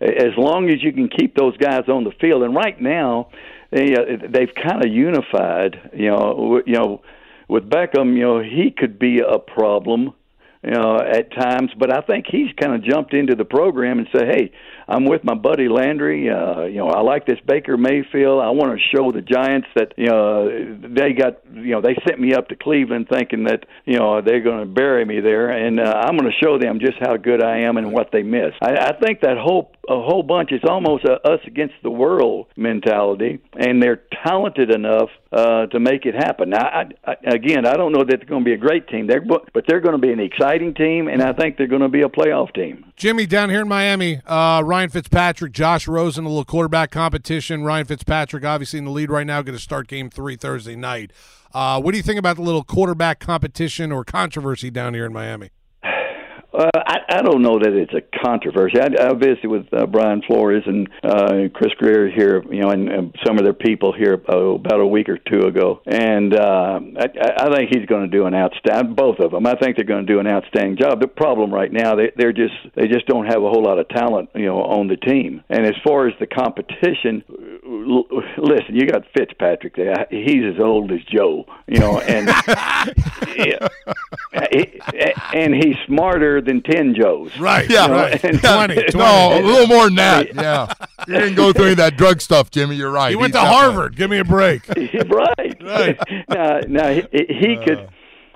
as 0.06 0.38
long 0.38 0.70
as 0.70 0.84
you 0.84 0.94
can 0.94 1.10
keep 1.10 1.36
those 1.36 1.58
guys 1.58 1.84
on 1.88 2.04
the 2.04 2.12
field. 2.22 2.44
And 2.44 2.56
right 2.56 2.80
now, 2.80 3.30
they 3.72 3.94
uh, 3.96 4.28
they've 4.30 4.54
kind 4.56 4.84
of 4.84 4.92
unified. 4.92 5.92
You 5.94 6.10
know, 6.10 6.62
you 6.66 6.74
know, 6.74 7.02
with 7.48 7.70
Beckham, 7.70 8.16
you 8.16 8.24
know, 8.24 8.40
he 8.42 8.74
could 8.76 9.00
be 9.00 9.20
a 9.20 9.40
problem. 9.40 10.14
You 10.64 10.72
know, 10.72 10.98
at 10.98 11.32
times, 11.32 11.70
but 11.78 11.96
I 11.96 12.02
think 12.02 12.26
he's 12.28 12.52
kind 12.60 12.74
of 12.74 12.84
jumped 12.84 13.14
into 13.14 13.36
the 13.36 13.46
program 13.46 14.00
and 14.00 14.08
said, 14.12 14.28
"Hey, 14.28 14.52
I'm 14.88 15.06
with 15.06 15.24
my 15.24 15.34
buddy 15.34 15.68
Landry. 15.68 16.30
Uh, 16.30 16.64
you 16.64 16.78
know, 16.78 16.90
I 16.90 17.02
like 17.02 17.26
this 17.26 17.40
Baker 17.46 17.78
Mayfield. 17.78 18.42
I 18.42 18.50
want 18.50 18.78
to 18.78 18.96
show 18.96 19.12
the 19.12 19.22
Giants 19.22 19.68
that 19.76 19.94
you 19.98 20.08
know 20.08 20.78
they 20.82 21.14
got. 21.14 21.42
You 21.54 21.72
know, 21.72 21.82
they 21.82 21.96
sent 22.08 22.20
me 22.20 22.34
up 22.34 22.50
to 22.50 22.56
Cleveland 22.56 23.08
thinking 23.10 23.46
that 23.46 23.66
you 23.86 23.98
know 23.98 24.22
they're 24.22 24.42
going 24.42 24.60
to 24.60 24.72
bury 24.72 25.06
me 25.06 25.22
there, 25.22 25.50
and 25.50 25.80
uh, 25.80 25.84
I'm 25.84 26.18
going 26.18 26.32
to 26.32 26.46
show 26.46 26.60
them 26.60 26.80
just 26.80 26.98
how 27.00 27.18
good 27.18 27.44
I 27.44 27.62
am 27.62 27.78
and 27.78 27.92
what 27.92 28.12
they 28.12 28.24
miss. 28.24 28.54
I, 28.62 28.76
I 28.76 29.00
think 29.00 29.22
that 29.22 29.38
whole 29.38 29.72
a 29.90 30.02
whole 30.02 30.24
bunch 30.24 30.52
is 30.52 30.62
almost 30.68 31.06
a 31.06 31.16
us 31.26 31.40
against 31.46 31.76
the 31.84 31.90
world 31.90 32.48
mentality, 32.56 33.40
and 33.54 33.82
they're 33.82 34.02
talented 34.26 34.72
enough 34.72 35.10
uh, 35.32 35.68
to 35.68 35.80
make 35.80 36.06
it 36.06 36.16
happen. 36.16 36.52
Now, 36.52 36.66
I, 36.66 36.86
I, 37.04 37.16
again, 37.26 37.66
I 37.66 37.74
don't 37.74 37.92
know 37.92 38.04
that 38.04 38.18
they're 38.18 38.30
going 38.30 38.44
to 38.44 38.46
be 38.46 38.54
a 38.54 38.58
great 38.58 38.88
team, 38.88 39.08
they're, 39.08 39.22
but 39.22 39.66
they're 39.68 39.82
going 39.82 40.00
to 40.00 40.02
be 40.02 40.12
an 40.12 40.20
exciting 40.20 40.74
team, 40.74 41.08
and 41.08 41.22
I 41.22 41.34
think 41.34 41.58
they're 41.58 41.68
going 41.68 41.82
to 41.82 41.90
be 41.90 42.02
a 42.02 42.10
playoff 42.10 42.54
team. 42.54 42.86
Jimmy, 42.96 43.26
down 43.26 43.50
here 43.50 43.62
in 43.62 43.68
Miami, 43.68 44.22
uh, 44.26 44.62
Ryan 44.64 44.75
Fitzpatrick, 44.90 45.54
Josh 45.54 45.88
Rosen, 45.88 46.26
a 46.26 46.28
little 46.28 46.44
quarterback 46.44 46.92
competition. 46.92 47.64
Ryan 47.64 47.86
Fitzpatrick, 47.86 48.44
obviously 48.44 48.80
in 48.80 48.86
the 48.86 48.92
lead 48.92 49.10
right 49.10 49.26
now, 49.26 49.42
going 49.42 49.58
to 49.58 49.64
start 49.64 49.88
game 49.88 50.10
three 50.10 50.36
Thursday 50.36 50.76
night. 50.76 51.12
Uh, 51.54 51.80
what 51.82 51.92
do 51.92 51.98
you 51.98 52.04
think 52.04 52.20
about 52.20 52.36
the 52.36 52.42
little 52.42 52.64
quarterback 52.64 53.20
competition 53.20 53.92
or 53.92 54.04
controversy 54.04 54.70
down 54.70 54.94
here 54.94 55.06
in 55.06 55.14
Miami? 55.14 55.50
Uh, 56.56 56.70
I, 56.74 57.00
I 57.10 57.22
don't 57.22 57.42
know 57.42 57.60
that 57.60 57.74
it's 57.74 57.94
a 57.94 58.02
controversy. 58.24 58.80
I, 58.80 58.86
I 59.10 59.14
visited 59.14 59.48
with 59.48 59.66
uh, 59.74 59.86
Brian 59.88 60.22
Flores 60.26 60.64
and 60.66 60.88
uh, 61.04 61.50
Chris 61.54 61.74
Grier 61.78 62.10
here, 62.10 62.44
you 62.50 62.62
know, 62.62 62.70
and, 62.70 62.88
and 62.90 63.16
some 63.26 63.38
of 63.38 63.44
their 63.44 63.54
people 63.54 63.92
here 63.94 64.22
uh, 64.32 64.38
about 64.56 64.80
a 64.80 64.86
week 64.88 65.10
or 65.10 65.18
two 65.18 65.48
ago, 65.48 65.82
and 65.86 66.34
uh, 66.34 66.80
I, 66.98 67.08
I 67.40 67.56
think 67.56 67.72
he's 67.76 67.86
going 67.88 68.10
to 68.10 68.18
do 68.18 68.26
an 68.26 68.34
outstanding. 68.34 68.96
Both 68.96 69.20
of 69.20 69.32
them, 69.32 69.46
I 69.46 69.56
think 69.56 69.76
they're 69.76 69.86
going 69.86 70.06
to 70.06 70.14
do 70.14 70.20
an 70.20 70.28
outstanding 70.28 70.78
job. 70.78 71.02
The 71.02 71.08
problem 71.08 71.54
right 71.54 71.72
now, 71.72 71.96
they, 71.96 72.12
they're 72.16 72.32
just 72.34 72.54
they 72.76 72.88
just 72.88 73.06
don't 73.08 73.26
have 73.26 73.44
a 73.44 73.50
whole 73.50 73.64
lot 73.64 73.78
of 73.78 73.90
talent, 73.90 74.30
you 74.36 74.46
know, 74.46 74.62
on 74.62 74.88
the 74.88 74.98
team. 74.98 75.44
And 75.50 75.66
as 75.66 75.76
far 75.86 76.08
as 76.08 76.14
the 76.20 76.28
competition, 76.28 77.24
l- 77.66 78.08
listen, 78.38 78.76
you 78.76 78.88
got 78.88 79.04
Fitzpatrick 79.18 79.76
there. 79.76 80.08
He's 80.10 80.44
as 80.56 80.60
old 80.64 80.92
as 80.94 81.00
Joe, 81.14 81.46
you 81.68 81.80
know, 81.80 82.00
and 82.00 82.28
yeah, 83.36 83.68
he- 84.52 84.80
and 85.34 85.54
he's 85.54 85.76
smarter 85.88 86.42
than 86.46 86.62
ten 86.62 86.96
Joes. 86.96 87.38
Right. 87.38 87.70
Yeah, 87.70 87.88
right. 87.90 88.24
and- 88.24 88.40
20, 88.42 88.74
20. 88.90 88.98
No, 88.98 89.38
a 89.38 89.42
little 89.42 89.68
more 89.68 89.86
than 89.86 89.96
that. 89.96 90.34
Yeah, 90.36 90.72
you 91.08 91.14
didn't 91.14 91.36
go 91.36 91.52
through 91.52 91.66
any 91.66 91.72
of 91.74 91.78
that 91.78 91.98
drug 91.98 92.22
stuff, 92.22 92.52
Jimmy. 92.52 92.76
You're 92.76 92.92
right. 92.92 93.10
He 93.10 93.16
went 93.16 93.34
He's 93.34 93.42
to 93.42 93.46
definitely- 93.46 93.74
Harvard. 93.74 93.96
Give 93.96 94.10
me 94.10 94.20
a 94.20 94.24
break. 94.26 94.68
right. 94.70 95.62
Right. 95.62 96.00
now, 96.30 96.60
now 96.68 96.90
he, 96.90 97.02
he 97.12 97.58
could, 97.66 97.90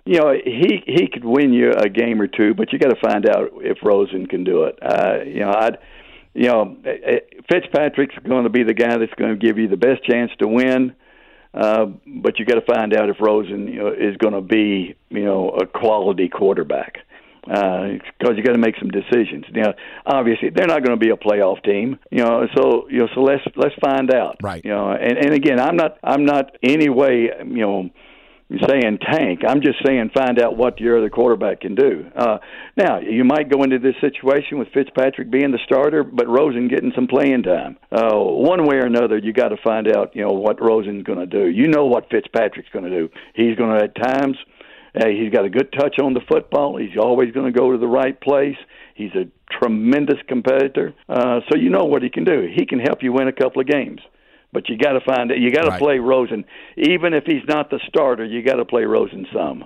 you 0.06 0.20
know, 0.20 0.34
he 0.34 0.84
he 0.86 1.08
could 1.08 1.24
win 1.26 1.54
you 1.54 1.72
a 1.72 1.90
game 1.90 2.20
or 2.22 2.28
two, 2.28 2.54
but 2.54 2.74
you 2.74 2.80
got 2.80 2.90
to 2.90 3.00
find 3.00 3.28
out 3.30 3.52
if 3.62 3.78
Rosen 3.84 4.26
can 4.28 4.44
do 4.44 4.64
it. 4.64 4.78
Uh, 4.82 5.24
you 5.26 5.42
know, 5.42 5.54
I'd, 5.56 5.78
you 6.34 6.48
know, 6.48 6.78
eh, 6.86 6.90
eh, 7.06 7.20
Fitzpatrick's 7.52 8.16
going 8.28 8.44
to 8.44 8.50
be 8.50 8.64
the 8.64 8.74
guy 8.74 8.98
that's 8.98 9.14
going 9.16 9.38
to 9.38 9.46
give 9.46 9.58
you 9.58 9.68
the 9.68 9.78
best 9.78 10.04
chance 10.04 10.32
to 10.40 10.48
win. 10.48 10.96
Uh, 11.52 11.88
but 12.06 12.38
you 12.38 12.46
got 12.46 12.56
to 12.64 12.74
find 12.74 12.94
out 12.96 13.10
if 13.10 13.18
Rosen 13.20 13.68
you 13.68 13.80
know, 13.80 13.88
is 13.88 14.16
going 14.18 14.36
to 14.36 14.42
be, 14.42 14.96
you 15.10 15.26
know, 15.26 15.50
a 15.50 15.66
quality 15.66 16.30
quarterback. 16.30 17.00
Because 17.50 18.38
you 18.38 18.44
got 18.44 18.54
to 18.54 18.60
make 18.60 18.76
some 18.78 18.90
decisions. 18.90 19.46
Now, 19.52 19.74
obviously, 20.06 20.52
they're 20.52 20.68
not 20.68 20.84
going 20.84 20.98
to 20.98 21.04
be 21.04 21.10
a 21.10 21.18
playoff 21.18 21.64
team. 21.64 21.98
You 22.12 22.24
know, 22.24 22.48
so 22.56 22.88
you 22.90 23.00
know, 23.00 23.08
so 23.16 23.22
let's 23.22 23.44
let's 23.56 23.76
find 23.82 24.14
out. 24.14 24.38
Right. 24.44 24.64
You 24.64 24.72
know, 24.72 24.92
and 24.92 25.18
and 25.18 25.34
again, 25.34 25.60
I'm 25.60 25.76
not 25.76 25.98
I'm 26.04 26.26
not 26.26 26.56
any 26.62 26.90
way 26.90 27.30
you 27.44 27.62
know 27.66 27.90
saying 28.68 28.98
tank. 29.00 29.42
I'm 29.48 29.62
just 29.62 29.78
saying 29.86 30.10
find 30.14 30.42
out 30.42 30.58
what 30.58 30.80
your 30.80 30.98
other 30.98 31.10
quarterback 31.10 31.62
can 31.62 31.76
do. 31.76 32.10
Uh, 32.16 32.40
now, 32.76 33.00
you 33.00 33.24
might 33.24 33.50
go 33.50 33.64
into 33.64 33.78
this 33.78 33.94
situation 34.02 34.58
with 34.58 34.70
Fitzpatrick 34.74 35.30
being 35.30 35.52
the 35.52 35.60
starter, 35.66 36.04
but 36.04 36.28
Rosen 36.28 36.68
getting 36.68 36.92
some 36.96 37.08
playing 37.08 37.44
time. 37.44 37.78
Uh, 37.92 38.16
one 38.16 38.66
way 38.66 38.78
or 38.78 38.86
another, 38.86 39.20
you 39.20 39.34
got 39.34 39.50
to 39.50 39.58
find 39.64 39.88
out, 39.96 40.16
you 40.16 40.24
know, 40.24 40.34
what 40.34 40.62
Rosen's 40.62 41.04
going 41.04 41.20
to 41.20 41.28
do. 41.28 41.48
You 41.48 41.68
know 41.68 41.86
what 41.86 42.10
Fitzpatrick's 42.10 42.70
going 42.74 42.86
to 42.86 42.92
do. 42.92 43.10
He's 43.36 43.56
going 43.56 43.78
to 43.78 43.84
at 43.84 43.96
times. 43.96 44.38
Uh, 44.96 45.08
he's 45.08 45.32
got 45.32 45.46
a 45.46 45.50
good 45.50 45.72
touch 45.72 46.00
on 46.00 46.14
the 46.14 46.22
football. 46.28 46.78
He's 46.78 46.98
always 46.98 47.32
going 47.32 47.52
to 47.52 47.58
go 47.58 47.72
to 47.72 47.78
the 47.78 47.88
right 47.88 48.20
place. 48.20 48.58
He's 48.96 49.12
a 49.16 49.26
tremendous 49.60 50.18
competitor. 50.28 50.94
Uh, 51.08 51.42
so 51.50 51.58
you 51.58 51.70
know 51.70 51.86
what 51.86 52.02
he 52.04 52.10
can 52.10 52.24
do. 52.24 52.48
He 52.54 52.66
can 52.66 52.80
help 52.80 53.02
you 53.04 53.14
win 53.14 53.28
a 53.28 53.34
couple 53.34 53.62
of 53.62 53.68
games. 53.68 54.02
But 54.52 54.68
you 54.68 54.78
got 54.78 54.94
to 54.94 55.02
find 55.02 55.30
it. 55.32 55.38
You 55.38 55.52
got 55.52 55.64
to 55.64 55.70
Right. 55.70 55.80
play 55.80 56.00
Rosen, 56.00 56.44
even 56.76 57.14
if 57.14 57.24
he's 57.26 57.44
not 57.48 57.70
the 57.70 57.80
starter. 57.88 58.26
You 58.26 58.42
got 58.42 58.56
to 58.56 58.66
play 58.66 58.84
Rosen 58.84 59.28
some. 59.32 59.66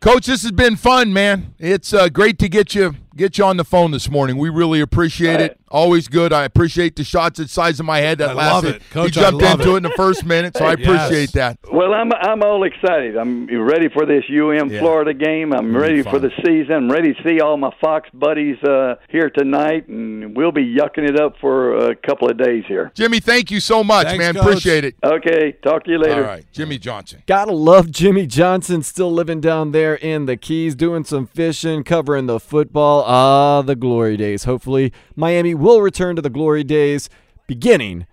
Coach, 0.00 0.26
this 0.26 0.42
has 0.42 0.52
been 0.52 0.76
fun, 0.76 1.12
man. 1.12 1.54
It's 1.58 1.92
uh, 1.92 2.08
great 2.08 2.38
to 2.38 2.48
get 2.48 2.74
you 2.74 2.94
get 3.16 3.38
you 3.38 3.44
on 3.44 3.56
the 3.56 3.64
phone 3.64 3.90
this 3.90 4.10
morning. 4.10 4.36
We 4.38 4.48
really 4.48 4.80
appreciate 4.80 5.40
it. 5.40 5.58
Always 5.70 6.06
good. 6.08 6.32
I 6.34 6.44
appreciate 6.44 6.96
the 6.96 7.04
shots 7.04 7.40
at 7.40 7.48
size 7.48 7.80
of 7.80 7.86
my 7.86 7.98
head 7.98 8.18
that 8.18 8.30
I 8.30 8.32
love 8.34 8.64
lasted. 8.64 8.82
it. 8.82 8.90
Coach, 8.90 9.16
you 9.16 9.22
I 9.22 9.30
jumped 9.30 9.42
love 9.42 9.60
into 9.60 9.70
it. 9.70 9.74
it. 9.74 9.76
in 9.78 9.82
the 9.84 9.90
first 9.96 10.24
minute, 10.26 10.54
so 10.56 10.66
I 10.66 10.74
Yes. 10.78 10.86
appreciate 11.08 11.32
that. 11.32 11.58
Well, 11.72 11.94
I'm 11.94 12.12
I'm 12.12 12.42
all 12.42 12.64
excited. 12.64 13.16
I'm 13.16 13.46
ready 13.64 13.88
for 13.88 14.04
this 14.04 14.24
UM 14.28 14.70
Yeah. 14.70 14.80
Florida 14.80 15.14
game. 15.14 15.54
I'm 15.54 15.74
ready 15.74 16.02
for 16.02 16.18
the 16.18 16.30
season. 16.44 16.74
I'm 16.74 16.92
ready 16.92 17.14
to 17.14 17.22
see 17.26 17.40
all 17.40 17.56
my 17.56 17.70
Fox 17.80 18.08
buddies 18.12 18.62
uh, 18.62 18.96
here 19.08 19.30
tonight, 19.30 19.88
and 19.88 20.36
we'll 20.36 20.52
be 20.52 20.64
yucking 20.76 21.08
it 21.08 21.18
up 21.18 21.36
for 21.40 21.90
a 21.90 21.96
couple 21.96 22.28
of 22.30 22.36
days 22.36 22.64
here. 22.68 22.92
Jimmy, 22.94 23.20
thank 23.20 23.50
you 23.50 23.58
so 23.60 23.82
much, 23.82 24.08
Thanks, 24.08 24.18
man. 24.22 24.34
Coach. 24.34 24.44
Appreciate 24.44 24.84
it. 24.84 24.96
Okay, 25.02 25.52
talk 25.64 25.84
to 25.84 25.90
you 25.90 25.98
later. 25.98 26.16
All 26.16 26.20
right, 26.28 26.44
Jimmy 26.52 26.76
Johnson. 26.78 27.22
Gotta 27.26 27.52
love 27.52 27.90
Jimmy 27.90 28.26
Johnson 28.26 28.82
still 28.82 29.10
living 29.10 29.40
down 29.40 29.72
there 29.72 29.94
in 29.94 30.26
the 30.26 30.36
Keys, 30.36 30.74
doing 30.74 31.04
some 31.04 31.26
fishing, 31.26 31.82
covering 31.82 32.26
the 32.26 32.38
football. 32.38 33.01
Ah, 33.06 33.62
the 33.62 33.76
glory 33.76 34.16
days. 34.16 34.44
Hopefully, 34.44 34.92
Miami 35.16 35.54
will 35.54 35.80
return 35.80 36.16
to 36.16 36.22
the 36.22 36.30
glory 36.30 36.64
days 36.64 37.08
beginning 37.46 38.06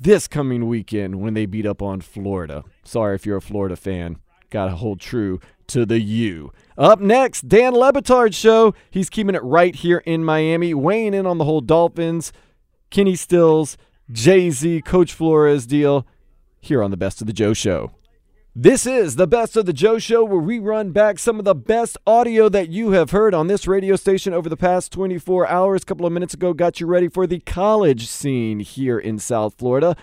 this 0.00 0.28
coming 0.28 0.68
weekend 0.68 1.20
when 1.20 1.34
they 1.34 1.46
beat 1.46 1.66
up 1.66 1.80
on 1.82 2.00
Florida. 2.00 2.64
Sorry 2.84 3.14
if 3.14 3.26
you're 3.26 3.38
a 3.38 3.42
Florida 3.42 3.76
fan. 3.76 4.18
Gotta 4.50 4.76
hold 4.76 5.00
true 5.00 5.40
to 5.68 5.86
the 5.86 6.00
U. 6.00 6.52
Up 6.76 7.00
next, 7.00 7.48
Dan 7.48 7.74
Le 7.74 7.92
Batard 7.92 8.34
show. 8.34 8.74
He's 8.90 9.10
keeping 9.10 9.34
it 9.34 9.42
right 9.42 9.74
here 9.74 9.98
in 9.98 10.24
Miami, 10.24 10.74
weighing 10.74 11.14
in 11.14 11.26
on 11.26 11.38
the 11.38 11.44
whole 11.44 11.60
Dolphins, 11.60 12.32
Kenny 12.90 13.16
Stills, 13.16 13.76
Jay 14.12 14.50
Z, 14.50 14.82
Coach 14.82 15.12
Flores 15.12 15.66
deal 15.66 16.06
here 16.60 16.82
on 16.82 16.90
the 16.90 16.96
Best 16.96 17.20
of 17.20 17.26
the 17.26 17.32
Joe 17.32 17.54
Show. 17.54 17.92
This 18.56 18.86
is 18.86 19.16
the 19.16 19.26
Best 19.26 19.56
of 19.56 19.66
the 19.66 19.72
Joe 19.72 19.98
Show, 19.98 20.22
where 20.22 20.40
we 20.40 20.60
run 20.60 20.92
back 20.92 21.18
some 21.18 21.40
of 21.40 21.44
the 21.44 21.56
best 21.56 21.98
audio 22.06 22.48
that 22.48 22.68
you 22.68 22.92
have 22.92 23.10
heard 23.10 23.34
on 23.34 23.48
this 23.48 23.66
radio 23.66 23.96
station 23.96 24.32
over 24.32 24.48
the 24.48 24.56
past 24.56 24.92
24 24.92 25.48
hours. 25.48 25.82
A 25.82 25.86
couple 25.86 26.06
of 26.06 26.12
minutes 26.12 26.34
ago, 26.34 26.52
got 26.52 26.78
you 26.78 26.86
ready 26.86 27.08
for 27.08 27.26
the 27.26 27.40
college 27.40 28.06
scene 28.06 28.60
here 28.60 28.96
in 28.96 29.18
South 29.18 29.54
Florida. 29.58 29.96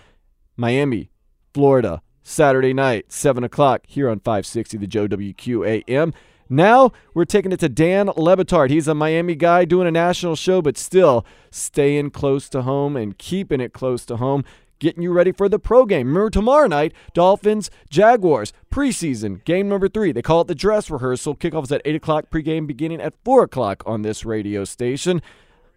Miami, 0.54 1.10
Florida, 1.54 2.02
Saturday 2.22 2.74
night, 2.74 3.10
7 3.10 3.42
o'clock, 3.42 3.84
here 3.86 4.10
on 4.10 4.20
560, 4.20 4.76
the 4.76 4.86
Joe 4.86 5.08
WQAM. 5.08 6.12
Now 6.50 6.92
we're 7.14 7.24
taking 7.24 7.52
it 7.52 7.60
to 7.60 7.70
Dan 7.70 8.10
Le 8.14 8.36
Batard. 8.36 8.68
He's 8.68 8.86
a 8.86 8.94
Miami 8.94 9.34
guy 9.34 9.64
doing 9.64 9.88
a 9.88 9.90
national 9.90 10.36
show, 10.36 10.60
but 10.60 10.76
still 10.76 11.24
staying 11.50 12.10
close 12.10 12.50
to 12.50 12.60
home 12.60 12.98
and 12.98 13.16
keeping 13.16 13.62
it 13.62 13.72
close 13.72 14.04
to 14.04 14.18
home. 14.18 14.44
Getting 14.82 15.02
you 15.02 15.12
ready 15.12 15.30
for 15.30 15.48
the 15.48 15.60
pro 15.60 15.86
game. 15.86 16.08
Remember 16.08 16.28
tomorrow 16.28 16.66
night, 16.66 16.92
Dolphins, 17.14 17.70
Jaguars, 17.88 18.52
preseason, 18.70 19.42
game 19.44 19.68
number 19.68 19.88
three. 19.88 20.10
They 20.10 20.22
call 20.22 20.40
it 20.42 20.48
the 20.48 20.54
dress 20.56 20.90
rehearsal. 20.90 21.36
Kickoff 21.36 21.62
is 21.62 21.72
at 21.72 21.82
8 21.84 21.94
o'clock, 21.94 22.30
pregame 22.30 22.66
beginning 22.66 23.00
at 23.00 23.14
4 23.24 23.44
o'clock 23.44 23.84
on 23.86 24.02
this 24.02 24.24
radio 24.24 24.64
station. 24.64 25.22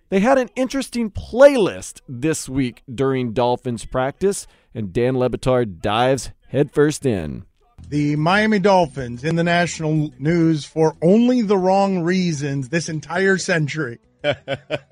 They 0.10 0.20
had 0.20 0.40
an 0.40 0.50
interesting 0.56 1.12
playlist 1.12 2.02
this 2.10 2.50
week 2.50 2.82
during 2.94 3.32
Dolphins 3.32 3.86
practice, 3.86 4.48
and 4.74 4.92
Dan 4.92 5.18
Le 5.18 5.30
Batard 5.30 5.82
dives 5.82 6.32
headfirst 6.50 7.06
in. 7.06 7.46
The 7.88 8.16
Miami 8.16 8.58
Dolphins 8.58 9.24
in 9.24 9.36
the 9.36 9.44
national 9.44 10.12
news 10.18 10.66
for 10.66 10.96
only 11.04 11.44
the 11.44 11.58
wrong 11.58 12.02
reasons 12.02 12.70
this 12.70 12.90
entire 12.90 13.38
century 13.38 14.00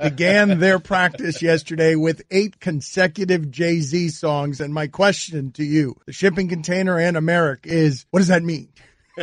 began 0.02 0.60
their 0.60 0.80
practice 0.80 1.42
yesterday 1.42 1.96
with 1.96 2.24
eight 2.32 2.60
consecutive 2.60 3.50
Jay 3.52 3.80
Z 3.80 4.10
songs. 4.10 4.62
And 4.62 4.74
my 4.74 4.88
question 4.88 5.52
to 5.54 5.64
you, 5.64 5.96
the 6.06 6.14
shipping 6.14 6.48
container 6.48 7.00
and 7.00 7.18
America, 7.18 7.70
is 7.70 8.06
what 8.12 8.20
does 8.20 8.30
that 8.30 8.44
mean? 8.44 8.70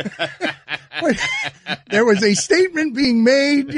there 1.89 2.05
was 2.05 2.23
a 2.23 2.33
statement 2.33 2.95
being 2.95 3.23
made 3.23 3.77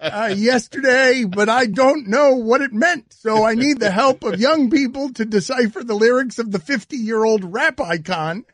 uh, 0.00 0.34
yesterday, 0.34 1.24
but 1.24 1.48
I 1.48 1.66
don't 1.66 2.08
know 2.08 2.34
what 2.34 2.62
it 2.62 2.72
meant. 2.72 3.12
So 3.12 3.44
I 3.44 3.54
need 3.54 3.78
the 3.78 3.90
help 3.90 4.24
of 4.24 4.40
young 4.40 4.70
people 4.70 5.12
to 5.14 5.24
decipher 5.24 5.84
the 5.84 5.94
lyrics 5.94 6.38
of 6.38 6.50
the 6.50 6.58
50 6.58 6.96
year 6.96 7.24
old 7.24 7.52
rap 7.52 7.80
icon. 7.80 8.44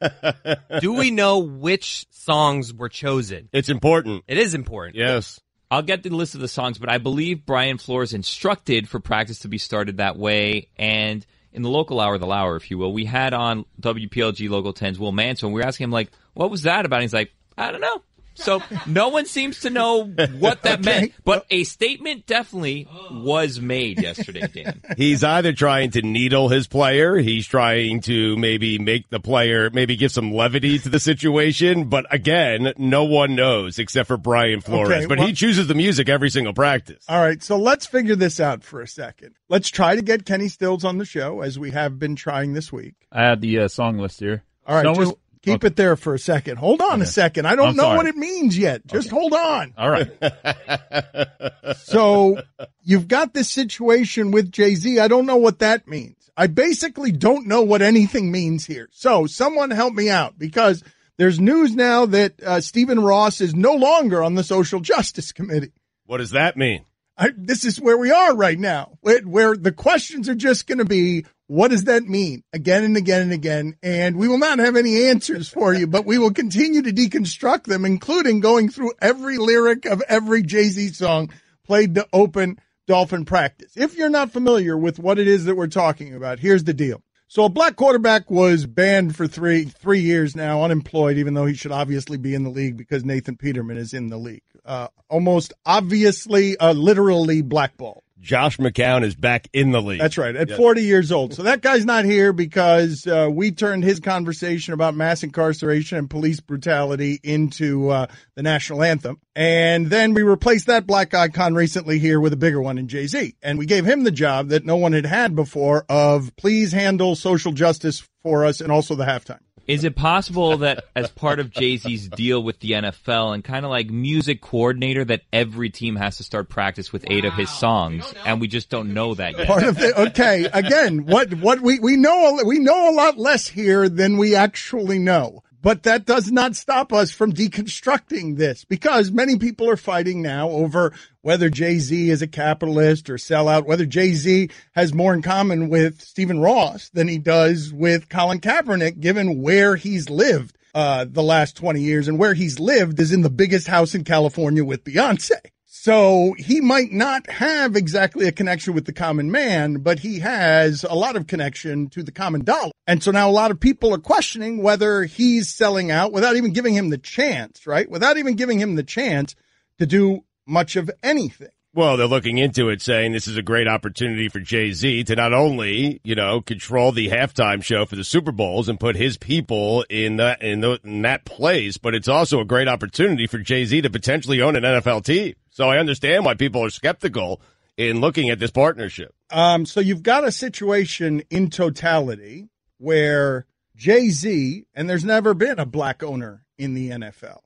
Do 0.81 0.95
we 0.95 1.11
know 1.11 1.39
which 1.39 2.07
songs 2.11 2.75
were 2.75 2.89
chosen? 2.89 3.49
It's 3.53 3.69
important. 3.69 4.25
It 4.27 4.39
is 4.39 4.55
important. 4.55 4.97
Yes. 4.97 5.41
I'll 5.71 5.83
get 5.83 6.03
the 6.03 6.11
list 6.11 6.35
of 6.35 6.41
the 6.41 6.49
songs, 6.49 6.79
but 6.79 6.89
I 6.89 6.99
believe 6.99 7.45
Brian 7.45 7.79
Flores 7.79 8.15
instructed 8.15 8.89
for 8.89 9.01
practice 9.01 9.41
to 9.41 9.49
be 9.49 9.59
started 9.59 9.99
that 9.99 10.17
way. 10.17 10.69
And 10.77 11.25
in 11.53 11.63
the 11.63 11.69
local 11.69 12.01
hour, 12.01 12.17
the 12.17 12.27
hour, 12.29 12.57
if 12.57 12.71
you 12.71 12.79
will, 12.79 12.93
we 12.93 13.05
had 13.05 13.35
on 13.35 13.67
WPLG 13.81 14.49
Local 14.49 14.73
10's 14.73 14.99
Will 14.99 15.13
Manso. 15.13 15.49
We 15.49 15.55
were 15.55 15.67
asking 15.67 15.85
him, 15.85 15.91
like, 15.91 16.11
what 16.35 16.51
was 16.51 16.63
that 16.63 16.87
about? 16.87 16.97
And 16.97 17.03
he's 17.03 17.13
like, 17.13 17.33
I 17.57 17.71
don't 17.71 17.81
know. 17.81 18.03
So 18.39 18.63
no 18.87 19.09
one 19.09 19.27
seems 19.27 19.61
to 19.61 19.71
know 19.71 20.05
what 20.05 20.63
that 20.63 20.81
Okay. 20.81 21.01
meant, 21.01 21.13
but 21.25 21.45
a 21.51 21.65
statement 21.65 22.27
definitely 22.27 22.87
was 23.11 23.61
made 23.61 24.01
yesterday, 24.01 24.47
Dan. 24.53 24.81
He's 24.97 25.25
either 25.25 25.53
trying 25.53 25.91
to 25.93 26.03
needle 26.03 26.49
his 26.49 26.67
player, 26.67 27.17
he's 27.17 27.47
trying 27.47 28.01
to 28.03 28.37
maybe 28.37 28.79
make 28.79 29.09
the 29.11 29.21
player, 29.21 29.71
maybe 29.71 29.97
give 29.97 30.13
some 30.13 30.33
levity 30.33 30.79
to 30.79 30.89
the 30.89 31.01
situation, 31.01 31.85
but 31.89 32.07
again, 32.13 32.73
no 32.79 33.05
one 33.05 33.35
knows 33.35 33.79
except 33.79 34.07
for 34.09 34.17
Brian 34.17 34.61
Flores. 34.61 34.91
Okay, 34.91 35.07
but 35.07 35.19
well- 35.19 35.27
he 35.27 35.33
chooses 35.33 35.67
the 35.67 35.75
music 35.75 36.09
every 36.09 36.31
single 36.31 36.55
practice. 36.55 37.05
All 37.09 37.21
right, 37.21 37.43
so 37.43 37.57
let's 37.59 37.87
figure 37.87 38.17
this 38.17 38.41
out 38.41 38.63
for 38.65 38.81
a 38.81 38.87
second. 38.89 39.35
Let's 39.49 39.69
try 39.69 39.97
to 39.97 40.03
get 40.03 40.25
Kenny 40.27 40.49
Stills 40.49 40.85
on 40.85 40.99
the 40.99 41.05
show 41.05 41.41
as 41.41 41.59
we 41.59 41.71
have 41.73 41.99
been 41.99 42.15
trying 42.17 42.53
this 42.53 42.73
week. 42.73 42.95
I 43.11 43.23
had 43.25 43.41
the 43.41 43.59
uh, 43.61 43.69
song 43.69 43.99
list 43.99 44.21
here. 44.21 44.45
All 44.67 44.77
right, 44.77 44.85
Someone- 44.85 45.05
just 45.07 45.17
keep 45.43 45.65
it 45.65 45.77
there 45.77 45.97
for 45.97 46.15
a 46.15 46.19
second. 46.19 46.57
Hold 46.59 46.81
on 46.81 47.03
a 47.03 47.07
second. 47.07 47.47
I 47.47 47.57
don't 47.57 47.69
I'm 47.69 47.77
know 47.77 47.83
sorry. 47.85 47.97
what 47.97 48.07
it 48.07 48.17
means 48.17 48.57
yet. 48.59 48.87
Just 48.87 49.11
hold 49.11 49.33
on. 49.33 49.75
All 49.77 49.91
right. 49.91 50.11
So 51.77 52.41
you've 52.83 53.09
got 53.09 53.35
this 53.35 53.51
situation 53.51 54.31
with 54.31 54.51
Jay 54.51 54.75
Z. 54.75 54.99
I 54.99 55.09
don't 55.09 55.27
know 55.27 55.37
what 55.37 55.59
that 55.61 55.87
means. 55.87 56.31
I 56.37 56.47
basically 56.47 57.13
don't 57.13 57.47
know 57.47 57.63
what 57.63 57.83
anything 57.83 58.31
means 58.31 58.65
here. 58.67 58.89
So 58.93 59.27
someone 59.27 59.71
help 59.71 59.93
me 59.95 60.09
out 60.09 60.39
because 60.39 60.83
there's 61.17 61.41
news 61.41 61.75
now 61.75 62.07
that 62.07 62.43
uh, 62.43 62.61
Stephen 62.61 63.01
Ross 63.01 63.41
is 63.41 63.55
no 63.55 63.75
longer 63.75 64.23
on 64.23 64.35
the 64.35 64.45
Social 64.45 64.81
Justice 64.81 65.33
Committee. 65.33 65.73
What 66.07 66.19
does 66.19 66.31
that 66.31 66.57
mean? 66.57 66.85
I, 67.19 67.33
this 67.37 67.65
is 67.65 67.81
where 67.81 67.99
we 67.99 68.13
are 68.13 68.37
right 68.37 68.59
now, 68.59 68.97
where, 69.01 69.21
where 69.23 69.57
the 69.57 69.73
questions 69.73 70.29
are 70.29 70.37
just 70.37 70.69
going 70.69 70.79
to 70.79 70.85
be, 70.85 71.27
what 71.49 71.69
does 71.69 71.85
that 71.85 72.05
mean? 72.05 72.45
Again 72.53 72.85
and 72.85 72.97
again 72.97 73.23
and 73.23 73.33
again. 73.33 73.77
And 73.83 74.17
we 74.17 74.29
will 74.29 74.39
not 74.39 74.61
have 74.61 74.77
any 74.77 75.07
answers 75.07 75.49
for 75.49 75.75
you, 75.75 75.89
but 75.89 76.07
we 76.07 76.17
will 76.19 76.31
continue 76.31 76.83
to 76.83 76.93
deconstruct 76.93 77.65
them, 77.65 77.85
including 77.85 78.39
going 78.39 78.69
through 78.69 78.93
every 79.03 79.37
lyric 79.37 79.85
of 79.85 80.01
every 80.09 80.43
Jay-Z 80.43 80.91
song 80.91 81.31
played 81.65 81.97
to 81.97 82.07
open 82.13 82.61
Dolphin 82.87 83.25
practice. 83.25 83.73
If 83.77 83.97
you're 83.97 84.11
not 84.11 84.31
familiar 84.31 84.79
with 84.79 84.99
what 84.99 85.19
it 85.19 85.27
is 85.27 85.47
that 85.47 85.57
we're 85.57 85.67
talking 85.67 86.15
about, 86.15 86.39
here's 86.39 86.65
the 86.65 86.73
deal. 86.73 87.03
So 87.31 87.45
a 87.45 87.51
black 87.51 87.77
quarterback 87.77 88.31
was 88.31 88.65
banned 88.65 89.15
for 89.15 89.27
three 89.27 89.65
three 89.65 90.01
years 90.01 90.35
now, 90.35 90.63
unemployed, 90.63 91.19
even 91.19 91.35
though 91.35 91.45
he 91.45 91.53
should 91.53 91.73
obviously 91.73 92.17
be 92.17 92.35
in 92.35 92.43
the 92.43 92.49
league 92.49 92.79
because 92.79 93.05
Nathan 93.05 93.37
Peterman 93.37 93.77
is 93.77 93.93
in 93.93 94.09
the 94.09 94.17
league. 94.17 94.43
Uh, 94.65 94.89
almost 95.11 95.53
obviously, 95.67 96.57
uh, 96.57 96.73
literally 96.73 97.43
blackballed. 97.43 98.03
Josh 98.21 98.59
McCown 98.59 99.05
is 99.05 99.15
back 99.15 99.49
in 99.53 99.71
the 99.71 99.81
league. 99.81 100.01
That's 100.01 100.19
right, 100.19 100.35
at 100.35 100.51
40 100.51 100.83
years 100.83 101.13
old. 101.13 101.35
So 101.35 101.45
that 101.45 101.63
guy's 101.63 101.85
not 101.85 102.05
here 102.05 102.33
because 102.33 103.07
uh, 103.07 103.29
we 103.33 103.53
turned 103.53 103.85
his 103.85 104.01
conversation 104.01 104.75
about 104.75 104.95
mass 104.95 105.23
incarceration 105.23 105.99
and 105.99 106.11
police 106.11 106.41
brutality 106.41 107.19
into 107.23 107.91
uh, 107.91 108.07
the 108.35 108.43
national 108.43 108.83
anthem. 108.83 109.21
And 109.35 109.89
then 109.89 110.15
we 110.15 110.23
replaced 110.23 110.67
that 110.67 110.87
black 110.87 111.15
icon 111.15 111.55
recently 111.55 111.99
here 111.99 112.21
with 112.21 112.33
a 112.33 112.37
bigger 112.37 112.61
one 112.61 112.79
in 112.79 112.89
Jay 112.89 113.07
Z. 113.07 113.35
And 113.43 113.59
we 113.59 113.67
gave 113.67 113.85
him 113.85 114.05
the 114.05 114.11
job 114.11 114.49
that 114.49 114.65
no 114.65 114.77
one 114.77 114.93
had 114.93 115.07
had 115.07 115.37
before 115.37 115.85
of 115.89 116.35
please 116.37 116.73
handle 116.73 117.15
social 117.15 117.53
justice 117.53 118.07
for 118.23 118.45
us 118.45 118.61
and 118.61 118.73
also 118.73 118.95
the 118.95 119.05
halftime. 119.05 119.41
Is 119.69 119.85
it 119.85 119.95
possible 119.95 120.57
that 120.59 120.87
as 120.97 121.11
part 121.11 121.41
of 121.41 121.51
Jay 121.51 121.77
Z's 121.77 122.09
deal 122.09 122.43
with 122.43 122.59
the 122.61 122.73
NFL 122.73 123.35
and 123.35 123.45
kind 123.45 123.67
of 123.67 123.71
like 123.71 123.91
music 123.91 124.41
coordinator, 124.41 125.05
that 125.05 125.23
every 125.31 125.69
team 125.69 125.95
has 125.97 126.17
to 126.17 126.25
start 126.25 126.49
practice 126.49 126.91
with 126.91 127.05
eight 127.09 127.27
of 127.27 127.35
his 127.35 127.51
songs, 127.51 128.13
and 128.25 128.41
we 128.41 128.49
just 128.49 128.71
don't 128.71 128.95
know 128.95 129.15
that 129.15 129.37
yet? 129.37 129.47
part 129.47 129.63
of 129.65 129.77
the 129.77 130.01
okay 130.09 130.49
again 130.53 131.05
what 131.05 131.35
what 131.35 131.61
we 131.61 131.79
we 131.81 131.97
know 131.97 132.41
we 132.47 132.59
know 132.59 132.91
a 132.91 132.95
lot 132.95 133.19
less 133.19 133.47
here 133.47 133.89
than 133.89 134.17
we 134.17 134.35
actually 134.35 134.99
know 134.99 135.43
but 135.61 135.83
that 135.83 136.07
does 136.07 136.31
not 136.31 136.57
stop 136.57 136.93
us 136.93 137.11
from 137.11 137.33
deconstructing 137.33 138.37
this 138.37 138.65
because 138.65 139.11
many 139.11 139.37
people 139.39 139.69
are 139.69 139.77
fighting 139.77 140.23
now 140.23 140.49
over 140.51 140.93
whether 141.23 141.51
Jay-Z 141.51 142.11
is 142.11 142.23
a 142.23 142.27
capitalist 142.27 143.11
or 143.11 143.15
sellout, 143.15 143.65
whether 143.65 143.87
Jay-Z 143.87 144.51
has 144.75 144.95
more 144.95 145.15
in 145.15 145.23
common 145.23 145.69
with 145.69 146.01
Stephen 146.01 146.41
Ross 146.41 146.91
than 146.91 147.09
he 147.09 147.19
does 147.19 147.73
with 147.73 148.09
Colin 148.09 148.41
Kaepernick, 148.41 149.01
given 149.01 149.43
where 149.43 149.77
he's 149.77 150.09
lived 150.09 150.57
uh, 150.75 151.05
the 151.09 151.23
last 151.23 151.57
20 151.57 151.81
years 151.81 152.09
and 152.09 152.19
where 152.19 152.35
he's 152.35 152.61
lived 152.61 153.01
is 153.01 153.13
in 153.13 153.23
the 153.23 153.31
biggest 153.31 153.67
house 153.67 153.95
in 153.95 154.05
California 154.05 154.65
with 154.65 154.85
Beyonce. 154.85 155.41
So 155.81 156.35
he 156.37 156.61
might 156.61 156.91
not 156.91 157.31
have 157.31 157.77
exactly 157.77 158.27
a 158.27 158.33
connection 158.33 158.75
with 158.75 158.85
the 158.85 158.93
common 158.93 159.31
man, 159.31 159.75
but 159.77 160.01
he 160.01 160.19
has 160.19 160.83
a 160.83 160.93
lot 160.93 161.15
of 161.15 161.29
connection 161.29 161.89
to 161.91 162.03
the 162.03 162.11
common 162.11 162.43
dollar. 162.43 162.73
And 162.89 163.01
so 163.01 163.13
now 163.13 163.31
a 163.31 163.31
lot 163.31 163.53
of 163.53 163.61
people 163.61 163.95
are 163.95 163.99
questioning 163.99 164.61
whether 164.61 165.05
he's 165.05 165.55
selling 165.55 165.93
out 165.93 166.13
without 166.13 166.35
even 166.35 166.53
giving 166.53 166.75
him 166.75 166.91
the 166.91 166.99
chance, 166.99 167.65
right? 167.65 167.89
Without 167.89 168.19
even 168.19 168.35
giving 168.35 168.59
him 168.59 168.75
the 168.75 168.83
chance 168.83 169.37
to 169.79 169.87
do 169.87 170.25
much 170.49 170.75
of 170.75 170.91
anything. 171.05 171.51
Well, 171.75 171.97
they're 171.97 172.09
looking 172.09 172.39
into 172.39 172.71
it, 172.71 172.83
saying 172.83 173.13
this 173.13 173.29
is 173.29 173.37
a 173.37 173.43
great 173.43 173.69
opportunity 173.69 174.29
for 174.29 174.41
Jay 174.41 174.73
Z 174.73 175.05
to 175.05 175.15
not 175.15 175.33
only, 175.33 176.01
you 176.03 176.17
know, 176.17 176.41
control 176.41 176.91
the 176.91 177.09
halftime 177.09 177.63
show 177.63 177.85
for 177.85 177.95
the 177.95 178.03
Super 178.03 178.33
Bowls 178.33 178.69
and 178.69 178.81
put 178.81 178.97
his 178.97 179.17
people 179.17 179.85
in 179.89 180.17
that 180.17 180.43
in, 180.43 180.61
the, 180.61 180.81
in 180.83 181.03
that 181.03 181.25
place, 181.25 181.77
but 181.77 181.95
it's 181.95 182.09
also 182.09 182.41
a 182.41 182.45
great 182.45 182.67
opportunity 182.67 183.29
for 183.29 183.39
Jay 183.39 183.65
Z 183.65 183.83
to 183.83 183.91
potentially 183.91 184.43
own 184.43 184.57
an 184.57 184.65
NFL 184.65 185.05
team. 185.05 185.35
So 185.59 185.69
I 185.69 185.79
understand 185.79 186.25
why 186.25 186.35
people 186.35 186.65
are 186.65 186.71
skeptical 186.71 187.43
in 187.77 188.01
looking 188.01 188.31
at 188.31 188.39
this 188.39 188.53
partnership. 188.53 189.13
Um, 189.29 189.67
so 189.67 189.81
you've 189.81 190.05
got 190.05 190.23
a 190.23 190.31
situation 190.31 191.25
in 191.31 191.51
totality 191.51 192.49
where 192.77 193.45
Jay 193.75 194.11
Z, 194.11 194.67
and 194.73 194.89
there's 194.89 195.05
never 195.05 195.35
been 195.35 195.59
a 195.59 195.67
black 195.67 196.05
owner 196.05 196.45
in 196.59 196.75
the 196.75 196.91
NFL, 196.91 197.41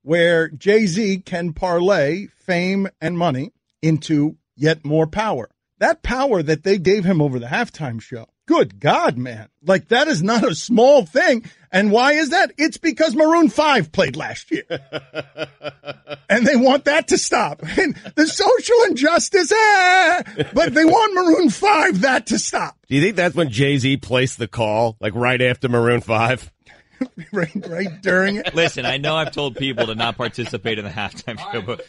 where 0.00 0.48
Jay 0.48 0.86
Z 0.86 1.18
can 1.26 1.52
parlay 1.52 2.28
fame 2.38 2.88
and 3.02 3.18
money 3.18 3.52
into 3.82 4.38
yet 4.56 4.82
more 4.82 5.06
power. 5.06 5.50
That 5.76 6.02
power 6.02 6.42
that 6.42 6.62
they 6.62 6.78
gave 6.78 7.04
him 7.04 7.20
over 7.20 7.38
the 7.38 7.48
halftime 7.48 8.00
show. 8.00 8.28
Good 8.48 8.80
God, 8.80 9.18
man. 9.18 9.50
Like 9.62 9.88
that 9.88 10.08
is 10.08 10.22
not 10.22 10.42
a 10.42 10.54
small 10.54 11.04
thing. 11.04 11.44
And 11.70 11.92
why 11.92 12.12
is 12.12 12.30
that? 12.30 12.50
It's 12.56 12.78
because 12.78 13.14
Maroon 13.14 13.50
5 13.50 13.92
played 13.92 14.16
last 14.16 14.50
year. 14.50 14.64
and 16.30 16.46
they 16.46 16.56
want 16.56 16.86
that 16.86 17.08
to 17.08 17.18
stop. 17.18 17.62
And 17.78 17.94
the 18.16 18.26
social 18.26 18.76
injustice, 18.88 19.52
eh, 19.52 20.22
but 20.54 20.72
they 20.72 20.86
want 20.86 21.14
Maroon 21.14 21.50
5 21.50 22.00
that 22.00 22.28
to 22.28 22.38
stop. 22.38 22.78
Do 22.88 22.94
you 22.94 23.02
think 23.02 23.16
that's 23.16 23.34
when 23.34 23.50
Jay 23.50 23.76
Z 23.76 23.98
placed 23.98 24.38
the 24.38 24.48
call, 24.48 24.96
like 24.98 25.14
right 25.14 25.42
after 25.42 25.68
Maroon 25.68 26.00
5? 26.00 26.50
right, 27.32 27.68
right 27.68 28.02
during 28.02 28.36
it. 28.36 28.54
Listen, 28.54 28.86
I 28.86 28.96
know 28.96 29.14
I've 29.14 29.32
told 29.32 29.56
people 29.56 29.86
to 29.86 29.94
not 29.94 30.16
participate 30.16 30.78
in 30.78 30.86
the 30.86 30.90
halftime 30.90 31.38
show, 31.52 31.60
but 31.60 31.86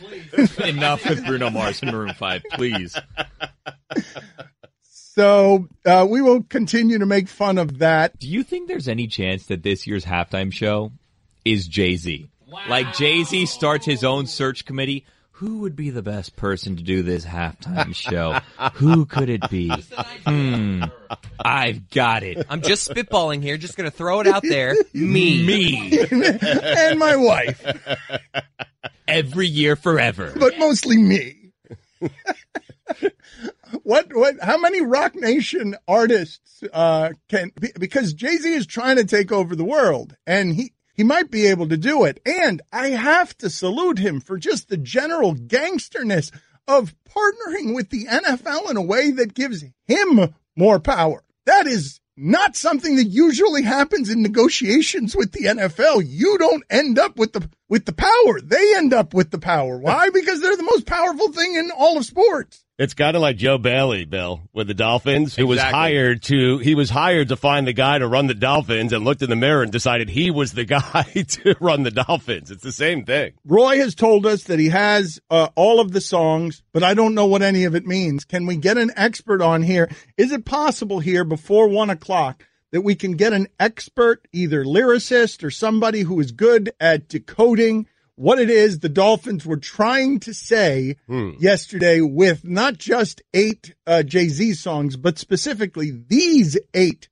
enough 0.68 1.08
with 1.08 1.26
Bruno 1.26 1.50
Mars 1.50 1.82
and 1.82 1.94
Maroon 1.94 2.14
5, 2.14 2.44
please. 2.52 3.00
So 5.20 5.68
uh, 5.86 6.08
we 6.10 6.22
will 6.22 6.44
continue 6.44 7.00
to 7.00 7.06
make 7.06 7.28
fun 7.28 7.58
of 7.58 7.80
that. 7.80 8.18
Do 8.18 8.26
you 8.26 8.42
think 8.42 8.70
there's 8.70 8.88
any 8.88 9.08
chance 9.08 9.48
that 9.48 9.64
this 9.64 9.86
year's 9.86 10.06
halftime 10.06 10.50
show 10.54 10.94
is 11.44 11.68
Jay 11.68 11.98
Z? 11.98 12.30
Like 12.70 12.94
Jay 12.96 13.26
Z 13.26 13.46
starts 13.48 13.86
his 13.86 14.06
own 14.06 14.28
search 14.28 14.64
committee. 14.64 15.06
Who 15.32 15.60
would 15.60 15.76
be 15.76 15.90
the 15.90 16.02
best 16.02 16.38
person 16.38 16.78
to 16.78 16.84
do 16.84 17.04
this 17.04 17.26
halftime 17.26 17.94
show? 18.10 18.40
Who 18.76 19.06
could 19.06 19.28
it 19.30 19.50
be? 19.50 19.68
Hmm. 20.26 20.86
I've 21.38 21.90
got 21.90 22.24
it. 22.24 22.46
I'm 22.50 22.62
just 22.62 22.90
spitballing 22.90 23.44
here, 23.44 23.58
just 23.58 23.76
gonna 23.76 23.92
throw 23.92 24.22
it 24.22 24.28
out 24.28 24.44
there. 24.44 24.74
Me. 24.94 25.46
Me. 25.46 26.00
and 26.12 26.98
my 26.98 27.18
wife, 27.18 27.66
Every 29.06 29.48
year 29.48 29.76
forever. 29.76 30.32
but 30.40 30.58
mostly 30.58 30.96
me. 30.98 31.52
What 33.84 34.14
what 34.14 34.36
how 34.42 34.58
many 34.58 34.82
Roc 34.82 35.16
Nation 35.16 35.76
artists 35.88 36.64
uh 36.74 37.12
can 37.28 37.52
because 37.80 38.14
Jay-Z 38.14 38.52
is 38.52 38.66
trying 38.66 38.98
to 38.98 39.04
take 39.04 39.32
over 39.32 39.56
the 39.56 39.66
world 39.66 40.16
and 40.26 40.56
he 40.56 40.74
he 40.96 41.04
might 41.04 41.32
be 41.32 41.48
able 41.48 41.70
to 41.70 41.78
do 41.78 42.04
it 42.04 42.20
and 42.26 42.62
I 42.74 42.90
have 42.90 43.38
to 43.38 43.50
salute 43.50 44.00
him 44.00 44.22
for 44.22 44.38
just 44.38 44.70
the 44.70 44.78
general 44.78 45.34
gangsterness 45.34 46.32
of 46.68 46.96
partnering 47.04 47.76
with 47.76 47.90
the 47.90 48.06
NFL 48.06 48.70
in 48.70 48.78
a 48.78 48.82
way 48.82 49.12
that 49.12 49.34
gives 49.34 49.64
him 49.88 50.36
more 50.56 50.80
power. 50.80 51.24
That 51.46 51.66
is 51.66 52.00
not 52.16 52.56
something 52.56 52.98
that 52.98 53.06
usually 53.06 53.64
happens 53.64 54.10
in 54.10 54.22
negotiations 54.22 55.16
with 55.16 55.32
the 55.32 55.46
NFL. 55.46 56.04
You 56.06 56.38
don't 56.38 56.64
end 56.70 57.00
up 57.00 57.18
with 57.18 57.34
the 57.34 57.50
with 57.70 57.86
the 57.86 57.94
power. 57.94 58.42
They 58.42 58.76
end 58.76 58.94
up 58.94 59.14
with 59.14 59.32
the 59.32 59.40
power. 59.40 59.78
Why? 59.78 60.10
Because 60.14 60.42
they're 60.42 60.58
the 60.58 60.64
most 60.64 60.86
powerful 60.86 61.32
thing 61.32 61.56
in 61.56 61.72
all 61.72 61.98
of 61.98 62.06
sports. 62.06 62.66
It's 62.80 62.94
kind 62.94 63.18
of 63.18 63.22
like 63.22 63.36
Joe 63.36 63.58
Bailey, 63.58 64.06
Bill, 64.06 64.40
with 64.54 64.68
the 64.68 64.74
Dolphins. 64.74 65.36
He 65.36 65.44
was 65.44 65.60
hired 65.60 66.24
to 66.24 66.60
he 66.60 66.76
was 66.76 66.90
hired 66.90 67.28
to 67.28 67.36
find 67.36 67.68
the 67.68 67.74
guy 67.74 67.98
to 67.98 68.08
run 68.08 68.28
the 68.28 68.34
Dolphins, 68.34 68.94
and 68.94 69.04
looked 69.04 69.22
in 69.22 69.30
the 69.30 69.36
mirror 69.36 69.64
and 69.64 69.70
decided 69.70 70.08
he 70.10 70.32
was 70.32 70.54
the 70.54 70.64
guy 70.66 71.04
to 71.04 71.58
run 71.60 71.84
the 71.84 71.92
Dolphins. 71.92 72.52
It's 72.52 72.64
the 72.64 72.72
same 72.72 73.04
thing. 73.04 73.34
Roy 73.46 73.80
has 73.80 73.96
told 73.96 74.26
us 74.26 74.46
that 74.46 74.60
he 74.60 74.70
has 74.70 75.20
uh, 75.30 75.50
all 75.56 75.82
of 75.82 75.92
the 75.92 76.00
songs, 76.00 76.64
but 76.72 76.82
I 76.82 76.94
don't 76.94 77.16
know 77.16 77.26
what 77.26 77.42
any 77.42 77.66
of 77.66 77.76
it 77.76 77.86
means. 77.86 78.24
Can 78.24 78.46
we 78.46 78.56
get 78.56 78.78
an 78.78 78.92
expert 78.96 79.42
on 79.42 79.62
here? 79.62 79.90
Is 80.16 80.32
it 80.32 80.46
possible 80.46 81.00
here 81.00 81.26
before 81.26 81.68
one 81.68 81.90
o'clock 81.90 82.48
that 82.72 82.82
we 82.82 82.96
can 82.96 83.18
get 83.18 83.34
an 83.34 83.48
expert, 83.60 84.26
either 84.32 84.64
lyricist 84.64 85.44
or 85.44 85.52
somebody 85.52 86.04
who 86.04 86.18
is 86.22 86.32
good 86.32 86.72
at 86.80 87.10
decoding 87.10 87.88
what 88.20 88.38
it 88.38 88.50
is 88.50 88.80
the 88.80 88.90
Dolphins 88.90 89.46
were 89.46 89.56
trying 89.56 90.20
to 90.20 90.34
say 90.34 90.98
yesterday 91.40 92.02
with 92.02 92.44
not 92.44 92.78
just 92.78 93.22
eight 93.34 93.74
uh, 93.88 94.04
Jay 94.04 94.28
Z 94.28 94.56
songs, 94.56 94.98
but 94.98 95.18
specifically 95.18 95.92
these 95.92 96.58
eight 96.74 97.08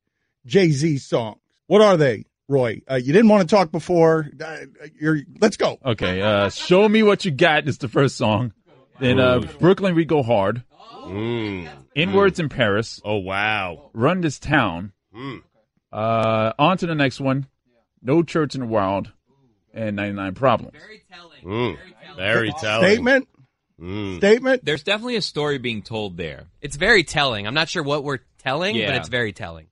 Jay 0.46 0.70
Z 0.70 0.98
songs? 0.98 1.38
What 1.68 1.82
are 1.82 1.96
they? 1.96 2.26
Roy, 2.50 2.82
uh, 2.90 2.96
you 2.96 3.14
didn't 3.14 3.30
want 3.30 3.48
to 3.48 3.56
talk 3.56 3.72
before. 3.72 4.30
Uh, 4.44 4.58
you're, 5.00 5.20
let's 5.40 5.58
go. 5.58 5.78
Okay, 5.84 6.22
uh, 6.22 6.50
Show 6.50 6.88
Me 6.88 7.04
What 7.04 7.24
You 7.24 7.32
Got 7.32 7.68
is 7.68 7.78
the 7.78 7.90
first 7.90 8.18
song. 8.18 8.54
Then 9.00 9.20
uh, 9.20 9.40
Brooklyn, 9.60 9.96
We 9.96 10.04
Go 10.06 10.24
Hard. 10.24 10.64
Mm. 11.04 11.70
Inwards 11.96 12.40
in 12.40 12.50
Paris. 12.50 13.02
Oh 13.06 13.18
wow. 13.18 13.92
Run 13.94 14.22
This 14.22 14.40
Town. 14.40 14.92
Mm. 15.16 15.42
Uh, 15.92 16.54
on 16.60 16.78
to 16.78 16.86
the 16.86 16.96
next 16.96 17.22
one. 17.22 17.48
No 18.02 18.24
Church 18.24 18.56
in 18.56 18.62
the 18.62 18.68
Wild. 18.68 19.12
And 19.78 19.96
99 19.96 20.34
Problems. 20.34 20.74
Very 20.74 21.04
telling. 21.12 21.44
Mm. 21.44 21.78
Very 22.18 22.52
telling. 22.60 22.88
Statement. 22.88 23.28
Mm. 23.80 24.18
Statement. 24.18 24.66
There's 24.66 24.84
definitely 24.84 25.18
a 25.18 25.22
story 25.22 25.60
being 25.60 25.84
told 25.84 26.18
there. 26.18 26.46
It's 26.62 26.76
very 26.76 27.04
telling. 27.04 27.46
I'm 27.46 27.54
not 27.54 27.70
sure 27.70 27.84
what 27.84 28.04
we're 28.04 28.20
telling, 28.40 28.76
but 28.76 28.96
it's 28.96 29.10
very 29.10 29.34
telling. 29.34 29.68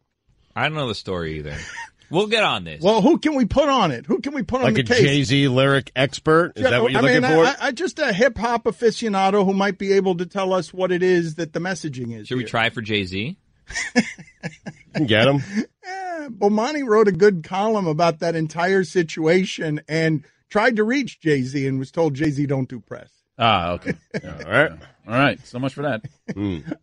I 0.56 0.63
don't 0.63 0.76
know 0.76 0.88
the 0.88 0.96
story 0.96 1.39
either. 1.39 1.56
We'll 2.12 2.28
get 2.28 2.44
on 2.44 2.63
this. 2.65 2.84
Well, 2.84 3.02
who 3.02 3.18
can 3.18 3.34
we 3.36 3.46
put 3.46 3.68
on 3.68 3.91
it? 3.91 4.06
Who 4.06 4.20
can 4.22 4.36
we 4.36 4.44
put 4.44 4.62
on 4.62 4.74
Like 4.74 4.76
the 4.76 4.82
a? 4.94 5.02
Jay 5.02 5.24
Z 5.24 5.48
lyric 5.48 5.91
expert. 5.96 6.54
Is 6.56 6.63
Yeah, 6.63 6.70
that 6.70 6.82
what 6.84 6.91
you're 6.91 7.00
I 7.00 7.04
looking 7.04 7.22
mean, 7.24 7.32
for? 7.32 7.46
I, 7.46 7.56
I 7.60 7.72
just 7.72 7.98
a 7.98 8.13
hip 8.13 8.38
hop 8.38 8.65
aficionado 8.65 9.44
who 9.44 9.54
might 9.54 9.78
be 9.80 9.94
able 9.94 10.15
to 10.18 10.28
tell 10.28 10.54
us 10.54 10.72
what 10.72 10.91
it 10.91 11.02
is 11.02 11.36
that 11.36 11.54
the 11.54 11.60
messaging 11.60 12.15
is. 12.18 12.28
Should 12.28 12.38
we 12.38 12.44
try 12.44 12.70
for 12.70 12.82
Jay 12.82 13.06
Z? 13.06 13.38
Get 15.06 15.28
him. 15.28 15.41
Bomani 16.30 16.86
wrote 16.86 17.08
a 17.08 17.12
good 17.12 17.44
column 17.44 17.88
about 17.88 18.20
that 18.20 18.36
entire 18.36 18.84
situation 18.84 19.82
and 19.88 20.24
tried 20.50 20.76
to 20.78 20.84
reach 20.84 21.20
Jay 21.20 21.42
Z 21.42 21.68
and 21.68 21.80
was 21.80 21.92
told 21.92 22.14
Jay 22.14 22.30
Z 22.32 22.46
don't 22.46 22.70
do 22.70 22.80
press. 22.80 23.12
Ah, 23.38 23.72
okay. 23.72 23.94
All 24.24 24.52
right. 24.52 24.72
All 25.08 25.14
right. 25.14 25.46
So 25.46 25.60
much 25.60 25.74
for 25.74 25.84
that. 25.84 26.06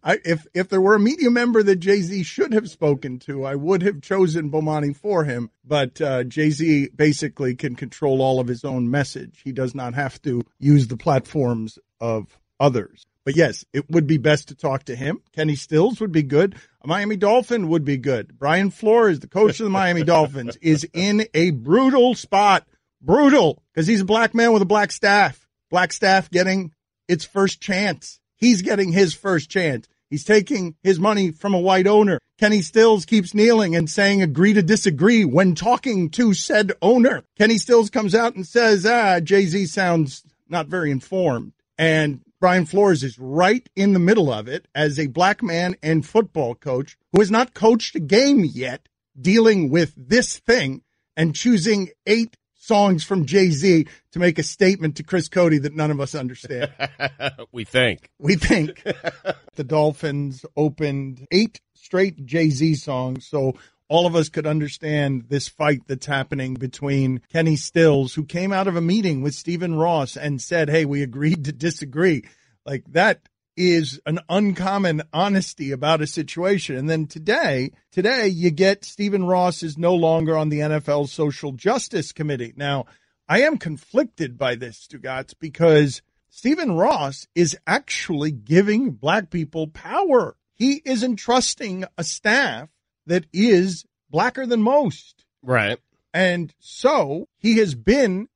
I, 0.05 0.19
if 0.25 0.47
if 0.55 0.69
there 0.69 0.81
were 0.81 0.95
a 0.95 1.01
media 1.01 1.31
member 1.31 1.63
that 1.63 1.77
Jay 1.77 2.01
Z 2.03 2.23
should 2.25 2.53
have 2.53 2.69
spoken 2.69 3.19
to, 3.21 3.45
I 3.45 3.55
would 3.55 3.83
have 3.83 4.03
chosen 4.03 4.51
Bomani 4.51 4.95
for 4.97 5.25
him. 5.25 5.51
But 5.65 6.01
uh, 6.01 6.25
Jay 6.25 6.51
Z 6.51 6.91
basically 6.95 7.55
can 7.55 7.75
control 7.75 8.21
all 8.23 8.39
of 8.41 8.49
his 8.49 8.65
own 8.65 8.91
message. 8.91 9.41
He 9.45 9.53
does 9.53 9.75
not 9.75 9.95
have 9.95 10.21
to 10.23 10.43
use 10.59 10.89
the 10.89 10.97
platforms 10.97 11.79
of 12.01 12.39
others. 12.61 13.05
But 13.25 13.37
yes, 13.37 13.65
it 13.73 13.89
would 13.91 14.07
be 14.07 14.19
best 14.19 14.49
to 14.49 14.55
talk 14.55 14.85
to 14.85 14.97
him. 14.97 15.23
Kenny 15.33 15.55
Stills 15.55 16.01
would 16.01 16.13
be 16.13 16.23
good. 16.23 16.57
A 16.83 16.89
Miami 16.89 17.17
Dolphin 17.17 17.69
would 17.69 17.85
be 17.85 17.97
good. 17.97 18.37
Brian 18.39 18.71
Flores, 18.71 19.21
the 19.21 19.29
coach 19.29 19.61
of 19.61 19.65
the 19.65 19.71
Miami 19.71 20.03
Dolphins, 20.03 20.57
is 20.57 20.87
in 20.93 21.27
a 21.35 21.51
brutal 21.51 22.15
spot. 22.15 22.67
Brutal 23.01 23.61
because 23.73 23.87
he's 23.87 24.01
a 24.01 24.05
black 24.05 24.35
man 24.35 24.53
with 24.53 24.63
a 24.63 24.67
black 24.67 24.93
staff. 24.93 25.49
Black 25.71 25.93
staff 25.93 26.31
getting 26.31 26.73
its 27.09 27.25
first 27.25 27.61
chance. 27.61 28.21
He's 28.37 28.63
getting 28.63 28.93
his 28.93 29.15
first 29.15 29.51
chance. 29.51 29.89
He's 30.09 30.25
taking 30.25 30.77
his 30.83 31.01
money 31.01 31.31
from 31.31 31.55
a 31.55 31.61
white 31.61 31.87
owner. 31.87 32.19
Kenny 32.39 32.61
Stills 32.61 33.05
keeps 33.05 33.35
kneeling 33.35 33.75
and 33.75 33.89
saying 33.89 34.21
agree 34.21 34.53
to 34.53 34.63
disagree 34.63 35.25
when 35.25 35.55
talking 35.55 36.11
to 36.11 36.35
said 36.35 36.73
owner. 36.83 37.25
Kenny 37.39 37.57
Stills 37.57 37.89
comes 37.89 38.15
out 38.15 38.35
and 38.35 38.47
says, 38.47 38.85
ah, 38.85 39.21
Jay-Z 39.21 39.67
sounds 39.67 40.23
not 40.49 40.67
very 40.67 40.91
informed. 40.91 41.53
And 41.79 42.21
Brian 42.43 42.67
Flores 42.67 43.05
is 43.05 43.21
right 43.21 43.71
in 43.77 43.93
the 43.93 44.01
middle 44.01 44.33
of 44.33 44.49
it 44.49 44.67
as 44.75 44.99
a 44.99 45.07
black 45.07 45.45
man 45.45 45.77
and 45.81 46.05
football 46.05 46.57
coach 46.57 46.99
who 47.13 47.21
has 47.21 47.31
not 47.31 47.55
coached 47.55 47.95
a 47.95 48.01
game 48.01 48.45
yet, 48.45 48.89
dealing 49.17 49.71
with 49.71 49.95
this 49.97 50.39
thing 50.41 50.83
and 51.17 51.37
choosing 51.37 51.91
eight 52.05 52.37
songs 52.57 53.05
from 53.05 53.27
Jay-Z 53.27 53.87
to 54.11 54.19
make 54.19 54.41
a 54.41 54.43
statement 54.43 54.97
to 54.97 55.05
Chris 55.05 55.29
Cody 55.29 55.59
that 55.59 55.77
none 55.77 55.93
of 55.93 56.01
us 56.01 56.17
understand. 56.17 56.73
we 57.53 57.63
think. 57.63 58.11
We 58.19 58.35
think 58.35 58.83
the 59.55 59.63
Dolphins 59.63 60.45
opened 60.57 61.25
eight 61.31 61.61
straight 61.75 62.27
Jay 62.27 62.51
Z 62.51 62.75
songs, 62.75 63.25
so 63.25 63.55
all 63.93 64.07
of 64.07 64.17
us 64.17 64.31
could 64.31 64.47
understand 64.47 65.25
this 65.29 65.49
fight 65.49 65.83
that's 65.87 66.07
happening 66.07 66.55
between 66.55 67.21
Kenny 67.31 67.57
Stills, 67.57 68.15
who 68.15 68.25
came 68.25 68.51
out 68.51 68.67
of 68.67 68.75
a 68.75 68.81
meeting 68.81 69.21
with 69.21 69.35
Stephen 69.35 69.75
Ross 69.75 70.17
and 70.17 70.41
said, 70.41 70.71
Hey, 70.71 70.87
we 70.87 71.03
agreed 71.03 71.45
to 71.45 71.53
disagree. 71.53 72.25
Like 72.65 72.85
that 72.93 73.29
is 73.55 74.01
an 74.07 74.19
uncommon 74.31 75.03
honesty 75.13 75.73
about 75.73 76.01
a 76.01 76.07
situation. 76.07 76.75
And 76.75 76.89
then 76.89 77.07
today, 77.07 77.73
today 77.91 78.29
you 78.29 78.51
get 78.51 78.87
Stephen 78.87 79.27
Ross 79.27 79.63
is 79.63 79.77
no 79.77 79.95
longer 79.95 80.39
on 80.39 80.49
the 80.49 80.61
NFL 80.61 81.11
Social 81.11 81.53
Justice 81.53 82.13
Committee. 82.13 82.55
Now, 82.57 82.87
I 83.29 83.43
am 83.43 83.59
conflicted 83.59 84.39
by 84.39 84.55
this, 84.55 84.89
Stugotz, 84.89 85.35
because 85.39 86.01
Stephen 86.31 86.79
Ross 86.79 87.27
is 87.35 87.59
actually 87.67 88.31
giving 88.31 88.93
black 88.93 89.29
people 89.29 89.67
power. 89.67 90.35
He 90.55 90.81
is 90.83 91.03
entrusting 91.03 91.85
a 91.99 92.05
staff 92.05 92.71
that 93.07 93.27
is 93.33 93.85
blacker 94.11 94.47
than 94.47 94.63
most. 94.63 95.25
Right. 95.43 95.79
And 96.15 96.55
so 96.59 97.29
he 97.39 97.59
has 97.59 97.75
been 97.75 98.29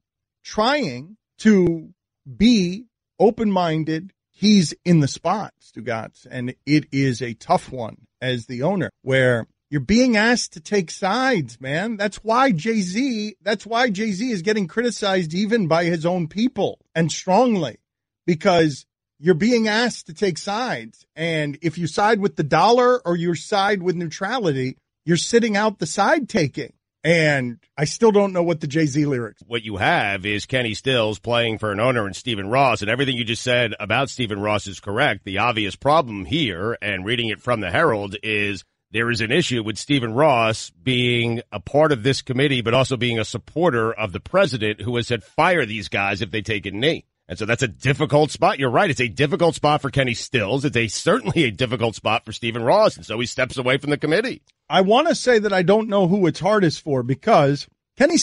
trying 0.43 1.17
to 1.39 1.91
be 2.37 2.87
open 3.19 3.51
minded. 3.51 4.13
He's 4.31 4.75
in 4.85 5.01
the 5.01 5.09
spot, 5.09 5.55
Stugotz, 5.61 6.27
and 6.31 6.55
it 6.65 6.87
is 6.93 7.23
a 7.23 7.35
tough 7.35 7.71
one 7.71 8.07
as 8.21 8.47
the 8.47 8.63
owner 8.63 8.91
where 9.03 9.47
you're 9.71 9.81
being 9.81 10.17
asked 10.17 10.53
to 10.53 10.61
take 10.61 10.91
sides, 10.91 11.61
man. 11.61 11.97
That's 11.97 12.19
why 12.19 12.53
Jay 12.53 12.81
Z, 12.81 13.37
that's 13.43 13.67
why 13.67 13.91
Jay 13.91 14.13
Z 14.13 14.31
is 14.31 14.43
getting 14.43 14.69
criticized 14.69 15.35
even 15.35 15.67
by 15.67 15.85
his 15.85 16.07
own 16.07 16.29
people 16.29 16.79
and 16.95 17.11
strongly 17.11 17.79
because 18.27 18.87
you're 19.19 19.35
being 19.35 19.69
asked 19.69 20.07
to 20.07 20.15
take 20.15 20.39
sides. 20.39 21.07
And 21.15 21.59
if 21.63 21.79
you 21.79 21.87
side 21.87 22.21
with 22.21 22.37
the 22.37 22.43
dollar 22.43 23.01
or 23.07 23.17
you 23.17 23.35
side 23.35 23.83
with 23.83 23.97
neutrality, 23.97 24.77
you're 25.05 25.17
sitting 25.17 25.57
out 25.57 25.79
the 25.79 25.87
side 25.87 26.29
taking. 26.29 26.73
And 27.05 27.59
I 27.79 27.85
still 27.85 28.11
don't 28.11 28.33
know 28.33 28.43
what 28.43 28.61
the 28.61 28.67
Jay 28.67 28.87
Z 28.87 29.07
lyrics. 29.07 29.41
What 29.47 29.63
you 29.63 29.77
have 29.77 30.27
is 30.27 30.45
Kenny 30.45 30.75
Stills 30.75 31.21
playing 31.21 31.59
for 31.59 31.71
an 31.71 31.79
owner 31.79 32.05
and 32.05 32.17
Stephen 32.17 32.49
Ross, 32.49 32.83
and 32.83 32.91
everything 32.91 33.17
you 33.17 33.23
just 33.23 33.45
said 33.45 33.75
about 33.79 34.11
Stephen 34.11 34.41
Ross 34.41 34.67
is 34.67 34.81
correct. 34.81 35.25
The 35.25 35.39
obvious 35.39 35.77
problem 35.77 36.25
here, 36.25 36.77
and 36.83 37.05
reading 37.05 37.29
it 37.29 37.41
from 37.41 37.61
the 37.61 37.71
Herald, 37.71 38.17
is 38.25 38.65
there 38.91 39.09
is 39.09 39.21
an 39.21 39.31
issue 39.31 39.63
with 39.63 39.79
Stephen 39.79 40.15
Ross 40.15 40.71
being 40.83 41.43
a 41.53 41.61
part 41.61 41.93
of 41.93 42.03
this 42.03 42.23
committee, 42.23 42.61
but 42.61 42.75
also 42.75 42.97
being 42.97 43.21
a 43.21 43.25
supporter 43.25 43.93
of 43.93 44.11
the 44.11 44.21
president 44.21 44.81
who 44.81 44.97
has 44.97 45.07
said 45.07 45.23
fire 45.23 45.65
these 45.65 45.89
guys 45.89 46.23
if 46.23 46.33
they 46.33 46.43
take 46.43 46.67
a 46.67 46.73
knee. 46.73 47.05
And 47.29 47.39
so 47.39 47.45
that's 47.45 47.63
a 47.63 47.69
difficult 47.69 48.31
spot. 48.31 48.59
You're 48.59 48.71
right. 48.71 48.91
It's 48.91 49.01
a 49.01 49.09
difficult 49.09 49.57
spot 49.57 49.83
for 49.83 49.91
Kenny 49.91 50.15
Stills. 50.15 50.65
It's 50.65 50.77
a 50.77 50.87
certainly 50.89 51.45
a 51.45 51.51
difficult 51.51 51.97
spot 51.97 52.25
for 52.25 52.33
Stephen 52.33 52.63
Ross. 52.63 52.97
And 52.97 53.05
so 53.05 53.19
he 53.19 53.27
steps 53.27 53.57
away 53.57 53.79
from 53.79 53.91
the 53.91 53.99
committee. 53.99 54.43
I 54.69 54.83
want 54.83 55.09
to 55.09 55.15
say 55.15 55.39
that 55.39 55.53
I 55.53 55.63
don't 55.63 55.89
know 55.89 56.07
who 56.07 56.27
it's 56.27 56.41
hardest 56.41 56.83
for 56.83 57.03
because 57.03 57.67
Kenny 57.97 58.17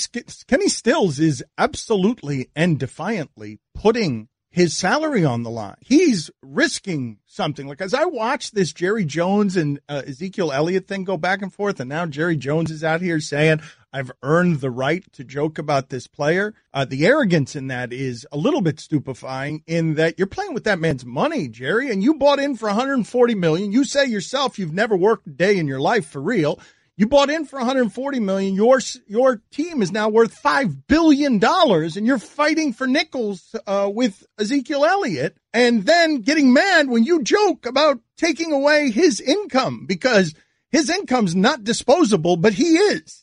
Kenny 0.48 0.70
Stills 0.70 1.20
is 1.20 1.44
absolutely 1.58 2.50
and 2.56 2.80
defiantly 2.80 3.60
putting 3.74 4.30
his 4.50 4.78
salary 4.78 5.26
on 5.26 5.42
the 5.42 5.50
line. 5.50 5.76
He's 5.82 6.30
risking 6.44 7.18
something. 7.26 7.68
Like 7.68 7.82
as 7.82 7.94
I 7.94 8.06
watch 8.06 8.52
this 8.52 8.72
Jerry 8.72 9.04
Jones 9.04 9.58
and 9.58 9.80
uh, 9.90 10.04
Ezekiel 10.06 10.52
Elliott 10.52 10.88
thing 10.88 11.04
go 11.04 11.18
back 11.18 11.42
and 11.42 11.52
forth, 11.52 11.80
and 11.80 11.90
now 11.90 12.06
Jerry 12.06 12.38
Jones 12.38 12.70
is 12.70 12.84
out 12.84 13.02
here 13.02 13.20
saying, 13.20 13.62
I've 13.94 14.12
earned 14.24 14.60
the 14.60 14.72
right 14.72 15.04
to 15.14 15.24
joke 15.24 15.60
about 15.60 15.90
this 15.90 16.08
player. 16.08 16.56
Uh, 16.74 16.84
the 16.84 17.06
arrogance 17.06 17.56
in 17.56 17.68
that 17.68 17.94
is 17.94 18.26
a 18.32 18.38
little 18.38 18.62
bit 18.62 18.80
stupefying 18.80 19.64
in 19.68 19.94
that 19.94 20.18
you're 20.18 20.26
playing 20.26 20.56
with 20.56 20.64
that 20.64 20.80
man's 20.80 21.06
money, 21.06 21.48
Jerry, 21.48 21.92
and 21.92 22.02
you 22.02 22.16
bought 22.16 22.40
in 22.40 22.56
for 22.56 22.66
140 22.66 23.36
million. 23.36 23.72
You 23.72 23.84
say 23.86 24.06
yourself 24.06 24.58
you've 24.58 24.74
never 24.74 24.98
worked 24.98 25.28
a 25.28 25.32
day 25.32 25.58
in 25.58 25.68
your 25.68 25.80
life 25.80 26.08
for 26.08 26.22
real. 26.22 26.60
You 26.96 27.08
bought 27.08 27.30
in 27.30 27.46
for 27.46 27.58
140 27.58 28.20
million. 28.20 28.54
Your 28.54 28.80
your 29.08 29.42
team 29.52 29.82
is 29.82 29.92
now 29.92 30.10
worth 30.10 30.34
five 30.34 30.88
billion 30.88 31.40
dollars, 31.40 31.98
and 31.98 32.06
you're 32.06 32.20
fighting 32.20 32.72
for 32.74 32.86
nickels 32.86 33.56
uh, 33.66 33.90
with 33.94 34.26
Ezekiel 34.40 34.86
Elliott, 34.86 35.38
and 35.54 35.86
then 35.86 36.22
getting 36.22 36.54
mad 36.54 36.90
when 36.90 37.04
you 37.04 37.24
joke 37.24 37.66
about 37.66 38.00
taking 38.18 38.52
away 38.52 38.92
his 38.92 39.20
income 39.20 39.86
because 39.88 40.36
his 40.72 40.90
income's 40.90 41.36
not 41.36 41.64
disposable, 41.64 42.38
but 42.38 42.54
he 42.54 42.78
is. 42.78 43.23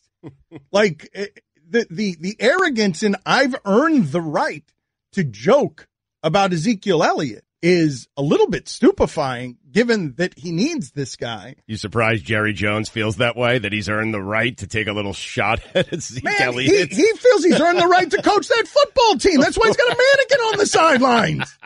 Like 0.73 1.09
eh, 1.15 1.27
the 1.69 1.87
the 1.91 2.17
the 2.21 2.37
arrogance 2.41 3.03
in 3.03 3.17
I've 3.25 3.55
earned 3.65 4.09
the 4.09 4.21
right 4.21 4.65
to 5.13 5.25
joke 5.25 5.89
about 6.23 6.53
Ezekiel 6.53 7.03
Elliott 7.03 7.45
is 7.63 8.09
a 8.17 8.23
little 8.23 8.49
bit 8.49 8.69
stupefying 8.69 9.59
given 9.71 10.15
that 10.17 10.39
he 10.39 10.53
needs 10.53 10.93
this 10.93 11.17
guy. 11.17 11.57
You 11.67 11.77
surprised 11.77 12.25
Jerry 12.25 12.53
Jones 12.53 12.89
feels 12.89 13.17
that 13.17 13.37
way 13.37 13.59
that 13.59 13.73
he's 13.73 13.89
earned 13.89 14.15
the 14.15 14.23
right 14.23 14.57
to 14.59 14.67
take 14.67 14.87
a 14.87 14.93
little 14.93 15.13
shot 15.13 15.61
at 15.75 16.01
Zeke 16.01 16.25
Man, 16.25 16.35
he, 16.37 16.45
Elliott? 16.45 16.93
he 16.93 17.13
feels 17.15 17.45
he's 17.45 17.61
earned 17.61 17.79
the 17.79 17.87
right 17.87 18.11
to 18.11 18.23
coach 18.23 18.49
that 18.49 18.67
football 18.67 19.19
team. 19.19 19.41
That's 19.41 19.59
why 19.59 19.69
he's 19.69 19.77
got 19.77 19.93
a 19.93 19.97
mannequin 19.97 20.41
on 20.41 20.59
the 20.59 20.67
sidelines. 20.67 21.59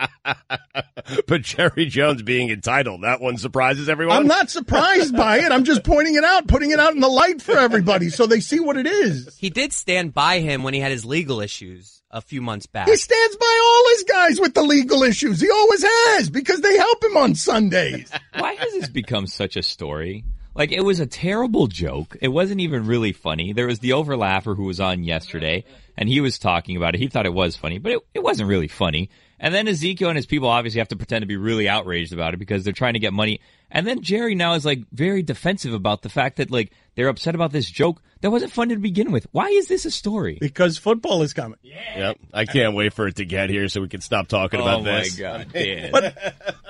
but 1.27 1.43
Jerry 1.43 1.87
Jones 1.87 2.23
being 2.23 2.51
entitled, 2.51 3.03
that 3.03 3.21
one 3.21 3.37
surprises 3.37 3.89
everyone. 3.89 4.17
I'm 4.17 4.27
not 4.27 4.51
surprised 4.51 5.17
by 5.17 5.39
it. 5.39 5.53
I'm 5.53 5.65
just 5.65 5.85
pointing 5.85 6.17
it 6.17 6.25
out, 6.25 6.49
putting 6.49 6.71
it 6.71 6.81
out 6.81 6.95
in 6.95 7.01
the 7.01 7.09
light 7.09 7.43
for 7.43 7.57
everybody 7.57 8.11
so 8.11 8.27
they 8.27 8.41
see 8.41 8.61
what 8.61 8.77
it 8.77 8.87
is. 8.87 9.37
He 9.37 9.51
did 9.51 9.73
stand 9.73 10.15
by 10.15 10.41
him 10.41 10.63
when 10.63 10.75
he 10.75 10.81
had 10.81 10.91
his 10.91 11.05
legal 11.05 11.41
issues 11.41 12.03
a 12.15 12.21
few 12.21 12.41
months 12.41 12.67
back. 12.67 12.89
He 12.89 12.97
stands 12.97 13.37
by 13.37 13.61
all 13.65 13.91
his 13.91 14.05
guys 14.05 14.41
with 14.41 14.55
the 14.55 14.63
legal 14.63 15.03
issues. 15.03 15.41
He 15.41 15.51
always 15.51 15.83
has 15.83 16.31
because 16.31 16.61
they 16.61 16.77
help 16.77 17.03
him 17.05 17.17
on 17.17 17.35
Sundays. 18.03 18.13
Why 18.39 18.55
has 18.55 18.73
this 18.73 18.89
become 18.89 19.27
such 19.27 19.57
a 19.57 19.63
story? 19.63 20.25
Like 20.55 20.71
it 20.71 20.83
was 20.83 21.01
a 21.01 21.07
terrible 21.07 21.67
joke. 21.67 22.17
It 22.21 22.29
wasn't 22.29 22.61
even 22.61 22.87
really 22.87 23.13
funny. 23.13 23.53
There 23.53 23.67
was 23.67 23.81
the 23.81 23.91
overlapper 23.91 24.57
who 24.57 24.65
was 24.65 24.81
on 24.81 25.03
yesterday, 25.03 25.65
and 25.97 26.09
he 26.09 26.21
was 26.21 26.39
talking 26.39 26.77
about 26.77 26.95
it. 26.95 26.99
He 26.99 27.09
thought 27.09 27.27
it 27.27 27.35
was 27.35 27.57
funny, 27.57 27.79
but 27.79 27.93
it, 27.93 27.99
it 28.15 28.23
wasn't 28.23 28.49
really 28.49 28.69
funny. 28.69 29.11
And 29.41 29.53
then 29.53 29.67
Ezekiel 29.67 30.11
and 30.11 30.17
his 30.17 30.27
people 30.27 30.49
obviously 30.49 30.79
have 30.79 30.89
to 30.89 30.97
pretend 30.97 31.23
to 31.23 31.27
be 31.27 31.37
really 31.37 31.69
outraged 31.69 32.13
about 32.13 32.35
it 32.35 32.37
because 32.37 32.63
they're 32.63 32.73
trying 32.73 32.95
to 32.95 33.01
get 33.01 33.13
money. 33.13 33.41
And 33.71 33.87
then 33.87 34.01
Jerry 34.01 34.37
now 34.37 34.55
is 34.55 34.65
like 34.65 34.85
very 34.93 35.23
defensive 35.23 35.75
about 35.75 36.03
the 36.03 36.09
fact 36.09 36.37
that 36.37 36.53
like 36.53 36.73
they're 36.95 37.09
upset 37.09 37.35
about 37.35 37.53
this 37.53 37.71
joke 37.71 38.01
that 38.25 38.31
wasn't 38.31 38.53
funny 38.53 38.75
to 38.75 38.81
begin 38.81 39.13
with. 39.13 39.27
Why 39.33 39.49
is 39.49 39.69
this 39.69 39.85
a 39.85 39.91
story? 39.91 40.39
Because 40.41 40.79
football 40.79 41.21
is 41.21 41.35
coming. 41.35 41.59
Yep. 41.63 42.17
I 42.33 42.47
can't 42.47 42.75
wait 42.75 42.95
for 42.95 43.07
it 43.07 43.17
to 43.17 43.27
get 43.27 43.51
here 43.51 43.69
so 43.69 43.83
we 43.83 43.89
can 43.89 44.01
stop 44.01 44.29
talking 44.29 44.61
about 44.61 44.81
oh, 44.81 44.85
this. 44.85 45.21
Oh 45.21 45.25
my. 45.25 45.45
God, 45.45 45.53
Dan. 45.53 46.15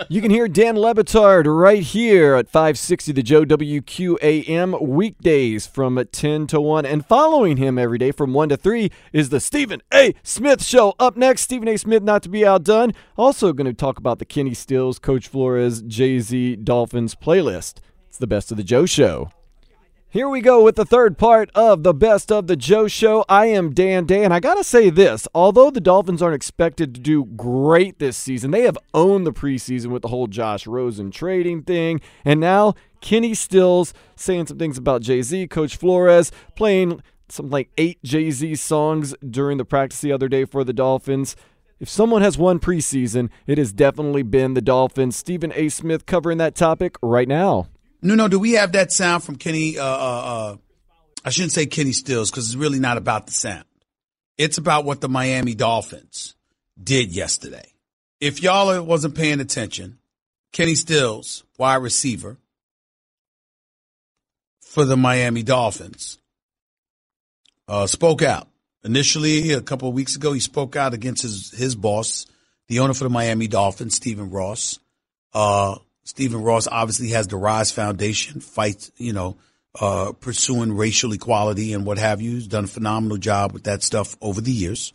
You 0.09 0.21
can 0.21 0.33
hear 0.33 0.49
Dan 0.49 0.77
Le 0.77 0.95
Batard 0.95 1.45
right 1.47 1.81
here 1.81 2.35
at 2.35 2.49
560 2.49 3.13
The 3.13 3.23
Joe 3.23 3.45
WQAM 3.45 4.83
weekdays 4.83 5.67
from 5.67 6.05
10 6.05 6.49
to 6.49 6.61
1. 6.61 6.87
And 6.87 7.07
following 7.07 7.57
him 7.57 7.79
every 7.79 7.99
day 7.99 8.11
from 8.11 8.33
1 8.33 8.49
to 8.49 8.57
3 8.57 8.91
is 9.13 9.29
the 9.29 9.39
Stephen 9.39 9.81
A. 9.93 10.13
Smith 10.25 10.65
Show. 10.65 10.95
Up 10.99 11.17
next, 11.17 11.43
Stephen 11.43 11.69
A. 11.69 11.77
Smith, 11.77 12.03
not 12.03 12.25
to 12.25 12.29
be 12.29 12.45
outdone. 12.45 12.95
Also 13.17 13.53
going 13.53 13.67
to 13.67 13.73
talk 13.73 13.99
about 13.99 14.19
the 14.19 14.25
Kenny 14.25 14.55
Stills, 14.55 14.99
Coach 14.99 15.29
Flores, 15.29 15.83
Jay 15.83 16.19
Z, 16.19 16.57
Dolphins 16.57 17.15
playlist. 17.15 17.75
It's 18.09 18.19
the 18.19 18.27
best 18.27 18.51
of 18.51 18.57
the 18.57 18.65
Joe 18.65 18.87
Show. 18.87 19.31
Here 20.15 20.29
we 20.29 20.43
go 20.43 20.63
with 20.63 20.77
the 20.77 20.85
third 20.85 21.19
part 21.19 21.51
of 21.57 21.83
the 21.83 21.93
Best 21.93 22.31
of 22.31 22.47
the 22.47 22.55
Joe 22.55 22.87
Show. 22.87 23.25
I 23.29 23.47
am 23.47 23.75
Dan 23.75 24.05
Day, 24.05 24.23
and 24.23 24.33
I 24.33 24.39
gotta 24.39 24.63
say 24.63 24.89
this: 24.89 25.27
although 25.35 25.73
the 25.73 25.81
Dolphins 25.81 26.23
aren't 26.23 26.37
expected 26.37 26.95
to 26.95 27.01
do 27.01 27.25
great 27.25 27.99
this 27.99 28.17
season, 28.17 28.53
they 28.53 28.63
have 28.63 28.79
owned 28.95 29.27
the 29.27 29.33
preseason 29.33 29.87
with 29.87 30.03
the 30.03 30.09
whole 30.09 30.29
Josh 30.29 30.69
Rosen 30.69 31.11
trading 31.11 31.65
thing, 31.65 32.01
and 32.25 32.39
now 32.39 32.75
Kenny 33.01 33.35
Stills 33.35 33.93
saying 34.15 34.47
some 34.47 34.57
things 34.57 34.79
about 34.79 35.03
Jay 35.03 35.21
Z, 35.21 35.49
Coach 35.49 35.77
Flores 35.77 36.31
playing 36.55 37.03
some 37.29 37.51
like 37.51 37.71
eight 37.77 37.99
Jay 38.05 38.31
Z 38.31 38.55
songs 38.55 39.17
during 39.29 39.59
the 39.59 39.65
practice 39.65 40.01
the 40.01 40.13
other 40.13 40.29
day 40.29 40.45
for 40.45 40.63
the 40.63 40.73
Dolphins. 40.73 41.35
If 41.81 41.89
someone 41.89 42.23
has 42.23 42.39
won 42.39 42.61
preseason, 42.61 43.31
it 43.49 43.59
has 43.59 43.73
definitely 43.73 44.23
been 44.23 44.55
the 44.55 44.63
Dolphins. 44.63 45.17
Stephen 45.17 45.53
A. 45.57 45.69
Smith 45.71 46.07
covering 46.07 46.39
that 46.39 46.55
topic 46.55 46.95
right 47.03 47.27
now. 47.27 47.67
Nuno, 48.05 48.29
do 48.29 48.39
we 48.39 48.53
have 48.53 48.73
that 48.73 48.93
sound 48.93 49.25
from 49.25 49.37
Kenny? 49.37 49.79
Uh, 49.79 49.83
uh, 49.83 50.23
uh, 50.27 50.57
I 51.25 51.31
shouldn't 51.31 51.53
say 51.53 51.65
Kenny 51.65 51.93
Stills 51.93 52.31
because 52.31 52.45
it's 52.45 52.55
really 52.55 52.79
not 52.79 52.99
about 52.99 53.27
the 53.27 53.33
sound. 53.33 53.65
It's 54.37 54.59
about 54.59 54.85
what 54.85 55.01
the 55.01 55.09
Miami 55.09 55.55
Dolphins 55.55 56.35
did 56.81 57.17
yesterday. 57.17 57.67
If 58.21 58.43
y'all 58.43 58.85
wasn't 58.85 59.15
paying 59.15 59.41
attention, 59.41 59.99
Kenny 60.53 60.75
Stills, 60.75 61.45
wide 61.57 61.77
receiver 61.77 62.37
for 64.61 64.85
the 64.85 64.99
Miami 64.99 65.43
Dolphins, 65.43 66.19
uh, 67.69 67.87
spoke 67.87 68.21
out. 68.21 68.49
Initially, 68.85 69.53
a 69.53 69.63
couple 69.63 69.89
of 69.89 69.95
weeks 69.95 70.15
ago, 70.15 70.35
he 70.35 70.41
spoke 70.41 70.77
out 70.77 70.93
against 70.93 71.23
his, 71.23 71.53
his 71.53 71.75
boss, 71.75 72.27
the 72.69 72.81
owner 72.81 72.93
for 72.93 73.05
the 73.05 73.11
Miami 73.11 73.49
Dolphins, 73.49 73.95
Stephen 73.95 74.29
Ross. 74.29 74.79
Uh, 75.33 75.77
Stephen 76.05 76.43
Ross 76.43 76.69
obviously 76.69 77.09
has 77.09 77.29
the 77.29 77.37
Rise 77.37 77.73
Foundation, 77.73 78.41
fights, 78.41 78.93
you 78.97 79.13
know, 79.13 79.37
uh, 79.81 80.13
pursuing 80.21 80.77
racial 80.77 81.13
equality 81.13 81.73
and 81.73 81.85
what 81.85 81.99
have 81.99 82.21
you. 82.21 82.33
He's 82.33 82.47
done 82.47 82.65
a 82.65 82.69
phenomenal 82.69 83.17
job 83.17 83.53
with 83.53 83.65
that 83.65 83.83
stuff 83.83 84.17
over 84.21 84.41
the 84.41 84.53
years. 84.53 84.93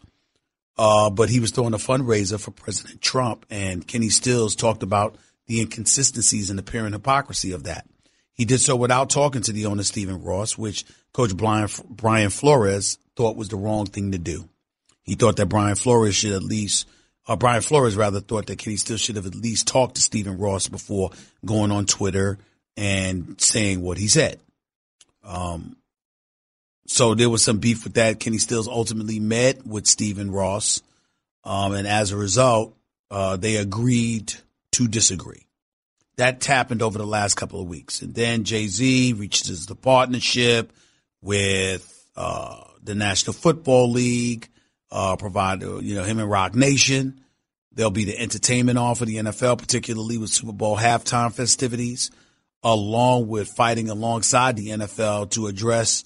Uh, 0.77 1.09
but 1.09 1.29
he 1.29 1.41
was 1.41 1.51
throwing 1.51 1.73
a 1.73 1.77
fundraiser 1.77 2.39
for 2.39 2.51
President 2.51 3.01
Trump, 3.01 3.45
and 3.49 3.85
Kenny 3.85 4.07
Stills 4.07 4.55
talked 4.55 4.81
about 4.81 5.17
the 5.47 5.59
inconsistencies 5.59 6.49
and 6.49 6.57
apparent 6.57 6.93
hypocrisy 6.93 7.51
of 7.51 7.63
that. 7.63 7.85
He 8.33 8.45
did 8.45 8.61
so 8.61 8.77
without 8.77 9.09
talking 9.09 9.41
to 9.41 9.51
the 9.51 9.65
owner, 9.65 9.83
Stephen 9.83 10.23
Ross, 10.23 10.57
which 10.57 10.85
Coach 11.11 11.35
Brian, 11.35 11.67
Brian 11.89 12.29
Flores 12.29 12.97
thought 13.17 13.35
was 13.35 13.49
the 13.49 13.57
wrong 13.57 13.87
thing 13.87 14.13
to 14.13 14.17
do. 14.17 14.47
He 15.03 15.15
thought 15.15 15.35
that 15.35 15.47
Brian 15.47 15.75
Flores 15.75 16.15
should 16.15 16.31
at 16.31 16.43
least 16.43 16.87
uh, 17.29 17.35
Brian 17.35 17.61
Flores 17.61 17.95
rather 17.95 18.19
thought 18.19 18.47
that 18.47 18.57
Kenny 18.57 18.75
still 18.75 18.97
should 18.97 19.15
have 19.15 19.27
at 19.27 19.35
least 19.35 19.67
talked 19.67 19.95
to 19.95 20.01
Stephen 20.01 20.39
Ross 20.39 20.67
before 20.67 21.11
going 21.45 21.71
on 21.71 21.85
Twitter 21.85 22.39
and 22.75 23.39
saying 23.39 23.81
what 23.81 23.99
he 23.99 24.07
said. 24.07 24.39
Um, 25.23 25.77
so 26.87 27.13
there 27.13 27.29
was 27.29 27.43
some 27.43 27.59
beef 27.59 27.83
with 27.83 27.93
that. 27.93 28.19
Kenny 28.19 28.39
Stills 28.39 28.67
ultimately 28.67 29.19
met 29.19 29.63
with 29.63 29.85
Stephen 29.85 30.31
Ross, 30.31 30.81
um, 31.43 31.73
and 31.73 31.87
as 31.87 32.11
a 32.11 32.17
result, 32.17 32.75
uh, 33.11 33.37
they 33.37 33.57
agreed 33.57 34.33
to 34.71 34.87
disagree. 34.87 35.45
That 36.17 36.43
happened 36.43 36.81
over 36.81 36.97
the 36.97 37.05
last 37.05 37.35
couple 37.35 37.61
of 37.61 37.67
weeks, 37.67 38.01
and 38.01 38.15
then 38.15 38.43
Jay 38.43 38.65
Z 38.65 39.13
reaches 39.13 39.67
the 39.67 39.75
partnership 39.75 40.73
with 41.21 42.09
uh, 42.17 42.63
the 42.83 42.95
National 42.95 43.33
Football 43.33 43.91
League 43.91 44.49
uh, 44.91 45.15
provide, 45.15 45.61
you 45.61 45.95
know, 45.95 46.03
him 46.03 46.19
and 46.19 46.29
Roc 46.29 46.55
Nation. 46.55 47.21
There'll 47.71 47.91
be 47.91 48.05
the 48.05 48.17
entertainment 48.17 48.77
off 48.77 49.01
of 49.01 49.07
the 49.07 49.17
NFL, 49.17 49.59
particularly 49.59 50.17
with 50.17 50.31
Super 50.31 50.51
Bowl 50.51 50.77
halftime 50.77 51.33
festivities, 51.33 52.11
along 52.63 53.27
with 53.27 53.49
fighting 53.49 53.89
alongside 53.89 54.57
the 54.57 54.69
NFL 54.69 55.29
to 55.31 55.47
address 55.47 56.03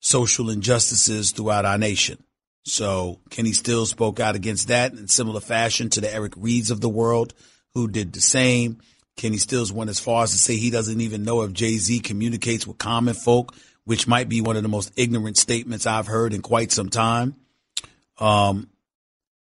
social 0.00 0.50
injustices 0.50 1.32
throughout 1.32 1.66
our 1.66 1.78
nation. 1.78 2.22
So 2.64 3.20
Kenny 3.30 3.52
still 3.52 3.86
spoke 3.86 4.20
out 4.20 4.36
against 4.36 4.68
that 4.68 4.92
in 4.92 5.08
similar 5.08 5.40
fashion 5.40 5.90
to 5.90 6.00
the 6.00 6.12
Eric 6.12 6.32
Reids 6.32 6.70
of 6.70 6.80
the 6.80 6.88
world 6.88 7.34
who 7.74 7.88
did 7.88 8.12
the 8.12 8.20
same. 8.20 8.78
Kenny 9.16 9.36
Stills 9.38 9.72
went 9.72 9.90
as 9.90 10.00
far 10.00 10.24
as 10.24 10.32
to 10.32 10.38
say 10.38 10.56
he 10.56 10.70
doesn't 10.70 11.00
even 11.00 11.24
know 11.24 11.42
if 11.42 11.52
Jay 11.52 11.76
Z 11.76 12.00
communicates 12.00 12.66
with 12.66 12.78
common 12.78 13.14
folk, 13.14 13.54
which 13.84 14.06
might 14.06 14.28
be 14.28 14.40
one 14.40 14.56
of 14.56 14.62
the 14.62 14.68
most 14.68 14.92
ignorant 14.96 15.36
statements 15.36 15.86
I've 15.86 16.06
heard 16.06 16.32
in 16.32 16.42
quite 16.42 16.72
some 16.72 16.88
time. 16.88 17.36
Um, 18.20 18.68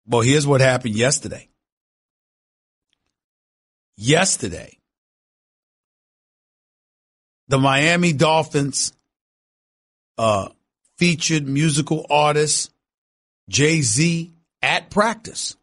well, 0.07 0.21
here's 0.21 0.47
what 0.47 0.61
happened 0.61 0.95
yesterday. 0.95 1.49
Yesterday, 3.97 4.77
the 7.49 7.59
Miami 7.59 8.12
Dolphins 8.12 8.93
uh, 10.19 10.49
featured 10.99 11.49
musical 11.49 12.07
artist 12.11 12.71
Jay 13.49 13.81
Z 13.81 14.33
at 14.62 14.91
practice. 14.91 15.57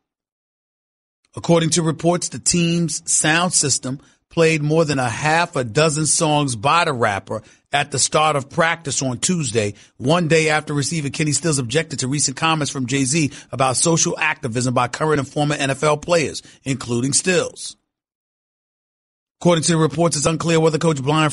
According 1.36 1.71
to 1.71 1.84
reports, 1.84 2.30
the 2.30 2.39
team's 2.39 3.10
sound 3.12 3.54
system 3.54 3.99
played 4.30 4.63
more 4.63 4.86
than 4.86 4.99
a 4.99 5.10
half 5.10 5.56
a 5.56 5.63
dozen 5.63 6.06
songs 6.06 6.56
by 6.56 6.86
the 6.86 6.93
rapper 6.93 7.43
at 7.73 7.91
the 7.91 7.99
start 7.99 8.36
of 8.36 8.49
practice 8.49 9.02
on 9.02 9.17
Tuesday, 9.17 9.73
one 9.98 10.27
day 10.27 10.50
after 10.50 10.73
receiving 10.73 11.12
Kenny 11.12 11.31
Stills 11.31 11.58
objected 11.58 12.00
to 12.00 12.08
recent 12.08 12.37
comments 12.37 12.71
from 12.71 12.85
Jay-Z 12.85 13.31
about 13.52 13.75
social 13.75 14.17
activism 14.17 14.75
by 14.75 14.87
current 14.87 15.19
and 15.19 15.27
former 15.27 15.56
NFL 15.56 16.04
players, 16.04 16.43
including 16.63 17.13
Stills. 17.13 17.75
According 19.41 19.63
to 19.63 19.77
reports, 19.77 20.15
it's 20.15 20.25
unclear 20.25 20.60
whether 20.60 20.77
Coach 20.77 21.02
Brian, 21.04 21.31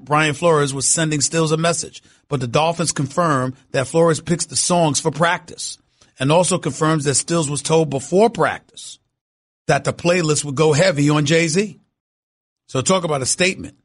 Brian 0.00 0.34
Flores 0.34 0.74
was 0.74 0.88
sending 0.88 1.20
Stills 1.20 1.52
a 1.52 1.56
message, 1.56 2.02
but 2.28 2.40
the 2.40 2.48
Dolphins 2.48 2.90
confirm 2.90 3.54
that 3.70 3.86
Flores 3.86 4.20
picks 4.20 4.46
the 4.46 4.56
songs 4.56 4.98
for 4.98 5.12
practice 5.12 5.78
and 6.18 6.32
also 6.32 6.58
confirms 6.58 7.04
that 7.04 7.14
Stills 7.14 7.48
was 7.48 7.62
told 7.62 7.90
before 7.90 8.30
practice 8.30 8.98
that 9.68 9.84
the 9.84 9.92
playlist 9.92 10.44
would 10.44 10.56
go 10.56 10.72
heavy 10.72 11.08
on 11.10 11.24
Jay-Z. 11.24 11.78
So 12.66 12.80
talk 12.80 13.04
about 13.04 13.22
a 13.22 13.26
statement. 13.26 13.76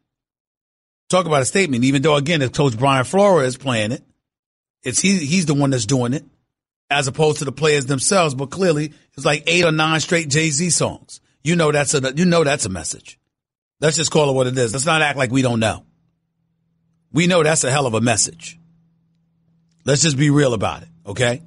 Talk 1.10 1.26
about 1.26 1.42
a 1.42 1.46
statement, 1.46 1.86
even 1.86 2.02
though 2.02 2.16
again, 2.16 2.42
it's 2.42 2.58
Coach 2.58 2.78
Brian 2.78 3.06
Flores 3.06 3.50
is 3.50 3.58
playing 3.58 3.94
it. 3.94 4.04
It's 4.84 5.00
he, 5.00 5.18
he's 5.18 5.46
the 5.46 5.54
one 5.54 5.70
that's 5.70 5.86
doing 5.86 6.14
it 6.14 6.26
as 6.90 7.08
opposed 7.08 7.40
to 7.40 7.46
the 7.46 7.52
players 7.52 7.86
themselves. 7.86 8.36
But 8.36 8.50
clearly 8.50 8.94
it's 9.16 9.26
like 9.26 9.44
eight 9.48 9.66
or 9.66 9.72
nine 9.72 10.00
straight 10.00 10.30
Jay-Z 10.30 10.70
songs. 10.72 11.22
You 11.44 11.56
know, 11.56 11.72
that's 11.72 11.94
a, 11.94 12.14
you 12.16 12.26
know, 12.26 12.44
that's 12.44 12.66
a 12.66 12.70
message. 12.70 13.18
Let's 13.80 13.96
just 13.96 14.12
call 14.12 14.30
it 14.30 14.34
what 14.34 14.48
it 14.48 14.58
is. 14.58 14.74
Let's 14.74 14.86
not 14.86 15.02
act 15.02 15.18
like 15.18 15.32
we 15.32 15.42
don't 15.42 15.60
know. 15.60 15.86
We 17.14 17.28
know 17.28 17.42
that's 17.42 17.64
a 17.64 17.72
hell 17.72 17.86
of 17.86 17.94
a 17.94 18.02
message. 18.02 18.60
Let's 19.86 20.02
just 20.02 20.18
be 20.18 20.30
real 20.30 20.54
about 20.54 20.82
it. 20.82 20.90
Okay. 21.06 21.42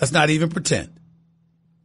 Let's 0.00 0.12
not 0.12 0.30
even 0.30 0.48
pretend. 0.48 0.98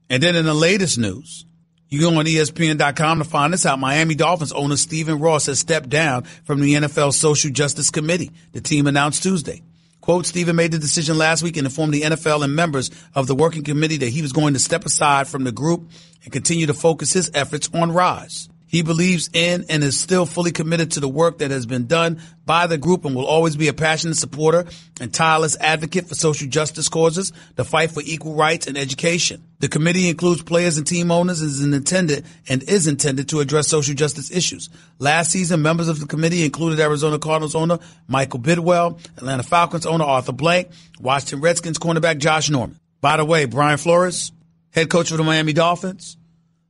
And 0.10 0.24
then 0.24 0.36
in 0.36 0.46
the 0.46 0.54
latest 0.54 0.98
news, 0.98 1.46
you 1.90 2.02
go 2.02 2.18
on 2.18 2.26
ESPN.com 2.26 3.20
to 3.20 3.24
find 3.24 3.54
this 3.54 3.66
out. 3.66 3.80
Miami 3.80 4.16
Dolphins 4.16 4.52
owner 4.52 4.78
Stephen 4.78 5.20
Ross 5.20 5.46
has 5.46 5.60
stepped 5.60 5.90
down 5.90 6.24
from 6.44 6.60
the 6.60 6.74
NFL 6.74 7.14
Social 7.14 7.52
Justice 7.52 7.90
Committee. 7.90 8.32
The 8.54 8.62
team 8.62 8.88
announced 8.88 9.24
Tuesday. 9.24 9.62
Quote, 10.02 10.26
Stephen 10.26 10.56
made 10.56 10.72
the 10.72 10.78
decision 10.78 11.18
last 11.18 11.42
week 11.42 11.58
and 11.58 11.66
informed 11.66 11.94
the 11.94 12.02
NFL 12.02 12.44
and 12.44 12.56
members 12.56 12.92
of 13.16 13.28
the 13.28 13.36
working 13.36 13.64
committee 13.64 13.98
that 13.98 14.10
he 14.10 14.22
was 14.22 14.34
going 14.34 14.54
to 14.54 14.60
step 14.60 14.86
aside 14.86 15.28
from 15.28 15.44
the 15.44 15.52
group 15.52 15.90
and 16.24 16.32
continue 16.32 16.68
to 16.68 16.74
focus 16.74 17.14
his 17.14 17.32
efforts 17.34 17.70
on 17.74 17.92
Rise. 17.92 18.50
He 18.68 18.82
believes 18.82 19.30
in 19.34 19.66
and 19.70 19.84
is 19.84 20.00
still 20.00 20.26
fully 20.26 20.52
committed 20.52 20.92
to 20.92 21.00
the 21.00 21.08
work 21.08 21.38
that 21.38 21.52
has 21.52 21.66
been 21.66 21.88
done 21.88 22.22
by 22.46 22.68
the 22.68 22.78
group 22.78 23.06
and 23.06 23.16
will 23.16 23.26
always 23.26 23.56
be 23.56 23.68
a 23.68 23.74
passionate 23.74 24.18
supporter 24.18 24.66
and 25.00 25.14
tireless 25.14 25.58
advocate 25.60 26.08
for 26.08 26.16
social 26.16 26.48
justice 26.48 26.90
causes, 26.90 27.32
the 27.56 27.64
fight 27.64 27.92
for 27.92 28.02
equal 28.06 28.36
rights 28.36 28.68
and 28.68 28.78
education. 28.78 29.44
The 29.60 29.70
committee 29.70 30.10
includes 30.10 30.44
players 30.44 30.78
and 30.78 30.86
team 30.86 31.12
owners 31.12 31.42
and 31.42 31.50
is 31.50 31.62
intended 31.62 32.26
and 32.50 32.64
is 32.64 32.88
intended 32.88 33.30
to 33.30 33.40
address 33.40 33.68
social 33.68 33.96
justice 33.96 34.32
issues. 34.32 34.70
Last 35.00 35.32
season, 35.32 35.62
members 35.62 35.88
of 35.88 36.00
the 36.00 36.08
committee 36.08 36.44
included 36.44 36.80
Arizona 36.80 37.20
Cardinals 37.20 37.56
owner 37.56 37.80
Michael 38.08 38.40
Bidwill, 38.40 39.00
Atlanta 39.18 39.44
Falcons 39.44 39.86
owner 39.86 40.06
Arthur 40.06 40.34
Blank, 40.34 40.70
Washington 41.00 41.42
Redskins 41.42 41.80
cornerback 41.80 42.18
Josh 42.18 42.50
Norman. 42.50 42.80
By 43.02 43.18
the 43.18 43.26
way, 43.26 43.46
Brian 43.46 43.78
Flores, 43.78 44.32
head 44.72 44.90
coach 44.90 45.12
of 45.12 45.18
the 45.18 45.24
Miami 45.24 45.54
Dolphins, 45.54 46.18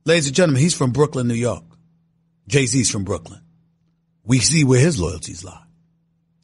ladies 0.04 0.26
and 0.26 0.36
gentlemen, 0.36 0.62
he's 0.62 0.74
from 0.74 0.92
Brooklyn, 0.92 1.28
New 1.28 1.34
York. 1.34 1.64
Jay 2.48 2.66
Z's 2.66 2.90
from 2.90 3.04
Brooklyn. 3.04 3.40
We 4.24 4.38
see 4.40 4.64
where 4.64 4.80
his 4.80 5.00
loyalties 5.00 5.44
lie. 5.44 5.62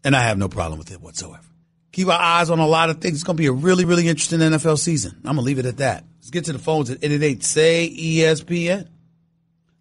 And 0.04 0.16
I 0.16 0.22
have 0.22 0.38
no 0.38 0.48
problem 0.48 0.78
with 0.78 0.90
it 0.90 1.00
whatsoever. 1.00 1.44
Keep 1.92 2.08
our 2.08 2.20
eyes 2.20 2.50
on 2.50 2.58
a 2.58 2.66
lot 2.66 2.90
of 2.90 3.00
things. 3.00 3.16
It's 3.16 3.24
going 3.24 3.36
to 3.36 3.40
be 3.40 3.46
a 3.46 3.52
really, 3.52 3.84
really 3.84 4.08
interesting 4.08 4.40
NFL 4.40 4.78
season. 4.78 5.12
I'm 5.18 5.22
going 5.22 5.36
to 5.36 5.42
leave 5.42 5.58
it 5.58 5.66
at 5.66 5.76
that. 5.76 6.04
Let's 6.18 6.30
get 6.30 6.46
to 6.46 6.52
the 6.52 6.58
phones 6.58 6.90
at 6.90 6.98
888 7.02 7.44
say 7.44 7.94
ESPN. 7.94 8.88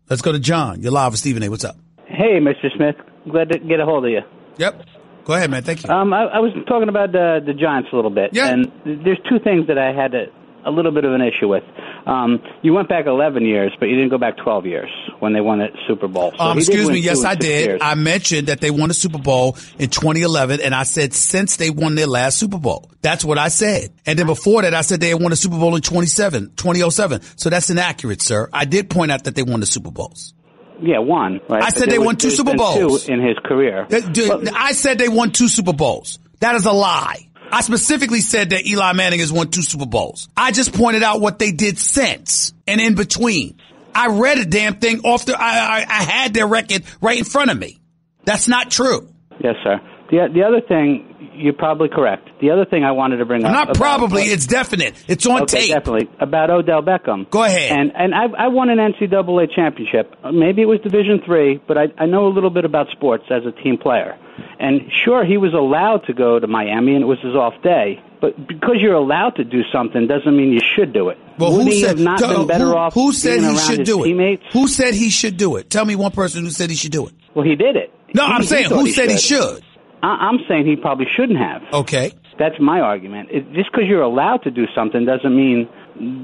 Let's 0.10 0.22
go 0.22 0.32
to 0.32 0.40
John. 0.40 0.82
You're 0.82 0.92
live 0.92 1.14
with 1.14 1.20
Stephen 1.20 1.42
A. 1.44 1.50
What's 1.50 1.64
up? 1.64 1.78
Hey, 2.06 2.40
Mr. 2.40 2.76
Smith. 2.76 2.96
Glad 3.32 3.50
to 3.50 3.60
get 3.60 3.80
a 3.80 3.86
hold 3.86 4.06
of 4.06 4.12
you. 4.12 4.22
Yep. 4.58 4.86
Go 5.24 5.34
ahead, 5.34 5.50
man. 5.50 5.64
Thank 5.64 5.84
you. 5.84 5.90
Um, 5.90 6.14
I, 6.14 6.24
I 6.24 6.40
was 6.40 6.52
talking 6.68 6.90
about 6.90 7.10
uh, 7.10 7.40
the 7.40 7.54
Giants 7.54 7.90
a 7.94 7.96
little 7.96 8.12
bit. 8.12 8.32
Yeah. 8.34 8.48
And 8.48 8.72
there's 8.84 9.20
two 9.30 9.40
things 9.40 9.68
that 9.68 9.78
I 9.78 9.94
had 9.94 10.12
to, 10.12 10.26
a 10.66 10.72
little 10.72 10.92
bit 10.92 11.06
of 11.06 11.14
an 11.14 11.22
issue 11.22 11.48
with. 11.48 11.64
Um, 12.06 12.42
you 12.62 12.74
went 12.74 12.90
back 12.90 13.06
11 13.06 13.46
years, 13.46 13.72
but 13.80 13.88
you 13.88 13.96
didn't 13.96 14.10
go 14.10 14.18
back 14.18 14.38
12 14.38 14.66
years 14.66 14.90
when 15.20 15.34
they 15.34 15.42
won 15.42 15.60
the 15.60 15.68
Super 15.88 16.08
Bowl. 16.08 16.32
So 16.38 16.44
um, 16.44 16.58
excuse 16.58 16.90
me. 16.90 17.00
Yes, 17.00 17.24
I 17.24 17.36
did. 17.36 17.66
years. 17.66 17.82
I 17.84 17.96
mentioned 17.96 18.48
that 18.48 18.62
they 18.62 18.72
won 18.72 18.88
the 18.88 18.94
Super 18.94 19.20
Bowl 19.20 19.58
in 19.78 19.90
2011, 19.90 20.62
and 20.62 20.74
I 20.74 20.84
said 20.84 21.14
since 21.14 21.58
they 21.58 21.70
won 21.70 21.96
their 21.96 22.08
last 22.08 22.38
Super 22.38 22.58
Bowl. 22.58 22.90
That's 23.02 23.26
what 23.26 23.38
I 23.38 23.48
said. 23.48 23.94
And 24.06 24.18
then 24.18 24.28
before 24.28 24.62
that, 24.62 24.74
I 24.74 24.82
said 24.82 25.00
they 25.00 25.10
had 25.10 25.22
won 25.22 25.32
the 25.32 25.36
Super 25.36 25.58
Bowl 25.58 25.76
in 25.76 25.82
27, 25.82 26.54
2007. 26.56 27.22
So 27.36 27.50
that's 27.50 27.70
inaccurate, 27.70 28.22
sir. 28.22 28.50
I 28.54 28.66
did 28.66 28.90
point 28.90 29.12
out 29.12 29.24
that 29.26 29.36
they 29.36 29.44
won 29.44 29.60
the 29.60 29.66
Super 29.66 29.92
Bowls. 29.92 30.34
Yeah, 30.82 31.00
one. 31.00 31.40
Right? 31.48 31.64
I 31.64 31.70
said 31.70 31.90
they 31.90 32.00
won 32.00 32.16
two 32.18 32.32
Super 32.32 32.56
Bowls. 32.56 33.06
two 33.06 33.14
in 33.14 33.22
his 33.22 33.38
career. 33.46 33.88
I 33.92 34.74
said 34.74 34.98
they 34.98 35.10
won 35.10 35.32
two 35.32 35.48
Super 35.48 35.74
Bowls. 35.74 36.20
That 36.40 36.56
is 36.56 36.66
a 36.66 36.72
lie. 36.72 37.28
I 37.52 37.62
specifically 37.62 38.22
said 38.22 38.52
that 38.52 38.66
Eli 38.66 38.94
Manning 38.94 39.20
has 39.20 39.32
won 39.32 39.50
two 39.50 39.62
Super 39.62 39.86
Bowls. 39.86 40.30
I 40.38 40.52
just 40.52 40.74
pointed 40.74 41.04
out 41.04 41.22
what 41.22 41.40
they 41.40 41.52
did 41.52 41.78
since 41.78 42.54
and 42.68 42.80
in 42.80 42.96
between. 42.96 43.58
I 43.94 44.08
read 44.08 44.38
a 44.38 44.46
damn 44.46 44.76
thing 44.76 45.02
off 45.02 45.26
the. 45.26 45.40
I, 45.40 45.80
I, 45.80 45.86
I 45.88 46.04
had 46.04 46.34
their 46.34 46.48
record 46.48 46.84
right 47.02 47.18
in 47.18 47.26
front 47.26 47.52
of 47.52 47.58
me. 47.58 47.82
That's 48.24 48.48
not 48.48 48.72
true. 48.72 49.14
Yes, 49.44 49.56
sir. 49.64 49.82
The 50.12 50.28
the 50.34 50.44
other 50.44 50.62
thing, 50.62 51.32
you're 51.36 51.54
probably 51.54 51.88
correct. 51.90 52.30
The 52.42 52.52
other 52.52 52.66
thing 52.66 52.84
I 52.84 52.92
wanted 52.92 53.18
to 53.18 53.26
bring 53.26 53.44
up. 53.46 53.52
Not 53.52 53.76
probably. 53.76 54.24
It's 54.24 54.46
definite. 54.46 54.94
It's 55.08 55.26
on 55.26 55.44
okay, 55.44 55.62
tape. 55.62 55.70
definitely 55.72 56.10
about 56.20 56.50
Odell 56.50 56.82
Beckham. 56.84 57.30
Go 57.30 57.44
ahead. 57.44 57.72
And 57.72 57.92
and 57.96 58.14
I 58.14 58.26
I 58.38 58.48
won 58.50 58.70
an 58.70 58.78
NCAA 58.78 59.56
championship. 59.56 60.14
Maybe 60.32 60.62
it 60.62 60.66
was 60.66 60.80
Division 60.82 61.22
three, 61.26 61.62
but 61.66 61.78
I 61.78 61.86
I 61.98 62.06
know 62.08 62.28
a 62.28 62.34
little 62.34 62.50
bit 62.50 62.66
about 62.66 62.90
sports 62.92 63.24
as 63.32 63.44
a 63.46 63.52
team 63.64 63.78
player. 63.78 64.18
And 64.60 64.82
sure, 65.06 65.24
he 65.26 65.38
was 65.38 65.54
allowed 65.54 66.06
to 66.08 66.14
go 66.14 66.40
to 66.40 66.48
Miami, 66.48 66.94
and 66.96 67.04
it 67.04 67.08
was 67.08 67.20
his 67.20 67.36
off 67.36 67.54
day. 67.64 68.02
But 68.20 68.48
because 68.48 68.78
you're 68.80 68.94
allowed 68.96 69.36
to 69.38 69.44
do 69.44 69.62
something 69.72 70.08
doesn't 70.08 70.36
mean 70.36 70.52
you 70.52 70.60
should 70.76 70.94
do 70.94 71.10
it. 71.10 71.18
Well, 71.38 71.54
Would 71.58 71.64
who 71.66 71.72
he 71.72 71.82
said 71.82 71.90
have 71.98 72.00
not 72.00 72.20
tell- 72.20 72.38
been 72.40 72.48
better 72.48 72.66
who, 72.66 72.76
off? 72.76 72.94
Who 72.94 73.14
said 73.14 73.40
he 73.42 73.58
should 73.58 73.84
do 73.86 74.04
it? 74.04 74.08
teammates? 74.08 74.44
Who 74.52 74.68
said 74.68 74.94
he 74.94 75.10
should 75.10 75.38
do 75.38 75.56
it? 75.56 75.70
Tell 75.70 75.86
me 75.86 75.96
one 75.96 76.12
person 76.12 76.44
who 76.44 76.50
said 76.52 76.70
he 76.70 76.76
should 76.76 76.92
do 76.92 77.08
it. 77.08 77.14
Well, 77.34 77.46
he 77.46 77.56
did 77.56 77.76
it. 77.76 77.94
No, 78.14 78.26
He- 78.26 78.32
I'm 78.34 78.44
saying 78.44 78.66
who 78.70 78.88
said 78.92 79.10
he 79.10 79.18
should. 79.18 79.64
I, 80.04 80.30
I'm 80.30 80.40
saying 80.48 80.66
he 80.66 80.76
probably 80.76 81.08
shouldn't 81.16 81.40
have. 81.40 81.62
Okay. 81.74 82.14
That's 82.40 82.56
my 82.60 82.80
argument. 82.80 83.30
It, 83.32 83.54
just 83.54 83.72
because 83.72 83.88
you're 83.88 84.02
allowed 84.02 84.44
to 84.44 84.52
do 84.52 84.66
something 84.74 85.06
doesn't 85.06 85.36
mean 85.36 85.70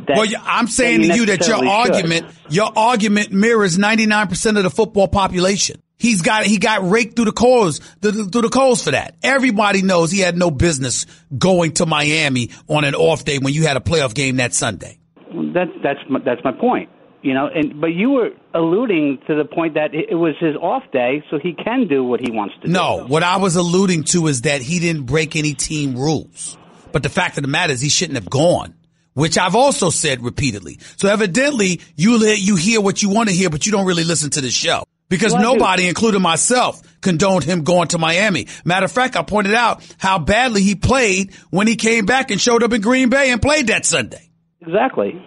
that. 0.07 0.17
Well, 0.17 0.27
I'm 0.43 0.67
saying 0.67 1.01
that 1.01 1.07
to 1.09 1.15
you 1.15 1.25
that 1.27 1.47
your 1.47 1.57
should. 1.57 1.67
argument, 1.67 2.25
your 2.49 2.71
argument 2.75 3.31
mirrors 3.31 3.77
99% 3.77 4.57
of 4.57 4.63
the 4.63 4.69
football 4.69 5.07
population. 5.07 5.81
He's 5.99 6.21
got 6.21 6.45
he 6.45 6.59
got 6.59 6.87
raked 6.87 7.15
through 7.15 7.25
the 7.25 7.31
coals 7.31 7.79
through 8.01 8.29
the 8.29 8.49
coals 8.51 8.83
for 8.83 8.91
that. 8.91 9.15
Everybody 9.23 9.81
knows 9.81 10.11
he 10.11 10.19
had 10.19 10.37
no 10.37 10.51
business 10.51 11.07
going 11.35 11.73
to 11.73 11.87
Miami 11.87 12.51
on 12.67 12.83
an 12.83 12.93
off 12.93 13.25
day 13.25 13.39
when 13.39 13.53
you 13.53 13.65
had 13.65 13.77
a 13.77 13.79
playoff 13.79 14.13
game 14.13 14.35
that 14.35 14.53
Sunday. 14.53 14.99
That's 15.33 15.71
that's 15.83 15.99
my, 16.07 16.19
that's 16.23 16.43
my 16.43 16.51
point. 16.51 16.89
You 17.27 17.33
know, 17.33 17.47
and 17.47 17.81
but 17.81 17.87
you 17.87 18.11
were 18.11 18.29
alluding 18.53 19.19
to 19.27 19.35
the 19.35 19.43
point 19.43 19.73
that 19.73 19.93
it, 19.93 20.15
was 20.15 20.35
his 20.39 20.55
off 20.55 20.83
day, 20.93 21.25
so 21.29 21.37
he 21.37 21.51
can 21.51 21.89
do 21.89 22.01
what 22.01 22.21
he 22.21 22.31
wants 22.31 22.55
to 22.61 22.67
do. 22.67 22.71
No, 22.71 23.05
what 23.05 23.21
I 23.21 23.35
was 23.35 23.57
alluding 23.57 24.05
to 24.13 24.27
is 24.27 24.43
that 24.43 24.61
he 24.61 24.79
didn't 24.79 25.07
break 25.07 25.35
any 25.35 25.53
team 25.53 25.97
rules. 25.97 26.57
But 26.93 27.03
the 27.03 27.09
fact 27.09 27.37
of 27.37 27.41
the 27.41 27.49
matter 27.49 27.73
is 27.73 27.81
he 27.81 27.89
shouldn't 27.89 28.15
have 28.15 28.29
gone, 28.29 28.75
which 29.13 29.37
I've 29.37 29.55
also 29.55 29.89
said 29.89 30.23
repeatedly. 30.23 30.79
So 30.95 31.09
evidently 31.09 31.81
you 31.97 32.25
you 32.25 32.55
hear 32.55 32.79
what 32.79 33.03
you 33.03 33.09
want 33.09 33.27
to 33.27 33.35
hear, 33.35 33.49
but 33.49 33.65
you 33.65 33.73
don't 33.73 33.85
really 33.85 34.05
listen 34.05 34.29
to 34.29 34.39
the 34.39 34.49
show. 34.49 34.85
Because 35.09 35.33
Well, 35.33 35.41
nobody, 35.41 35.89
including 35.89 36.21
myself, 36.21 36.81
condoned 37.01 37.43
him 37.43 37.65
going 37.65 37.89
to 37.89 37.97
Miami. 37.97 38.47
Matter 38.63 38.85
of 38.85 38.91
fact, 38.93 39.17
I 39.17 39.23
pointed 39.23 39.53
out 39.53 39.83
how 39.97 40.17
badly 40.17 40.63
he 40.63 40.75
played 40.75 41.33
when 41.49 41.67
he 41.67 41.75
came 41.75 42.05
back 42.05 42.31
and 42.31 42.39
showed 42.39 42.63
up 42.63 42.71
in 42.71 42.79
Green 42.79 43.09
Bay 43.09 43.31
and 43.31 43.41
played 43.41 43.67
that 43.67 43.85
Sunday. 43.85 44.29
Exactly. 44.61 45.21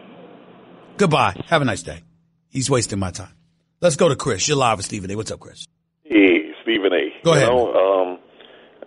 Goodbye. 1.00 1.34
Have 1.46 1.62
a 1.62 1.64
nice 1.64 1.82
day. 1.82 2.02
He's 2.50 2.68
wasting 2.68 2.98
my 2.98 3.10
time. 3.10 3.32
Let's 3.80 3.96
go 3.96 4.10
to 4.10 4.16
Chris. 4.16 4.46
You're 4.46 4.58
live 4.58 4.76
with 4.76 4.84
Stephen 4.84 5.10
A. 5.10 5.16
What's 5.16 5.30
up, 5.30 5.40
Chris? 5.40 5.66
Hey, 6.04 6.52
Stephen 6.60 6.92
A. 6.92 7.24
Go 7.24 7.32
you 7.32 7.38
ahead. 7.38 7.48
Know, 7.48 7.72
um, 7.72 8.18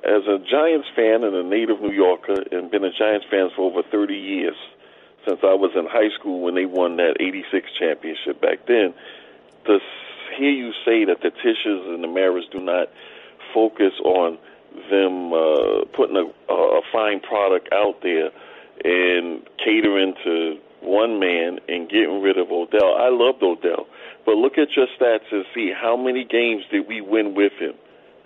as 0.05 0.21
a 0.29 0.37
Giants 0.37 0.87
fan 0.95 1.23
and 1.23 1.35
a 1.35 1.41
native 1.41 1.81
New 1.81 1.91
Yorker, 1.91 2.43
and 2.51 2.69
been 2.69 2.83
a 2.83 2.91
Giants 2.91 3.25
fan 3.31 3.49
for 3.55 3.63
over 3.65 3.81
30 3.81 4.13
years, 4.13 4.53
since 5.27 5.39
I 5.41 5.55
was 5.55 5.71
in 5.75 5.87
high 5.89 6.13
school 6.19 6.41
when 6.41 6.53
they 6.53 6.67
won 6.67 6.97
that 6.97 7.17
86 7.19 7.65
championship 7.79 8.39
back 8.39 8.67
then, 8.67 8.93
to 9.65 9.79
hear 10.37 10.51
you 10.51 10.69
say 10.85 11.05
that 11.05 11.17
the 11.23 11.31
Tisches 11.31 11.95
and 11.95 12.03
the 12.03 12.07
Maras 12.07 12.45
do 12.51 12.59
not 12.59 12.89
focus 13.55 13.93
on 14.05 14.37
them 14.91 15.33
uh, 15.33 15.85
putting 15.97 16.17
a, 16.17 16.53
a 16.53 16.81
fine 16.93 17.21
product 17.21 17.69
out 17.73 18.03
there 18.03 18.29
and 18.85 19.41
catering 19.57 20.13
to 20.23 20.59
one 20.83 21.19
man 21.19 21.59
and 21.67 21.89
getting 21.89 22.21
rid 22.21 22.37
of 22.37 22.51
Odell. 22.51 22.95
I 22.97 23.09
loved 23.09 23.41
Odell, 23.41 23.87
but 24.25 24.35
look 24.35 24.53
at 24.57 24.69
your 24.75 24.87
stats 24.99 25.31
and 25.31 25.45
see 25.53 25.71
how 25.73 25.95
many 25.97 26.23
games 26.23 26.63
did 26.71 26.87
we 26.87 27.01
win 27.01 27.35
with 27.35 27.53
him. 27.59 27.73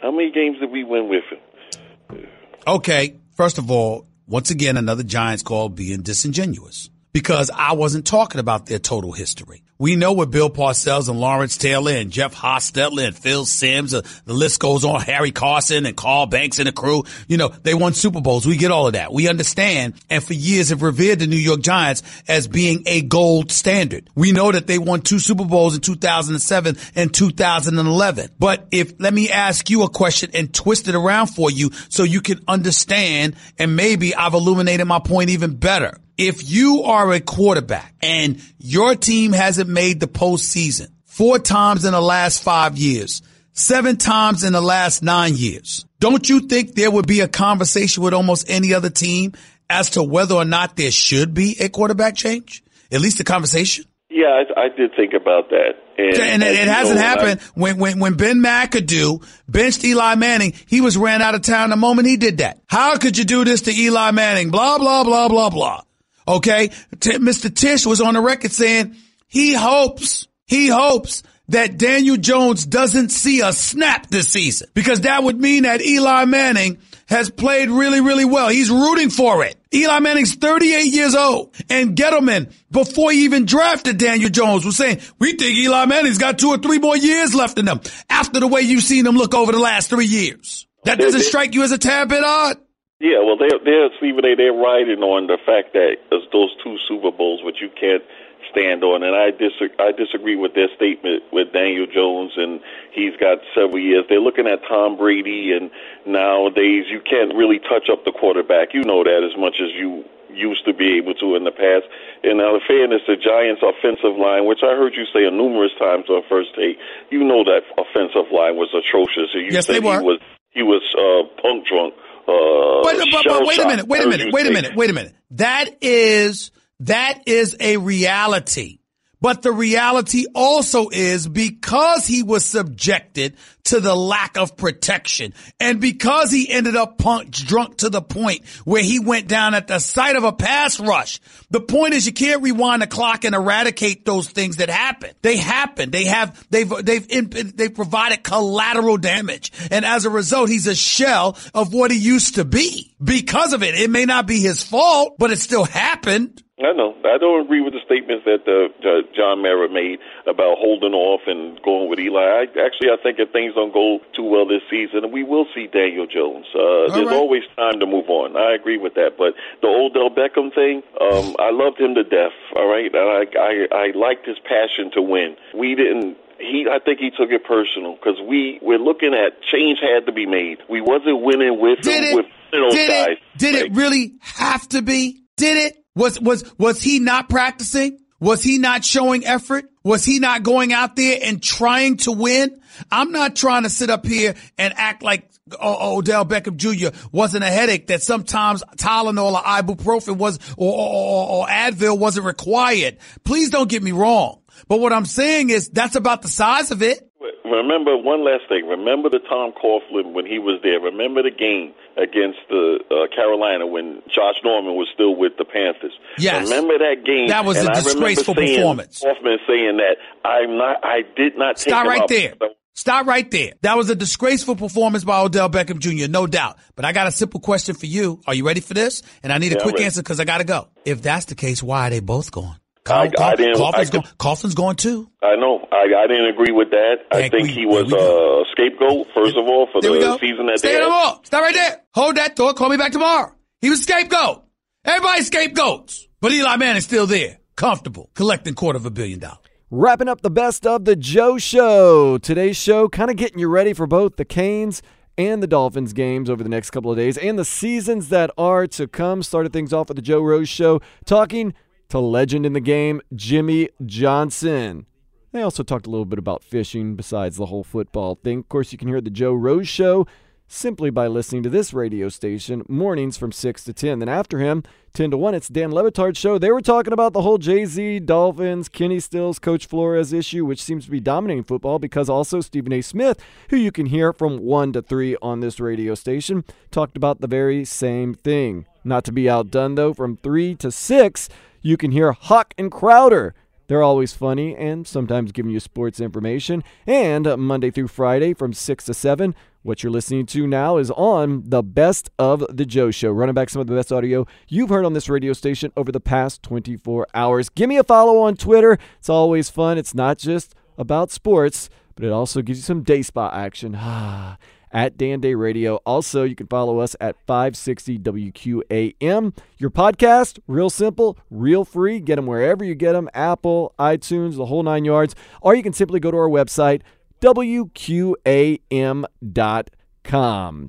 How 0.01 0.11
many 0.11 0.31
games 0.31 0.59
did 0.59 0.71
we 0.71 0.83
win 0.83 1.09
with 1.09 1.23
him? 1.31 2.27
Okay, 2.67 3.15
first 3.35 3.57
of 3.57 3.71
all, 3.71 4.05
once 4.27 4.51
again, 4.51 4.77
another 4.77 5.03
Giants 5.03 5.43
call 5.43 5.69
being 5.69 6.01
disingenuous. 6.01 6.89
because 7.17 7.49
I 7.49 7.73
wasn't 7.73 8.05
talking 8.05 8.39
about 8.39 8.67
their 8.67 8.77
total 8.77 9.11
history. 9.11 9.63
We 9.79 9.95
know 9.95 10.13
what 10.13 10.31
Bill 10.31 10.49
Parcells 10.49 11.07
and 11.07 11.19
Lawrence 11.19 11.55
Taylor 11.55 11.91
and 11.91 12.09
Jeff 12.09 12.33
Hostetler 12.33 13.05
and 13.05 13.15
Phil 13.15 13.45
Simms, 13.45 13.93
uh, 13.93 14.01
the 14.25 14.33
list 14.33 14.59
goes 14.59 14.83
on, 14.83 15.01
Harry 15.01 15.31
Carson 15.31 15.85
and 15.85 15.95
Carl 15.95 16.25
Banks 16.25 16.57
and 16.57 16.67
the 16.67 16.71
crew, 16.71 17.03
you 17.27 17.37
know, 17.37 17.49
they 17.49 17.75
won 17.75 17.93
Super 17.93 18.19
Bowls. 18.19 18.47
We 18.47 18.57
get 18.57 18.71
all 18.71 18.87
of 18.87 18.93
that. 18.93 19.13
We 19.13 19.27
understand 19.27 19.93
and 20.09 20.23
for 20.23 20.33
years 20.33 20.69
have 20.69 20.81
revered 20.81 21.19
the 21.19 21.27
New 21.27 21.35
York 21.35 21.61
Giants 21.61 22.01
as 22.27 22.47
being 22.47 22.83
a 22.87 23.01
gold 23.03 23.51
standard. 23.51 24.09
We 24.15 24.31
know 24.31 24.51
that 24.51 24.65
they 24.65 24.79
won 24.79 25.01
two 25.01 25.19
Super 25.19 25.45
Bowls 25.45 25.75
in 25.75 25.81
2007 25.81 26.77
and 26.95 27.13
2011. 27.13 28.31
But 28.39 28.67
if, 28.71 28.99
let 28.99 29.13
me 29.13 29.29
ask 29.29 29.69
you 29.69 29.83
a 29.83 29.89
question 29.89 30.31
and 30.33 30.51
twist 30.51 30.87
it 30.87 30.95
around 30.95 31.27
for 31.27 31.51
you 31.51 31.69
so 31.89 32.01
you 32.01 32.21
can 32.21 32.39
understand 32.47 33.35
and 33.59 33.75
maybe 33.75 34.15
I've 34.15 34.33
illuminated 34.33 34.87
my 34.87 34.99
point 34.99 35.29
even 35.29 35.55
better 35.57 35.99
if 36.17 36.49
you 36.49 36.83
are 36.83 37.11
a 37.13 37.19
quarterback 37.19 37.93
and 38.01 38.41
your 38.57 38.95
team 38.95 39.31
hasn't 39.31 39.69
made 39.69 39.99
the 39.99 40.07
postseason 40.07 40.89
four 41.05 41.39
times 41.39 41.85
in 41.85 41.93
the 41.93 42.01
last 42.01 42.43
five 42.43 42.77
years, 42.77 43.21
seven 43.53 43.97
times 43.97 44.43
in 44.43 44.53
the 44.53 44.61
last 44.61 45.03
nine 45.03 45.35
years, 45.35 45.85
don't 45.99 46.27
you 46.29 46.41
think 46.41 46.75
there 46.75 46.91
would 46.91 47.07
be 47.07 47.21
a 47.21 47.27
conversation 47.27 48.03
with 48.03 48.13
almost 48.13 48.49
any 48.49 48.73
other 48.73 48.89
team 48.89 49.33
as 49.69 49.91
to 49.91 50.03
whether 50.03 50.35
or 50.35 50.45
not 50.45 50.75
there 50.75 50.91
should 50.91 51.33
be 51.33 51.57
a 51.59 51.69
quarterback 51.69 52.15
change? 52.15 52.63
At 52.91 53.01
least 53.01 53.19
a 53.19 53.23
conversation? 53.23 53.85
Yeah, 54.09 54.43
I, 54.55 54.61
I 54.65 54.69
did 54.69 54.95
think 54.95 55.13
about 55.13 55.49
that. 55.49 55.73
And, 55.97 56.17
and, 56.17 56.43
it, 56.43 56.55
it 56.55 56.67
hasn't 56.67 56.99
happened. 56.99 57.41
I, 57.41 57.59
when, 57.59 57.77
when, 57.77 57.99
when 57.99 58.13
Ben 58.13 58.37
McAdoo 58.37 59.27
benched 59.49 59.83
Eli 59.83 60.15
Manning, 60.15 60.53
he 60.67 60.79
was 60.79 60.97
ran 60.97 61.21
out 61.21 61.35
of 61.35 61.41
town 61.41 61.71
the 61.71 61.75
moment 61.75 62.07
he 62.07 62.17
did 62.17 62.37
that. 62.37 62.61
How 62.67 62.97
could 62.97 63.17
you 63.17 63.25
do 63.25 63.43
this 63.43 63.63
to 63.63 63.71
Eli 63.71 64.11
Manning? 64.11 64.49
Blah, 64.49 64.77
blah, 64.77 65.03
blah, 65.03 65.27
blah, 65.27 65.49
blah. 65.49 65.81
Okay. 66.27 66.69
T- 66.99 67.17
Mr. 67.17 67.53
Tisch 67.53 67.85
was 67.85 68.01
on 68.01 68.13
the 68.13 68.21
record 68.21 68.51
saying 68.51 68.95
he 69.27 69.53
hopes, 69.53 70.27
he 70.45 70.67
hopes 70.67 71.23
that 71.49 71.77
Daniel 71.77 72.17
Jones 72.17 72.65
doesn't 72.65 73.09
see 73.09 73.41
a 73.41 73.53
snap 73.53 74.07
this 74.07 74.29
season 74.29 74.69
because 74.73 75.01
that 75.01 75.23
would 75.23 75.39
mean 75.39 75.63
that 75.63 75.81
Eli 75.81 76.25
Manning 76.25 76.79
has 77.07 77.29
played 77.29 77.69
really, 77.69 78.01
really 78.01 78.25
well. 78.25 78.49
He's 78.49 78.69
rooting 78.69 79.09
for 79.09 79.43
it. 79.45 79.55
Eli 79.73 79.99
Manning's 79.99 80.35
38 80.35 80.85
years 80.93 81.15
old 81.15 81.55
and 81.69 81.95
Gettleman, 81.95 82.51
before 82.69 83.11
he 83.11 83.23
even 83.23 83.45
drafted 83.45 83.97
Daniel 83.97 84.29
Jones, 84.29 84.65
was 84.65 84.75
saying, 84.75 84.99
we 85.19 85.33
think 85.33 85.57
Eli 85.57 85.85
Manning's 85.85 86.17
got 86.17 86.37
two 86.37 86.49
or 86.49 86.57
three 86.57 86.79
more 86.79 86.97
years 86.97 87.33
left 87.33 87.57
in 87.57 87.67
him 87.67 87.79
after 88.09 88.39
the 88.39 88.47
way 88.47 88.61
you've 88.61 88.83
seen 88.83 89.05
him 89.05 89.15
look 89.15 89.33
over 89.33 89.51
the 89.53 89.59
last 89.59 89.89
three 89.89 90.05
years. 90.05 90.67
That 90.83 90.99
doesn't 90.99 91.21
strike 91.21 91.53
you 91.53 91.63
as 91.63 91.71
a 91.71 91.77
tad 91.77 92.09
bit 92.09 92.23
odd? 92.23 92.57
Yeah, 92.99 93.21
well, 93.21 93.37
they're 93.37 93.61
they're 93.63 93.89
Stephen 93.97 94.25
A. 94.25 94.35
They're 94.35 94.57
riding 94.57 95.05
on 95.05 95.27
the 95.27 95.37
fact 95.37 95.73
that 95.73 96.01
those 96.09 96.49
two 96.63 96.77
Super 96.89 97.11
Bowls, 97.11 97.43
which 97.43 97.61
you 97.61 97.69
can't 97.69 98.01
stand 98.49 98.83
on, 98.83 99.05
and 99.05 99.13
I 99.13 99.29
disagree. 99.29 99.77
I 99.77 99.93
disagree 99.93 100.35
with 100.35 100.57
their 100.57 100.69
statement 100.73 101.21
with 101.31 101.53
Daniel 101.53 101.85
Jones, 101.85 102.33
and 102.37 102.59
he's 102.89 103.13
got 103.21 103.37
several 103.53 103.77
years. 103.77 104.05
They're 104.09 104.23
looking 104.23 104.47
at 104.49 104.65
Tom 104.65 104.97
Brady, 104.97 105.53
and 105.53 105.69
nowadays 106.09 106.89
you 106.89 106.97
can't 107.05 107.37
really 107.37 107.59
touch 107.59 107.85
up 107.85 108.01
the 108.01 108.11
quarterback. 108.11 108.73
You 108.73 108.81
know 108.81 109.05
that 109.05 109.21
as 109.21 109.37
much 109.37 109.61
as 109.61 109.69
you 109.77 110.01
used 110.33 110.65
to 110.65 110.73
be 110.73 110.97
able 110.97 111.13
to 111.21 111.37
in 111.37 111.45
the 111.45 111.53
past. 111.53 111.85
And 112.25 112.41
now, 112.41 112.57
in 112.57 112.61
fairness, 112.65 113.05
the 113.05 113.15
Giants' 113.15 113.61
offensive 113.61 114.17
line, 114.17 114.49
which 114.49 114.65
I 114.65 114.73
heard 114.73 114.97
you 114.97 115.05
say 115.13 115.29
numerous 115.29 115.71
times 115.77 116.09
on 116.09 116.25
first 116.25 116.57
take, 116.57 116.81
you 117.13 117.21
know 117.21 117.45
that 117.45 117.61
offensive 117.77 118.33
line 118.33 118.57
was 118.57 118.73
atrocious. 118.73 119.37
You 119.37 119.53
yes, 119.53 119.69
said 119.69 119.77
they 119.77 119.85
were. 119.85 120.01
He 120.01 120.05
was 120.05 120.19
he 120.49 120.63
was 120.63 120.81
uh, 120.97 121.29
punk 121.41 121.69
drunk 121.69 121.93
uh, 122.27 122.83
but, 122.83 122.97
but, 123.11 123.25
but 123.27 123.47
wait 123.47 123.59
a 123.59 123.67
minute, 123.67 123.87
wait 123.87 124.03
a 124.03 124.07
minute, 124.07 124.33
wait 124.33 124.47
a 124.47 124.51
minute, 124.51 124.75
wait 124.75 124.89
a 124.89 124.93
minute. 124.93 125.15
That 125.31 125.77
is 125.81 126.51
that 126.81 127.23
is 127.27 127.55
a 127.59 127.77
reality. 127.77 128.79
But 129.19 129.41
the 129.41 129.51
reality 129.51 130.25
also 130.35 130.89
is 130.89 131.27
because 131.27 132.05
he 132.05 132.23
was 132.23 132.45
subjected 132.45 133.35
to 133.65 133.79
the 133.79 133.95
lack 133.95 134.37
of 134.37 134.55
protection 134.55 135.33
and 135.59 135.81
because 135.81 136.31
he 136.31 136.49
ended 136.49 136.75
up 136.75 136.97
punch 136.97 137.45
drunk 137.45 137.77
to 137.77 137.89
the 137.89 138.01
point 138.01 138.45
where 138.63 138.83
he 138.83 138.99
went 138.99 139.27
down 139.27 139.53
at 139.53 139.67
the 139.67 139.79
sight 139.79 140.15
of 140.15 140.23
a 140.23 140.31
pass 140.31 140.79
rush. 140.79 141.19
The 141.49 141.59
point 141.59 141.93
is 141.93 142.05
you 142.05 142.13
can't 142.13 142.41
rewind 142.41 142.81
the 142.81 142.87
clock 142.87 143.25
and 143.25 143.35
eradicate 143.35 144.05
those 144.05 144.29
things 144.29 144.57
that 144.57 144.69
happen. 144.69 145.11
They 145.21 145.35
happen. 145.35 145.91
They 145.91 146.05
have, 146.05 146.45
they've, 146.49 146.69
they've, 146.69 147.57
they've 147.57 147.73
provided 147.75 148.23
collateral 148.23 148.97
damage. 148.97 149.51
And 149.71 149.83
as 149.83 150.05
a 150.05 150.09
result, 150.09 150.49
he's 150.49 150.67
a 150.67 150.75
shell 150.75 151.37
of 151.53 151.73
what 151.73 151.91
he 151.91 151.97
used 151.97 152.35
to 152.35 152.45
be 152.45 152.95
because 153.03 153.53
of 153.53 153.63
it. 153.63 153.75
It 153.75 153.89
may 153.89 154.05
not 154.05 154.27
be 154.27 154.39
his 154.39 154.63
fault, 154.63 155.17
but 155.17 155.31
it 155.31 155.39
still 155.39 155.65
happened. 155.65 156.41
I 156.57 156.73
know. 156.73 156.97
I 157.05 157.19
don't 157.19 157.45
agree 157.45 157.61
with 157.61 157.73
the 157.73 157.85
statements 157.85 158.25
that 158.25 158.41
uh, 158.49 158.73
John 159.13 159.43
Mara 159.43 159.69
made 159.69 159.99
about 160.25 160.57
holding 160.57 160.93
off 160.93 161.21
and 161.27 161.61
going 161.61 161.87
with 161.87 161.99
Eli. 161.99 162.17
I, 162.17 162.41
actually, 162.57 162.89
I 162.89 162.97
think 162.97 163.19
if 163.19 163.29
things 163.29 163.53
don't 163.53 163.71
go 163.71 163.99
too 164.15 164.23
well 164.23 164.47
this 164.47 164.65
season, 164.65 165.11
we 165.11 165.21
will 165.21 165.45
see 165.53 165.67
Daniel 165.67 166.07
Jones. 166.07 166.49
Uh, 166.57 166.89
there's 166.97 167.13
right. 167.13 167.15
always 167.15 167.43
time 167.55 167.79
to 167.79 167.85
move 167.85 168.09
on. 168.09 168.35
I 168.35 168.55
agree 168.55 168.79
with 168.79 168.95
that. 168.95 169.21
But 169.21 169.37
the 169.61 169.69
Odell 169.69 170.09
Beckham 170.09 170.49
thing, 170.49 170.81
um, 170.97 171.37
I 171.37 171.53
loved 171.53 171.77
him 171.77 171.93
to 171.93 172.03
death. 172.03 172.33
All 172.55 172.65
right, 172.65 172.89
I, 172.89 173.29
I 173.37 173.53
I 173.69 173.85
liked 173.93 174.25
his 174.25 174.41
passion 174.41 174.89
to 174.97 175.01
win. 175.01 175.37
We 175.53 175.75
didn't 175.75 176.17
he 176.39 176.65
I 176.65 176.79
think 176.79 176.97
he 176.97 177.11
took 177.11 177.29
it 177.29 177.45
personal 177.45 178.01
because 178.01 178.17
we 178.27 178.57
we're 178.61 178.81
looking 178.81 179.13
at 179.13 179.41
change 179.45 179.77
had 179.77 180.05
to 180.07 180.11
be 180.11 180.25
made. 180.25 180.57
We 180.69 180.81
wasn't 180.81 181.21
winning 181.21 181.61
with 181.61 181.81
did 181.81 182.03
him, 182.03 182.03
it, 182.03 182.15
with 182.15 182.25
those 182.51 182.73
did 182.73 182.89
guys. 182.89 183.07
It, 183.09 183.37
did 183.37 183.53
like, 183.53 183.65
it 183.65 183.75
really 183.75 184.13
have 184.21 184.67
to 184.69 184.81
be? 184.81 185.21
Did 185.37 185.57
it? 185.57 185.77
Was 185.97 186.19
was 186.21 186.43
was 186.57 186.81
he 186.81 186.99
not 186.99 187.27
practicing? 187.27 187.99
Was 188.19 188.41
he 188.41 188.57
not 188.57 188.83
showing 188.83 189.25
effort? 189.25 189.65
Was 189.83 190.03
he 190.05 190.19
not 190.19 190.43
going 190.43 190.73
out 190.73 190.95
there 190.95 191.19
and 191.21 191.41
trying 191.41 191.97
to 191.97 192.11
win? 192.11 192.61
I'm 192.91 193.11
not 193.11 193.35
trying 193.35 193.63
to 193.63 193.69
sit 193.69 193.89
up 193.89 194.05
here 194.05 194.35
and 194.57 194.73
act 194.75 195.01
like 195.01 195.29
oh, 195.53 195.77
oh 195.79 195.97
Odell 195.97 196.25
Beckham 196.25 196.57
Jr. 196.57 196.97
wasn't 197.11 197.43
a 197.43 197.47
headache 197.47 197.87
that 197.87 198.01
sometimes 198.03 198.63
Tylenol 198.77 199.33
or 199.33 199.41
ibuprofen 199.41 200.17
was 200.17 200.39
or, 200.55 200.73
or, 200.73 201.29
or 201.29 201.47
Advil 201.47 201.97
wasn't 201.97 202.25
required. 202.25 202.97
Please 203.23 203.49
don't 203.49 203.69
get 203.69 203.81
me 203.81 203.91
wrong. 203.91 204.41
But 204.67 204.79
what 204.79 204.93
I'm 204.93 205.05
saying 205.05 205.49
is 205.49 205.69
that's 205.69 205.95
about 205.95 206.21
the 206.21 206.27
size 206.27 206.71
of 206.71 206.81
it. 206.81 207.06
Remember 207.49 207.97
one 207.97 208.23
last 208.23 208.43
thing. 208.49 208.67
Remember 208.67 209.09
the 209.09 209.19
Tom 209.19 209.51
Coughlin 209.53 210.13
when 210.13 210.25
he 210.25 210.39
was 210.39 210.59
there. 210.63 210.79
Remember 210.79 211.21
the 211.23 211.31
game 211.31 211.73
against 211.97 212.39
the 212.49 212.79
uh, 212.91 213.13
Carolina 213.15 213.65
when 213.67 214.01
Josh 214.07 214.35
Norman 214.43 214.75
was 214.75 214.87
still 214.93 215.15
with 215.15 215.33
the 215.37 215.45
Panthers. 215.45 215.93
Yes. 216.17 216.49
Remember 216.49 216.77
that 216.77 217.03
game? 217.05 217.29
That 217.29 217.45
was 217.45 217.57
a 217.57 217.73
disgraceful 217.73 218.35
saying, 218.35 218.57
performance. 218.57 219.01
Hoffman 219.03 219.39
saying 219.47 219.77
that 219.77 219.97
I'm 220.27 220.57
not. 220.57 220.77
I 220.83 221.01
did 221.15 221.37
not 221.37 221.59
Stop 221.59 221.85
right 221.87 222.01
up. 222.01 222.09
there. 222.09 222.33
Stop 222.73 223.07
right 223.07 223.29
there. 223.31 223.53
That 223.61 223.75
was 223.75 223.89
a 223.89 223.95
disgraceful 223.95 224.55
performance 224.55 225.03
by 225.03 225.19
Odell 225.21 225.49
Beckham 225.49 225.79
Jr., 225.79 226.07
no 226.11 226.27
doubt. 226.27 226.57
But 226.75 226.85
I 226.85 226.91
got 226.91 227.07
a 227.07 227.11
simple 227.11 227.39
question 227.39 227.73
for 227.73 227.87
you. 227.87 228.21
Are 228.27 228.35
you 228.35 228.45
ready 228.45 228.59
for 228.59 228.75
this? 228.75 229.01
And 229.23 229.33
I 229.33 229.39
need 229.39 229.51
a 229.51 229.55
Yeah, 229.55 229.63
quick 229.63 229.79
answer 229.81 230.03
because 230.03 230.19
I 230.19 230.25
got 230.25 230.37
to 230.37 230.43
go. 230.43 230.67
If 230.85 231.01
that's 231.01 231.25
the 231.25 231.33
case, 231.33 231.63
why 231.63 231.87
are 231.87 231.89
they 231.89 232.01
both 232.01 232.31
gone? 232.31 232.55
I, 232.89 233.11
I 233.19 233.35
didn't. 233.35 233.57
Coughlin's, 233.57 233.89
I, 233.89 233.93
going, 233.93 234.07
Coughlin's 234.17 234.55
going 234.55 234.75
too. 234.75 235.09
I 235.21 235.35
know. 235.35 235.67
I, 235.71 235.85
I 236.03 236.07
didn't 236.07 236.27
agree 236.29 236.51
with 236.53 236.69
that. 236.71 236.95
I 237.11 237.21
Heck, 237.21 237.31
think 237.31 237.47
we- 237.47 237.53
he 237.53 237.65
was 237.65 237.91
a 237.91 238.43
scapegoat 238.51 239.07
first 239.13 239.35
of 239.37 239.45
all 239.47 239.67
for 239.71 239.81
There 239.81 239.91
the 239.99 240.17
season 240.19 240.47
that 240.47 240.59
Stay 240.59 240.73
they 240.73 240.79
no 240.79 240.91
had. 240.91 241.11
more. 241.13 241.19
Stop 241.23 241.41
right 241.41 241.53
there. 241.53 241.81
Hold 241.93 242.15
that 242.17 242.35
thought. 242.35 242.55
Call 242.55 242.69
me 242.69 242.77
back 242.77 242.91
tomorrow. 242.91 243.33
He 243.61 243.69
was 243.69 243.79
a 243.79 243.83
scapegoat. 243.83 244.43
Everybody's 244.85 245.27
scapegoats. 245.27 246.07
But 246.21 246.31
Eli 246.31 246.55
Manning's 246.57 246.85
still 246.85 247.05
there, 247.07 247.39
comfortable, 247.55 248.09
collecting 248.15 248.53
quarter 248.55 248.77
of 248.77 248.85
a 248.85 248.89
billion 248.91 249.19
dollars. 249.19 249.37
Wrapping 249.69 250.07
up 250.07 250.21
the 250.21 250.29
best 250.29 250.65
of 250.65 250.85
the 250.85 250.95
Joe 250.95 251.37
Show. 251.37 252.17
Today's 252.17 252.55
show 252.55 252.87
kind 252.87 253.11
of 253.11 253.17
getting 253.17 253.37
you 253.39 253.49
ready 253.49 253.73
for 253.73 253.85
both 253.85 254.15
the 254.15 254.23
Canes 254.25 254.81
and 255.17 255.43
the 255.43 255.47
Dolphins 255.47 255.91
games 255.93 256.29
over 256.29 256.41
the 256.41 256.49
next 256.49 256.69
couple 256.71 256.89
of 256.91 256.97
days 256.97 257.17
and 257.17 257.37
the 257.37 257.43
seasons 257.43 258.09
that 258.09 258.31
are 258.37 258.65
to 258.67 258.87
come. 258.87 259.21
Started 259.23 259.51
things 259.51 259.73
off 259.73 259.89
with 259.89 259.97
the 259.97 260.01
Joe 260.01 260.21
Rose 260.21 260.47
Show, 260.47 260.79
talking 261.05 261.53
to 261.89 261.99
legend 261.99 262.45
in 262.45 262.53
the 262.53 262.59
game, 262.59 263.01
Jimmy 263.15 263.69
Johnson. 263.85 264.85
They 265.31 265.41
also 265.41 265.63
talked 265.63 265.87
a 265.87 265.89
little 265.89 266.05
bit 266.05 266.19
about 266.19 266.43
fishing 266.43 266.95
besides 266.95 267.37
the 267.37 267.47
whole 267.47 267.63
football 267.63 268.15
thing. 268.15 268.39
Of 268.39 268.49
course, 268.49 268.71
you 268.71 268.77
can 268.77 268.87
hear 268.87 269.01
the 269.01 269.09
Joe 269.09 269.33
Rose 269.33 269.67
Show 269.67 270.07
simply 270.47 270.89
by 270.89 271.07
listening 271.07 271.43
to 271.43 271.49
this 271.49 271.73
radio 271.73 272.07
station 272.07 272.63
mornings 272.69 273.17
from 273.17 273.31
6 273.31 273.63
to 273.65 273.73
10. 273.73 273.99
Then 273.99 274.09
after 274.09 274.39
him, 274.39 274.63
10 274.93 275.11
to 275.11 275.17
1, 275.17 275.35
it's 275.35 275.49
Dan 275.49 275.73
Le 275.73 275.83
Batard's 275.83 276.17
show. 276.17 276.37
They 276.37 276.51
were 276.51 276.61
talking 276.61 276.93
about 276.93 277.11
the 277.13 277.21
whole 277.21 277.37
Jay-Z, 277.37 277.99
Dolphins, 277.99 278.69
Kenny 278.69 278.99
Stills, 278.99 279.39
Coach 279.39 279.65
Flores 279.65 280.13
issue, 280.13 280.45
which 280.45 280.63
seems 280.63 280.85
to 280.85 280.91
be 280.91 281.01
dominating 281.01 281.43
football 281.43 281.79
because 281.79 282.09
also 282.09 282.39
Stephen 282.39 282.71
A. 282.73 282.81
Smith, 282.81 283.21
who 283.49 283.57
you 283.57 283.71
can 283.71 283.87
hear 283.87 284.13
from 284.13 284.39
1 284.39 284.73
to 284.73 284.81
3 284.81 285.17
on 285.21 285.41
this 285.41 285.59
radio 285.59 285.93
station, 285.95 286.45
talked 286.71 286.95
about 286.95 287.19
the 287.19 287.27
very 287.27 287.65
same 287.65 288.13
thing. 288.13 288.65
Not 288.83 289.03
to 289.03 289.11
be 289.11 289.29
outdone, 289.29 289.75
though, 289.75 289.93
from 289.93 290.15
3 290.15 290.55
to 290.55 290.71
6, 290.71 291.29
you 291.61 291.77
can 291.77 291.91
hear 291.91 292.13
Hochman 292.13 292.53
and 292.57 292.71
Crowder 292.71 293.33
They're 293.67 293.83
always 293.83 294.13
funny 294.13 294.55
and 294.55 294.87
sometimes 294.87 295.31
giving 295.31 295.51
you 295.51 295.59
sports 295.59 295.99
information. 295.99 296.63
And 296.85 297.25
Monday 297.37 297.69
through 297.69 297.89
Friday 297.89 298.33
from 298.33 298.53
6 298.53 298.85
to 298.85 298.93
7, 298.93 299.35
what 299.63 299.83
you're 299.83 299.91
listening 299.91 300.25
to 300.27 300.47
now 300.47 300.77
is 300.77 300.89
on 300.91 301.43
the 301.45 301.61
Best 301.61 302.09
of 302.17 302.45
the 302.49 302.65
Joe 302.65 302.91
Show, 302.91 303.11
running 303.11 303.35
back 303.35 303.49
some 303.49 303.59
of 303.59 303.67
the 303.67 303.75
best 303.75 303.91
audio 303.91 304.25
you've 304.47 304.69
heard 304.69 304.85
on 304.85 304.93
this 304.93 305.09
radio 305.09 305.33
station 305.33 305.73
over 305.75 305.91
the 305.91 305.99
past 305.99 306.41
24 306.43 307.07
hours. 307.13 307.49
Give 307.49 307.67
me 307.67 307.77
a 307.77 307.83
follow 307.83 308.19
on 308.19 308.37
Twitter. 308.37 308.77
It's 308.99 309.09
always 309.09 309.49
fun. 309.49 309.77
It's 309.77 309.93
not 309.93 310.17
just 310.17 310.55
about 310.77 311.11
sports, 311.11 311.69
but 311.95 312.05
it 312.05 312.11
also 312.11 312.41
gives 312.41 312.59
you 312.59 312.63
some 312.63 312.83
day 312.83 313.01
spa 313.01 313.29
action. 313.33 313.77
Ah, 313.81 314.37
at 314.77 314.95
Dan 314.95 315.19
Day 315.19 315.33
Radio. 315.33 315.77
Also, 315.87 316.23
you 316.23 316.35
can 316.35 316.45
follow 316.45 316.77
us 316.77 316.95
at 317.01 317.15
560 317.25 317.97
WQAM. 317.97 319.35
Your 319.57 319.71
podcast, 319.71 320.37
real 320.45 320.69
simple, 320.69 321.17
real 321.31 321.65
free. 321.65 321.99
Get 321.99 322.17
them 322.17 322.27
wherever 322.27 322.63
you 322.63 322.75
get 322.75 322.93
them 322.93 323.09
Apple, 323.15 323.73
iTunes, 323.79 324.35
the 324.35 324.45
whole 324.45 324.61
nine 324.61 324.85
yards. 324.85 325.15
Or 325.41 325.55
you 325.55 325.63
can 325.63 325.73
simply 325.73 325.99
go 325.99 326.11
to 326.11 326.17
our 326.17 326.29
website, 326.29 326.83
WQAM.com. 327.21 328.19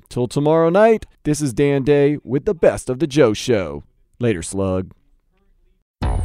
Till 0.09 0.27
tomorrow 0.27 0.69
night, 0.69 1.05
this 1.23 1.39
is 1.39 1.53
Dan 1.53 1.83
Day 1.83 2.17
with 2.23 2.45
the 2.45 2.55
best 2.55 2.89
of 2.89 2.97
the 2.97 3.05
Joe 3.05 3.33
Show. 3.33 3.83
Later, 4.19 4.41
slug. 4.41 4.91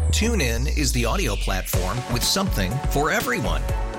TuneIn 0.08 0.78
is 0.78 0.90
the 0.92 1.04
audio 1.04 1.36
platform 1.36 1.98
with 2.14 2.24
something 2.24 2.72
for 2.90 3.10
everyone. 3.10 3.60